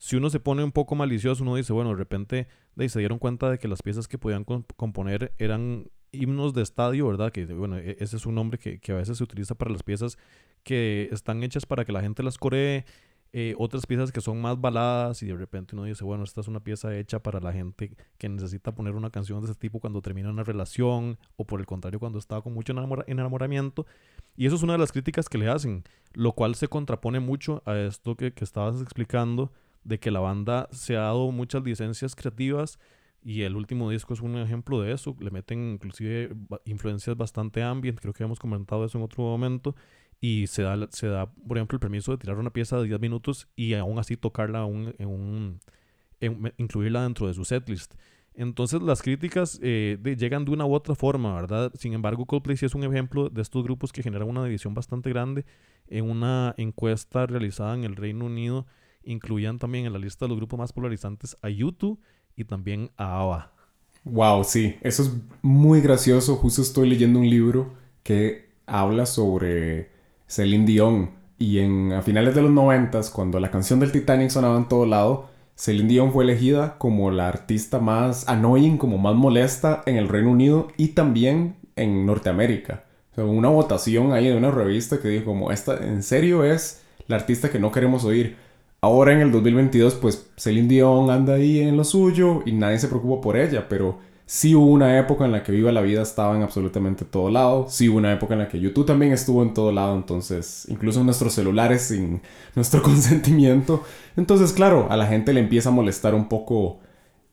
si 0.01 0.17
uno 0.17 0.31
se 0.31 0.41
pone 0.41 0.65
un 0.65 0.73
poco 0.73 0.95
malicioso, 0.95 1.43
uno 1.43 1.57
dice, 1.57 1.75
bueno, 1.75 1.91
de 1.91 1.97
repente 1.97 2.49
de, 2.75 2.89
se 2.89 2.99
dieron 3.01 3.19
cuenta 3.19 3.51
de 3.51 3.59
que 3.59 3.69
las 3.69 3.83
piezas 3.83 4.09
que 4.09 4.17
podían 4.17 4.45
componer 4.45 5.35
eran 5.37 5.91
himnos 6.11 6.55
de 6.55 6.63
estadio, 6.63 7.07
¿verdad? 7.07 7.31
Que 7.31 7.45
bueno, 7.45 7.77
e-, 7.77 7.99
ese 8.01 8.17
es 8.17 8.25
un 8.25 8.35
nombre 8.35 8.59
que, 8.59 8.81
a 8.93 8.95
veces 8.95 9.19
se 9.19 9.25
utiliza 9.25 9.57
para 9.57 9.71
las 9.71 9.83
piezas 9.83 10.17
que 10.63 11.11
están 11.13 11.43
hechas 11.43 11.67
para 11.67 11.85
que 11.85 11.93
la 11.93 12.01
gente 12.01 12.23
las 12.23 12.39
coree. 12.39 12.87
Eh, 13.33 13.55
otras 13.59 13.87
piezas 13.87 14.11
que 14.11 14.21
son 14.21 14.41
más 14.41 14.61
baladas 14.61 15.23
y 15.23 15.27
de 15.27 15.37
repente 15.37 15.77
uno 15.77 15.85
dice, 15.85 16.03
bueno, 16.03 16.25
esta 16.25 16.41
es 16.41 16.49
una 16.49 16.61
pieza 16.61 16.97
hecha 16.97 17.23
para 17.23 17.39
la 17.39 17.53
gente 17.53 17.97
que 18.19 18.29
necesita 18.29 18.75
poner 18.75 18.95
una 18.95 19.11
canción 19.11 19.41
de 19.41 19.47
ese 19.51 19.55
tipo 19.55 19.79
cuando 19.79 20.03
termina 20.03 20.31
una 20.31 20.43
relación 20.43 21.17
o 21.37 21.45
por 21.45 21.61
el 21.61 21.67
contrario 21.67 22.01
cuando 22.01 22.19
está 22.19 22.41
con 22.41 22.53
mucho 22.53 22.73
enamoramiento. 23.07 23.87
Y 24.37 24.47
eso 24.47 24.57
es 24.57 24.63
una 24.65 24.73
de 24.73 24.81
las 24.81 24.91
críticas 24.91 25.29
que 25.29 25.39
le 25.39 25.49
hacen, 25.49 25.85
lo 26.13 26.33
cual 26.33 26.57
se 26.57 26.67
contrapone 26.67 27.21
mucho 27.21 27.63
a 27.67 27.79
esto 27.79 28.17
que, 28.17 28.33
que 28.33 28.43
estabas 28.43 28.81
explicando 28.83 29.53
de 29.85 30.01
que 30.01 30.11
la 30.11 30.21
banda 30.21 30.69
se 30.73 30.97
ha 30.97 31.03
dado 31.03 31.31
muchas 31.31 31.63
licencias 31.63 32.17
creativas 32.17 32.79
y 33.23 33.43
el 33.43 33.55
último 33.55 33.91
disco 33.91 34.15
es 34.15 34.21
un 34.21 34.37
ejemplo 34.39 34.81
de 34.81 34.93
eso. 34.93 35.17
Le 35.21 35.31
meten 35.31 35.75
inclusive 35.75 36.35
influencias 36.65 37.17
bastante 37.17 37.63
ambient, 37.63 38.01
creo 38.01 38.15
que 38.15 38.25
hemos 38.25 38.39
comentado 38.39 38.85
eso 38.85 38.99
en 38.99 39.05
otro 39.05 39.23
momento. 39.23 39.77
Y 40.21 40.49
se 40.49 40.63
da, 40.63 40.77
se 40.91 41.07
da, 41.07 41.33
por 41.33 41.57
ejemplo, 41.57 41.77
el 41.77 41.81
permiso 41.81 42.13
de 42.13 42.19
tirar 42.19 42.39
una 42.39 42.51
pieza 42.51 42.77
de 42.79 42.87
10 42.87 43.01
minutos 43.01 43.49
y 43.57 43.75
aún 43.75 43.99
así 43.99 44.17
tocarla 44.17 44.67
en 44.67 45.09
un, 45.09 45.61
incluirla 46.59 47.03
dentro 47.03 47.27
de 47.27 47.35
su 47.35 47.45
setlist. 47.45 47.95
Entonces 48.35 48.81
las 48.81 49.03
críticas 49.03 49.59
eh, 49.63 49.99
llegan 50.19 50.45
de 50.45 50.53
una 50.53 50.65
u 50.65 50.75
otra 50.75 50.95
forma, 50.95 51.35
¿verdad? 51.35 51.73
Sin 51.75 51.93
embargo, 51.95 52.27
Coldplay 52.27 52.57
sí 52.57 52.67
es 52.67 52.75
un 52.75 52.85
ejemplo 52.85 53.29
de 53.29 53.43
estos 53.43 53.65
grupos 53.65 53.93
que 53.93 54.03
generan 54.03 54.29
una 54.29 54.45
división 54.45 54.73
bastante 54.73 55.11
grande. 55.11 55.45
En 55.89 56.09
una 56.09 56.55
encuesta 56.57 57.27
realizada 57.27 57.75
en 57.75 57.85
el 57.85 57.97
Reino 57.97 58.27
Unido, 58.27 58.67
incluían 59.03 59.59
también 59.59 59.87
en 59.87 59.93
la 59.93 59.99
lista 59.99 60.25
de 60.25 60.31
los 60.31 60.39
grupos 60.39 60.59
más 60.59 60.73
polarizantes 60.73 61.37
a 61.43 61.49
YouTube 61.49 62.01
y 62.37 62.45
también 62.45 62.91
a 62.97 63.21
ABBA. 63.21 63.53
Wow, 64.05 64.45
sí, 64.45 64.77
eso 64.81 65.03
es 65.03 65.13
muy 65.43 65.81
gracioso. 65.81 66.37
Justo 66.37 66.63
estoy 66.63 66.89
leyendo 66.89 67.19
un 67.19 67.29
libro 67.29 67.75
que 68.03 68.49
habla 68.67 69.05
sobre 69.05 69.91
Celine 70.31 70.65
Dion. 70.65 71.11
Y 71.39 71.59
en, 71.59 71.93
a 71.93 72.03
finales 72.03 72.35
de 72.35 72.43
los 72.43 72.51
noventas, 72.51 73.11
cuando 73.11 73.41
la 73.41 73.51
canción 73.51 73.81
del 73.81 73.93
Titanic 73.93 74.31
sonaba 74.31 74.57
en 74.57 74.69
todo 74.69 74.87
lado, 74.87 75.29
Celine 75.57 75.89
Dion 75.89 76.13
fue 76.13 76.25
elegida 76.25 76.77
como 76.79 77.11
la 77.11 77.29
artista 77.29 77.81
más 77.81 78.29
annoying, 78.29 78.79
como 78.79 78.99
más 78.99 79.15
molesta 79.15 79.83
en 79.87 79.97
el 79.97 80.09
Reino 80.09 80.31
Unido 80.31 80.69
y 80.77 80.89
también 80.89 81.57
en 81.77 82.07
Norteamérica. 82.07 82.85
O 83.13 83.15
sea, 83.17 83.25
una 83.25 83.49
votación 83.49 84.13
ahí 84.13 84.29
de 84.29 84.37
una 84.37 84.51
revista 84.51 85.01
que 85.01 85.09
dijo 85.09 85.27
como, 85.27 85.51
esta 85.51 85.77
en 85.77 86.03
serio 86.03 86.45
es 86.45 86.83
la 87.09 87.17
artista 87.17 87.51
que 87.51 87.59
no 87.59 87.73
queremos 87.73 88.05
oír. 88.05 88.37
Ahora 88.83 89.13
en 89.13 89.21
el 89.21 89.33
2022, 89.33 89.95
pues 89.97 90.31
Celine 90.37 90.69
Dion 90.69 91.11
anda 91.11 91.35
ahí 91.35 91.61
en 91.61 91.77
lo 91.77 91.85
suyo 91.85 92.43
y 92.47 92.53
nadie 92.53 92.79
se 92.79 92.89
preocupa 92.89 93.21
por 93.21 93.37
ella, 93.37 93.67
pero 93.69 93.99
sí 94.31 94.55
hubo 94.55 94.67
una 94.67 94.97
época 94.97 95.25
en 95.25 95.33
la 95.33 95.43
que 95.43 95.51
Viva 95.51 95.73
la 95.73 95.81
Vida 95.81 96.03
estaba 96.03 96.37
en 96.37 96.43
absolutamente 96.45 97.05
todo 97.05 97.31
lado, 97.31 97.67
sí 97.69 97.89
hubo 97.89 97.99
una 97.99 98.13
época 98.13 98.35
en 98.35 98.39
la 98.39 98.49
que 98.49 98.61
YouTube 98.61 98.87
también 98.87 99.11
estuvo 99.11 99.43
en 99.43 99.53
todo 99.55 99.73
lado, 99.73 99.97
entonces 99.97 100.67
incluso 100.69 101.03
nuestros 101.03 101.33
celulares 101.33 101.83
sin 101.83 102.23
nuestro 102.55 102.81
consentimiento. 102.85 103.83
Entonces, 104.17 104.53
claro, 104.53 104.87
a 104.89 104.97
la 104.97 105.09
gente 105.09 105.33
le 105.33 105.41
empieza 105.41 105.71
a 105.71 105.73
molestar 105.73 106.15
un 106.15 106.29
poco 106.29 106.79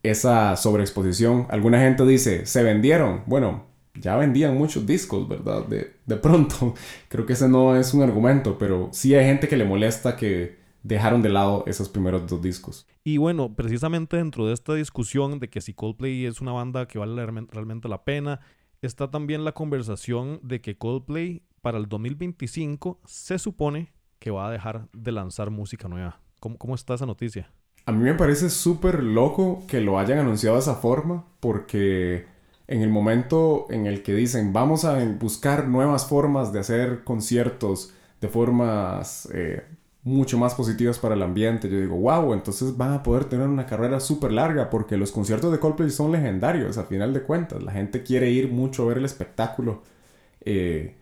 esa 0.01 0.55
sobreexposición. 0.55 1.45
Alguna 1.51 1.79
gente 1.79 2.03
dice, 2.03 2.47
se 2.47 2.63
vendieron. 2.63 3.21
Bueno, 3.27 3.65
ya 3.93 4.15
vendían 4.15 4.57
muchos 4.57 4.87
discos, 4.87 5.27
¿verdad? 5.29 5.67
De, 5.67 5.93
de 6.03 6.15
pronto. 6.15 6.73
Creo 7.09 7.27
que 7.27 7.33
ese 7.33 7.47
no 7.47 7.75
es 7.75 7.93
un 7.93 8.01
argumento, 8.01 8.57
pero 8.57 8.89
sí 8.91 9.13
hay 9.13 9.25
gente 9.25 9.47
que 9.47 9.57
le 9.57 9.65
molesta 9.65 10.15
que 10.15 10.57
dejaron 10.87 11.21
de 11.21 11.29
lado 11.29 11.63
esos 11.67 11.89
primeros 11.89 12.27
dos 12.27 12.41
discos. 12.41 12.87
Y 13.03 13.17
bueno, 13.17 13.55
precisamente 13.55 14.17
dentro 14.17 14.47
de 14.47 14.53
esta 14.53 14.73
discusión 14.73 15.39
de 15.39 15.49
que 15.49 15.61
si 15.61 15.73
Coldplay 15.73 16.25
es 16.25 16.41
una 16.41 16.51
banda 16.51 16.87
que 16.87 16.99
vale 16.99 17.25
realmente 17.25 17.87
la 17.87 18.03
pena, 18.03 18.39
está 18.81 19.09
también 19.09 19.43
la 19.43 19.51
conversación 19.51 20.39
de 20.43 20.61
que 20.61 20.77
Coldplay 20.77 21.43
para 21.61 21.77
el 21.77 21.87
2025 21.87 23.01
se 23.05 23.39
supone 23.39 23.93
que 24.19 24.31
va 24.31 24.47
a 24.47 24.51
dejar 24.51 24.87
de 24.93 25.11
lanzar 25.11 25.51
música 25.51 25.87
nueva. 25.87 26.21
¿Cómo, 26.39 26.57
cómo 26.57 26.75
está 26.75 26.93
esa 26.93 27.05
noticia? 27.05 27.51
A 27.85 27.91
mí 27.91 28.03
me 28.03 28.13
parece 28.13 28.49
súper 28.49 29.03
loco 29.03 29.63
que 29.67 29.81
lo 29.81 29.99
hayan 29.99 30.19
anunciado 30.19 30.55
de 30.55 30.61
esa 30.61 30.75
forma, 30.75 31.25
porque 31.39 32.25
en 32.67 32.81
el 32.81 32.89
momento 32.89 33.65
en 33.69 33.85
el 33.85 34.03
que 34.03 34.13
dicen 34.13 34.51
vamos 34.53 34.85
a 34.85 35.03
buscar 35.05 35.67
nuevas 35.67 36.05
formas 36.05 36.51
de 36.51 36.59
hacer 36.59 37.03
conciertos 37.03 37.93
de 38.19 38.27
formas 38.27 39.29
eh, 39.33 39.63
mucho 40.07 40.37
más 40.37 40.55
positivas 40.55 40.97
para 40.97 41.15
el 41.15 41.21
ambiente. 41.21 41.69
Yo 41.69 41.79
digo, 41.79 41.97
wow, 41.97 42.33
entonces 42.33 42.77
van 42.77 42.93
a 42.93 43.03
poder 43.03 43.25
tener 43.25 43.47
una 43.47 43.65
carrera 43.65 43.99
súper 43.99 44.31
larga 44.31 44.69
porque 44.69 44.97
los 44.97 45.11
conciertos 45.11 45.51
de 45.51 45.59
Coldplay 45.59 45.89
son 45.89 46.11
legendarios 46.11 46.77
a 46.77 46.85
final 46.85 47.13
de 47.13 47.21
cuentas. 47.21 47.61
La 47.61 47.73
gente 47.73 48.03
quiere 48.03 48.31
ir 48.31 48.49
mucho 48.49 48.83
a 48.83 48.87
ver 48.87 48.97
el 48.99 49.05
espectáculo, 49.05 49.83
eh, 50.45 50.95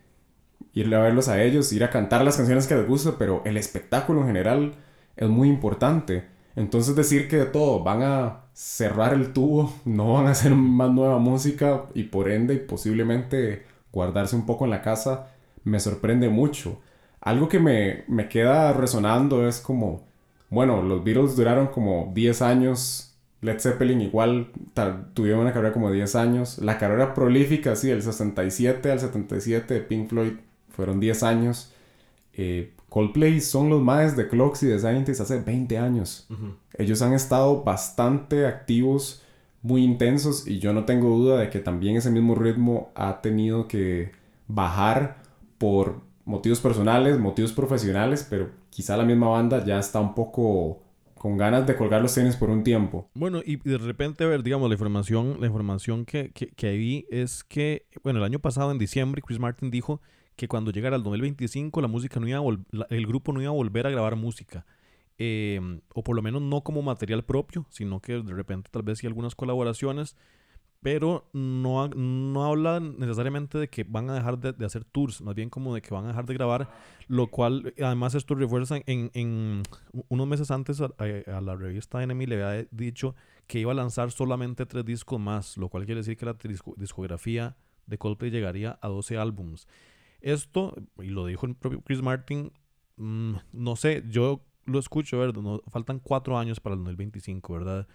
ir 0.74 0.94
a 0.94 1.00
verlos 1.00 1.28
a 1.28 1.41
ellos, 1.41 1.72
ir 1.72 1.84
a 1.84 1.91
cantar 1.91 2.24
las 2.26 2.38
canciones 2.38 2.68
que 2.68 2.76
les 2.76 2.88
gusta, 2.88 3.15
pero 3.18 3.41
el 3.46 3.58
espectáculo 3.58 4.22
en 4.22 4.28
general 4.28 4.76
es 5.15 5.30
muy 5.30 5.50
importante. 5.50 6.26
Entonces 6.56 6.96
decir 6.96 7.28
que 7.28 7.38
de 7.38 7.46
todo 7.46 7.84
van 7.84 8.02
a 8.02 8.46
cerrar 8.54 9.13
el 9.13 9.34
tubo, 9.34 9.72
no 9.86 10.13
van 10.13 10.28
a 10.28 10.32
hacer 10.32 10.56
más 10.56 10.89
nueva 10.91 11.20
música 11.20 11.86
y 11.94 12.04
por 12.04 12.30
ende 12.30 12.56
posiblemente 12.58 13.65
guardarse 13.91 14.36
un 14.36 14.46
poco 14.46 14.65
en 14.65 14.72
la 14.72 14.82
casa, 14.82 15.28
me 15.63 15.80
sorprende 15.80 16.30
mucho. 16.30 16.82
Algo 17.26 17.50
que 17.50 17.60
me, 17.60 18.04
me 18.08 18.30
queda 18.30 18.72
resonando 18.72 19.48
es 19.48 19.60
como, 19.60 20.04
bueno, 20.52 20.84
los 20.84 21.04
Beatles 21.04 21.36
duraron 21.36 21.68
como 21.68 22.12
10 22.14 22.42
años, 22.44 23.16
Led 23.42 23.60
Zeppelin 23.60 24.00
igual 24.02 24.52
tuvieron 25.16 25.42
una 25.42 25.52
carrera 25.52 25.74
como 25.74 25.92
10 25.92 26.16
años, 26.16 26.60
la 26.60 26.78
carrera 26.78 27.16
prolífica, 27.16 27.76
sí, 27.76 27.88
del 27.88 28.04
67 28.04 28.92
al 28.92 29.00
77 29.00 29.74
de 29.74 29.80
Pink 29.82 30.10
Floyd 30.10 30.34
fueron 30.70 31.00
10 31.00 31.24
años. 31.24 31.74
Eh, 32.34 32.74
Coldplay 32.90 33.42
son 33.42 33.70
los 33.70 33.82
más 33.82 34.16
de 34.16 34.28
Clocks 34.28 34.62
y 34.62 34.68
de 34.68 34.78
Scientists 34.78 35.20
hace 35.20 35.40
20 35.40 35.80
años. 35.80 36.28
Ellos 36.78 37.02
han 37.02 37.14
estado 37.14 37.64
bastante 37.64 38.46
activos, 38.46 39.24
muy 39.64 39.84
intensos 39.84 40.48
y 40.48 40.60
yo 40.60 40.74
no 40.74 40.86
tengo 40.86 41.10
duda 41.10 41.40
de 41.40 41.50
que 41.50 41.60
también 41.60 41.96
ese 41.96 42.12
mismo 42.12 42.36
ritmo 42.36 42.92
ha 42.94 43.22
tenido 43.22 43.68
que 43.68 44.12
bajar 44.48 45.18
por 45.58 46.02
motivos 46.26 46.60
personales, 46.60 47.20
motivos 47.20 47.54
profesionales, 47.54 48.26
pero 48.30 48.50
quizá 48.70 48.98
la 48.98 49.06
misma 49.06 49.30
banda 49.30 49.64
ya 49.64 49.80
está 49.80 50.00
un 50.00 50.14
poco 50.14 50.82
con 51.16 51.38
ganas 51.38 51.66
de 51.66 51.76
colgar 51.76 52.02
los 52.02 52.14
tenis 52.14 52.36
por 52.36 52.50
un 52.50 52.64
tiempo. 52.64 53.10
Bueno, 53.14 53.42
y 53.44 53.56
de 53.56 53.78
repente, 53.78 54.24
a 54.24 54.28
ver, 54.28 54.44
digamos, 54.44 54.70
la 54.70 54.76
información, 54.76 55.38
la 55.40 55.48
información 55.48 56.06
que, 56.06 56.32
que, 56.32 56.72
vi 56.72 57.06
es 57.10 57.44
que, 57.44 57.86
bueno, 58.04 58.20
el 58.20 58.26
año 58.26 58.40
pasado, 58.40 58.72
en 58.72 58.78
diciembre, 58.78 59.22
Chris 59.22 59.40
Martin 59.40 59.72
dijo 59.72 60.02
que 60.36 60.48
cuando 60.48 60.72
llegara 60.72 60.98
el 60.98 61.04
2025 61.04 61.82
la 61.82 61.88
música 61.88 62.20
no 62.20 62.28
iba 62.28 62.42
el 62.90 63.08
grupo 63.08 63.32
no 63.32 63.42
iba 63.42 63.50
a 63.50 63.54
volver 63.54 63.88
a 63.88 63.90
grabar 63.90 64.16
música. 64.18 64.66
Em, 65.18 65.80
o 65.94 66.04
por 66.04 66.16
lo 66.16 66.22
menos 66.22 66.42
no 66.42 66.62
como 66.62 66.82
material 66.82 67.24
propio, 67.24 67.66
sino 67.70 68.02
que 68.02 68.22
de 68.22 68.34
repente 68.34 68.70
tal 68.70 68.84
vez 68.84 69.00
sí 69.00 69.08
algunas 69.08 69.34
colaboraciones 69.34 70.18
pero 70.86 71.28
no, 71.34 71.88
no 71.88 72.45
habla 72.45 72.80
necesariamente 72.80 73.58
de 73.58 73.69
que 73.69 73.84
van 73.84 74.08
a 74.12 74.13
dejar 74.13 74.38
de, 74.38 74.63
hacer 74.63 74.84
tours, 74.84 75.19
más 75.19 75.34
bien 75.34 75.50
como 75.50 75.74
de 75.74 75.82
que 75.82 75.91
van 75.91 76.06
a 76.06 76.10
dejar 76.10 76.28
de 76.28 76.36
grabar, 76.36 76.69
lo 77.08 77.26
cual 77.26 77.74
además 77.82 78.13
esto 78.13 78.36
refuerza 78.36 78.78
en, 78.86 79.10
en 79.15 79.63
unos 80.10 80.28
meses 80.28 80.52
antes 80.52 80.82
a, 80.82 80.91
la 81.41 81.56
revista 81.56 82.04
Enemy 82.04 82.28
le 82.28 82.43
había 82.43 82.67
dicho 82.69 83.15
que 83.48 83.58
iba 83.58 83.71
a 83.71 83.74
lanzar 83.76 84.12
solamente 84.12 84.67
tres 84.67 84.86
discos 84.86 85.19
más, 85.19 85.58
lo 85.58 85.69
cual 85.69 85.86
quiere 85.86 86.02
decir 86.02 86.17
que 86.17 86.28
la 86.28 86.38
discografía 86.78 87.58
de 87.88 87.98
Coldplay 87.98 88.30
llegaría 88.30 88.78
a 88.80 88.88
12 88.88 89.17
álbums. 89.17 89.67
Esto, 90.21 90.76
y 91.00 91.08
lo 91.08 91.26
dijo 91.26 91.48
el 91.48 91.56
propio 91.56 91.82
Chris 91.82 92.04
Martin, 92.04 92.52
mm, 92.98 93.38
no 93.54 93.76
sé, 93.76 94.04
yo 94.08 94.45
lo 94.65 94.78
escucho, 94.78 95.17
¿verdad? 95.17 95.41
No, 95.41 95.63
faltan 95.65 95.98
cuatro 95.98 96.38
años 96.38 96.60
para 96.60 96.76
el 96.76 96.84
2025, 96.84 97.54
¿verdad? 97.54 97.88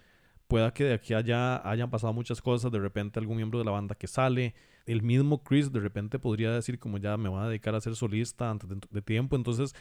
Pueda 0.51 0.73
que 0.73 0.83
de 0.83 0.93
aquí 0.93 1.13
a 1.13 1.19
allá 1.19 1.69
hayan 1.69 1.89
pasado 1.89 2.11
muchas 2.11 2.41
cosas, 2.41 2.73
de 2.73 2.79
repente 2.79 3.17
algún 3.21 3.37
miembro 3.37 3.57
de 3.57 3.63
la 3.63 3.71
banda 3.71 3.95
que 3.95 4.05
sale, 4.05 4.53
el 4.85 5.01
mismo 5.01 5.43
Chris 5.43 5.71
de 5.71 5.79
repente 5.79 6.19
podría 6.19 6.51
decir 6.51 6.77
como 6.77 6.97
ya 6.97 7.15
me 7.15 7.29
voy 7.29 7.41
a 7.41 7.47
dedicar 7.47 7.73
a 7.73 7.79
ser 7.79 7.95
solista 7.95 8.49
antes 8.49 8.69
de, 8.69 9.01
tiempo, 9.01 9.37
entonces 9.37 9.73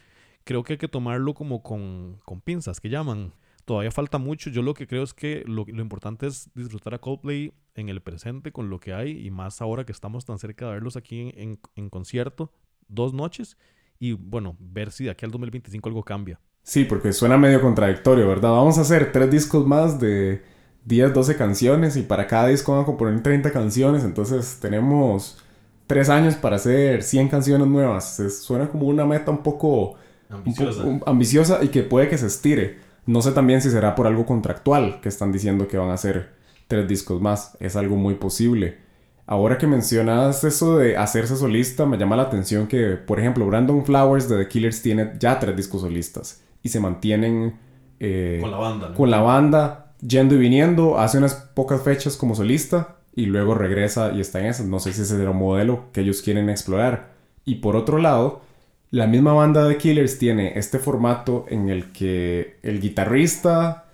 creo 0.45 0.63
que 0.63 0.75
hay 0.75 0.79
que 0.79 0.87
tomarlo 0.87 1.35
como 1.35 1.65
con, 1.65 2.21
con, 2.25 2.41
pinzas, 2.41 2.81
que 2.81 2.89
llaman. 2.89 3.35
Todavía 3.65 3.91
falta 3.91 4.19
mucho, 4.19 4.49
yo 4.49 4.63
lo 4.63 4.75
que 4.75 4.87
creo 4.87 5.03
es 5.03 5.13
que 5.13 5.43
lo, 5.45 5.65
lo, 5.67 5.83
importante 5.83 6.29
es 6.29 6.49
disfrutar 6.55 6.95
a 6.95 6.99
Coldplay 6.99 7.53
en 7.75 7.89
el 7.89 8.01
presente 8.01 8.53
con 8.53 8.71
lo 8.71 8.79
que 8.79 8.95
hay 8.95 9.27
y 9.27 9.33
más 9.33 9.61
ahora 9.61 9.85
que 9.85 9.91
estamos 9.91 10.25
tan 10.25 10.39
cerca 10.39 10.67
de 10.67 10.75
verlos 10.75 10.97
aquí 10.97 11.33
en, 11.35 11.59
en 11.75 11.91
concierto, 11.91 12.53
dos 12.87 13.13
noches, 13.13 13.57
y 13.99 14.13
bueno, 14.13 14.57
ver 14.61 14.93
si 14.93 15.03
de 15.03 15.11
aquí 15.11 15.25
al 15.25 15.33
2025 15.33 15.89
algo 15.89 16.05
cambia. 16.05 16.41
Sí, 16.63 16.85
porque 16.85 17.13
suena 17.13 17.37
medio 17.37 17.61
contradictorio, 17.61 18.29
¿verdad? 18.29 18.51
Vamos 18.51 18.79
a 18.79 18.83
hacer 18.83 19.11
tres 19.11 19.31
discos 19.31 19.67
más 19.67 19.99
de 19.99 20.43
10, 20.85 21.13
12 21.15 21.37
canciones 21.37 21.97
y 21.97 22.03
para 22.03 22.27
cada 22.27 22.49
disco 22.49 22.73
van 22.73 22.83
a 22.83 22.87
componer 22.87 23.23
30 23.23 23.51
canciones, 23.51 24.05
entonces 24.05 24.59
tenemos 24.61 25.39
3 25.87 26.09
años 26.09 26.35
para 26.37 26.57
hacer 26.57 27.03
100 27.03 27.29
canciones 27.29 27.67
nuevas. 27.67 28.17
suena 28.41 28.69
como 28.69 28.87
una 28.87 29.05
meta 29.05 29.31
un 29.31 29.43
poco 29.43 29.97
ambiciosa. 30.29 30.85
ambiciosa 31.07 31.59
y 31.63 31.69
que 31.69 31.83
puede 31.83 32.09
que 32.09 32.19
se 32.19 32.27
estire. 32.27 32.79
No 33.07 33.23
sé 33.23 33.33
también 33.33 33.61
si 33.61 33.71
será 33.71 33.95
por 33.95 34.07
algo 34.07 34.25
contractual 34.25 35.01
que 35.01 35.09
están 35.09 35.33
diciendo 35.33 35.67
que 35.69 35.77
van 35.77 35.91
a 35.91 35.95
hacer 35.95 36.31
3 36.69 36.87
discos 36.89 37.21
más. 37.21 37.57
Es 37.61 37.77
algo 37.77 37.97
muy 37.97 38.15
posible. 38.15 38.79
Ahora 39.27 39.59
que 39.59 39.67
mencionas 39.67 40.43
eso 40.45 40.79
de 40.79 40.97
hacerse 40.97 41.37
solista, 41.37 41.87
me 41.87 41.99
llama 41.99 42.17
la 42.17 42.23
atención 42.23 42.67
que, 42.67 42.97
por 42.97 43.21
ejemplo, 43.21 43.47
Brandon 43.47 43.85
Flowers 43.85 44.29
de 44.29 44.39
The 44.39 44.49
Killers 44.49 44.83
tiene 44.83 45.13
ya 45.19 45.39
3 45.39 45.57
discos 45.57 45.83
solistas 45.83 46.43
y 46.63 46.69
se 46.69 46.81
mantienen 46.81 47.59
eh, 48.01 48.39
con 48.41 48.51
la 48.51 48.57
banda. 48.57 48.95
Con 48.95 49.11
la 49.11 49.21
banda 49.21 49.90
yendo 50.07 50.35
y 50.35 50.39
viniendo, 50.39 50.99
hace 50.99 51.19
unas 51.19 51.35
pocas 51.35 51.83
fechas 51.83 52.17
como 52.17 52.35
solista 52.35 52.97
y 53.15 53.27
luego 53.27 53.55
regresa 53.55 54.13
y 54.13 54.21
está 54.21 54.41
en 54.41 54.47
esas. 54.47 54.67
No 54.67 54.81
sé 54.81 54.93
si 54.93 55.03
ese 55.03 55.17
será 55.17 55.31
un 55.31 55.39
modelo 55.39 55.85
que 55.93 56.01
ellos 56.01 56.23
quieren 56.23 56.49
explorar. 56.49 57.11
Y 57.45 57.57
por 57.57 57.77
otro 57.77 57.99
lado, 57.99 58.43
la 58.91 59.07
misma 59.07 59.33
banda 59.33 59.65
de 59.67 59.77
Killers 59.77 60.19
tiene 60.19 60.59
este 60.59 60.79
formato 60.79 61.47
en 61.49 61.69
el 61.69 61.93
que 61.93 62.59
el 62.63 62.81
guitarrista, 62.81 63.87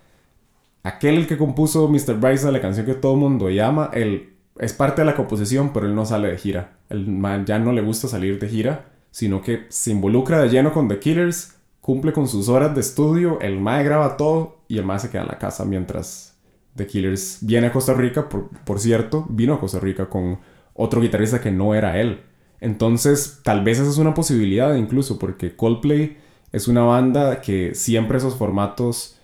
aquel 0.83 1.27
que 1.27 1.39
compuso 1.39 1.89
Mr. 1.89 2.15
Bryce, 2.15 2.51
la 2.51 2.61
canción 2.61 2.87
que 2.87 2.95
todo 2.95 3.15
el 3.15 3.21
mundo 3.21 3.51
llama, 3.51 3.91
él 3.93 4.35
es 4.59 4.73
parte 4.73 5.03
de 5.03 5.07
la 5.07 5.17
composición, 5.17 5.73
pero 5.73 5.87
él 5.87 5.95
no 5.95 6.07
sale 6.07 6.29
de 6.29 6.39
gira. 6.39 6.79
Él 6.89 7.21
ya 7.45 7.59
no 7.59 7.73
le 7.73 7.83
gusta 7.83 8.09
salir 8.09 8.39
de 8.39 8.49
gira, 8.49 8.87
sino 9.11 9.43
que 9.43 9.67
se 9.69 9.91
involucra 9.91 10.41
de 10.41 10.49
lleno 10.49 10.73
con 10.73 10.89
The 10.89 10.99
Killers 10.99 11.57
cumple 11.87 12.13
con 12.13 12.27
sus 12.27 12.49
horas 12.49 12.75
de 12.75 12.81
estudio, 12.81 13.39
el 13.41 13.61
Mae 13.61 13.85
graba 13.85 14.17
todo 14.17 14.56
y 14.69 14.79
el 14.79 14.85
Mae 14.85 14.99
se 14.99 15.11
queda 15.11 15.23
en 15.23 15.29
la 15.29 15.39
casa 15.39 15.65
mientras 15.65 16.37
The 16.77 16.87
Killers 16.87 17.39
viene 17.41 17.69
a 17.69 17.73
Costa 17.73 17.95
Rica, 17.95 18.29
por, 18.29 18.81
cierto, 18.81 19.27
vino 19.29 19.55
a 19.55 19.61
Costa 19.61 19.81
Rica 19.81 20.09
con 20.09 20.39
otro 20.75 21.01
guitarrista 21.01 21.41
que 21.41 21.51
no 21.51 21.75
era 21.75 21.99
él. 21.99 22.21
Entonces, 22.61 23.41
tal 23.43 23.65
vez 23.65 23.79
esa 23.79 23.91
es 23.91 23.99
una 23.99 24.15
posibilidad 24.15 24.75
incluso, 24.75 25.19
porque 25.19 25.57
Coldplay 25.57 26.19
es 26.53 26.69
una 26.69 26.83
banda 26.83 27.41
que 27.41 27.75
siempre 27.75 28.19
esos 28.19 28.37
formatos 28.37 29.19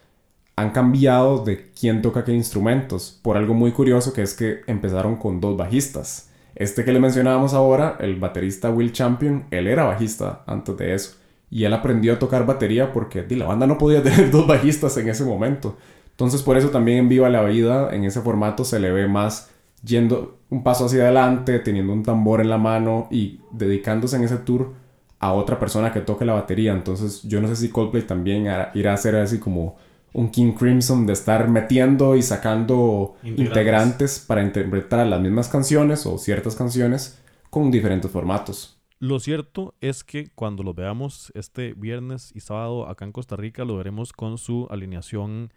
han 0.56 0.70
cambiado 0.70 1.44
de 1.44 1.70
quién 1.72 2.02
toca 2.02 2.24
qué 2.24 2.32
instrumentos, 2.32 3.18
por 3.22 3.36
algo 3.36 3.54
muy 3.54 3.72
curioso 3.72 4.12
que 4.12 4.22
es 4.22 4.34
que 4.34 4.60
empezaron 4.66 5.16
con 5.16 5.40
dos 5.40 5.56
bajistas. 5.56 6.30
Este 6.54 6.84
que 6.84 6.92
le 6.92 7.00
mencionábamos 7.00 7.54
ahora, 7.54 7.96
el 8.00 8.16
baterista 8.16 8.70
Will 8.70 8.92
Champion, 8.92 9.46
él 9.50 9.66
era 9.66 9.84
bajista 9.84 10.42
antes 10.46 10.76
de 10.76 10.94
eso. 10.94 11.16
Y 11.52 11.64
él 11.64 11.74
aprendió 11.74 12.14
a 12.14 12.18
tocar 12.18 12.46
batería 12.46 12.94
porque 12.94 13.26
la 13.28 13.44
banda 13.44 13.66
no 13.66 13.76
podía 13.76 14.02
tener 14.02 14.30
dos 14.30 14.46
bajistas 14.46 14.96
en 14.96 15.10
ese 15.10 15.22
momento. 15.22 15.76
Entonces 16.10 16.42
por 16.42 16.56
eso 16.56 16.70
también 16.70 16.96
en 16.96 17.08
Viva 17.10 17.28
la 17.28 17.42
Vida, 17.42 17.94
en 17.94 18.04
ese 18.04 18.22
formato, 18.22 18.64
se 18.64 18.80
le 18.80 18.90
ve 18.90 19.06
más 19.06 19.50
yendo 19.84 20.38
un 20.48 20.62
paso 20.62 20.86
hacia 20.86 21.02
adelante, 21.02 21.58
teniendo 21.58 21.92
un 21.92 22.02
tambor 22.02 22.40
en 22.40 22.48
la 22.48 22.56
mano 22.56 23.06
y 23.10 23.40
dedicándose 23.50 24.16
en 24.16 24.24
ese 24.24 24.38
tour 24.38 24.72
a 25.18 25.34
otra 25.34 25.58
persona 25.58 25.92
que 25.92 26.00
toque 26.00 26.24
la 26.24 26.32
batería. 26.32 26.72
Entonces 26.72 27.22
yo 27.22 27.42
no 27.42 27.48
sé 27.48 27.56
si 27.56 27.68
Coldplay 27.68 28.04
también 28.04 28.46
irá 28.72 28.94
a 28.94 28.96
ser 28.96 29.16
así 29.16 29.38
como 29.38 29.76
un 30.14 30.30
King 30.30 30.52
Crimson 30.52 31.06
de 31.06 31.12
estar 31.12 31.48
metiendo 31.48 32.16
y 32.16 32.22
sacando 32.22 33.16
integrantes. 33.22 34.24
para 34.26 34.42
interpretar 34.42 35.06
las 35.06 35.20
mismas 35.20 35.48
canciones 35.48 36.06
o 36.06 36.16
ciertas 36.16 36.56
canciones 36.56 37.18
con 37.50 37.70
diferentes 37.70 38.10
formatos. 38.10 38.81
Lo 39.02 39.18
cierto 39.18 39.74
es 39.80 40.04
que 40.04 40.28
cuando 40.28 40.62
lo 40.62 40.74
veamos 40.74 41.32
este 41.34 41.74
viernes 41.74 42.30
y 42.36 42.38
sábado 42.38 42.86
acá 42.86 43.04
en 43.04 43.10
Costa 43.10 43.34
Rica, 43.34 43.64
lo 43.64 43.76
veremos 43.76 44.12
con 44.12 44.38
su 44.38 44.68
alineación 44.70 45.52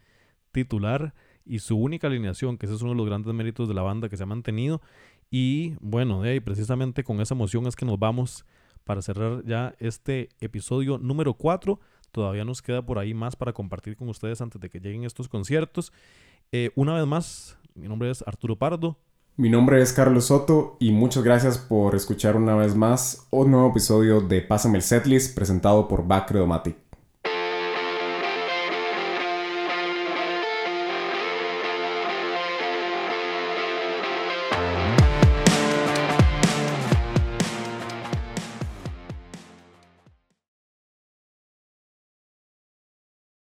titular 0.52 1.14
y 1.46 1.60
su 1.60 1.78
única 1.78 2.08
alineación, 2.08 2.58
que 2.58 2.66
ese 2.66 2.74
es 2.74 2.82
uno 2.82 2.94
de 2.94 2.98
los 2.98 3.06
grandes 3.06 3.32
méritos 3.36 3.68
de 3.68 3.76
la 3.76 3.84
banda 3.84 4.10
que 4.10 4.18
se 4.18 4.24
ha 4.24 4.26
mantenido. 4.26 4.82
Y 5.30 5.76
bueno, 5.80 6.24
de 6.24 6.32
ahí 6.32 6.40
precisamente 6.40 7.04
con 7.04 7.22
esa 7.22 7.36
emoción 7.36 7.68
es 7.68 7.76
que 7.76 7.86
nos 7.86 8.00
vamos 8.00 8.48
para 8.84 9.04
cerrar 9.04 9.46
ya 9.46 9.76
este 9.78 10.30
episodio 10.40 10.98
número 10.98 11.36
4. 11.36 11.80
Todavía 12.12 12.46
nos 12.46 12.64
queda 12.64 12.84
por 12.84 12.98
ahí 12.98 13.14
más 13.14 13.36
para 13.36 13.54
compartir 13.54 13.96
con 13.96 14.10
ustedes 14.10 14.42
antes 14.42 14.60
de 14.60 14.72
que 14.72 14.80
lleguen 14.80 15.04
estos 15.04 15.30
conciertos. 15.30 15.94
Eh, 16.52 16.72
una 16.74 16.96
vez 16.96 17.06
más, 17.06 17.60
mi 17.76 17.88
nombre 17.88 18.10
es 18.10 18.24
Arturo 18.26 18.56
Pardo. 18.56 18.98
Mi 19.38 19.50
nombre 19.50 19.82
es 19.82 19.92
Carlos 19.92 20.28
Soto 20.28 20.78
y 20.80 20.94
muchas 20.94 21.22
gracias 21.22 21.58
por 21.58 21.94
escuchar 21.94 22.38
una 22.38 22.56
vez 22.56 22.74
más 22.74 23.28
un 23.32 23.52
nuevo 23.52 23.72
episodio 23.72 24.22
de 24.22 24.42
Pásame 24.42 24.78
el 24.78 24.82
Setlist 24.82 25.36
presentado 25.36 25.90
por 25.90 26.08
Bacredomatic. 26.08 26.85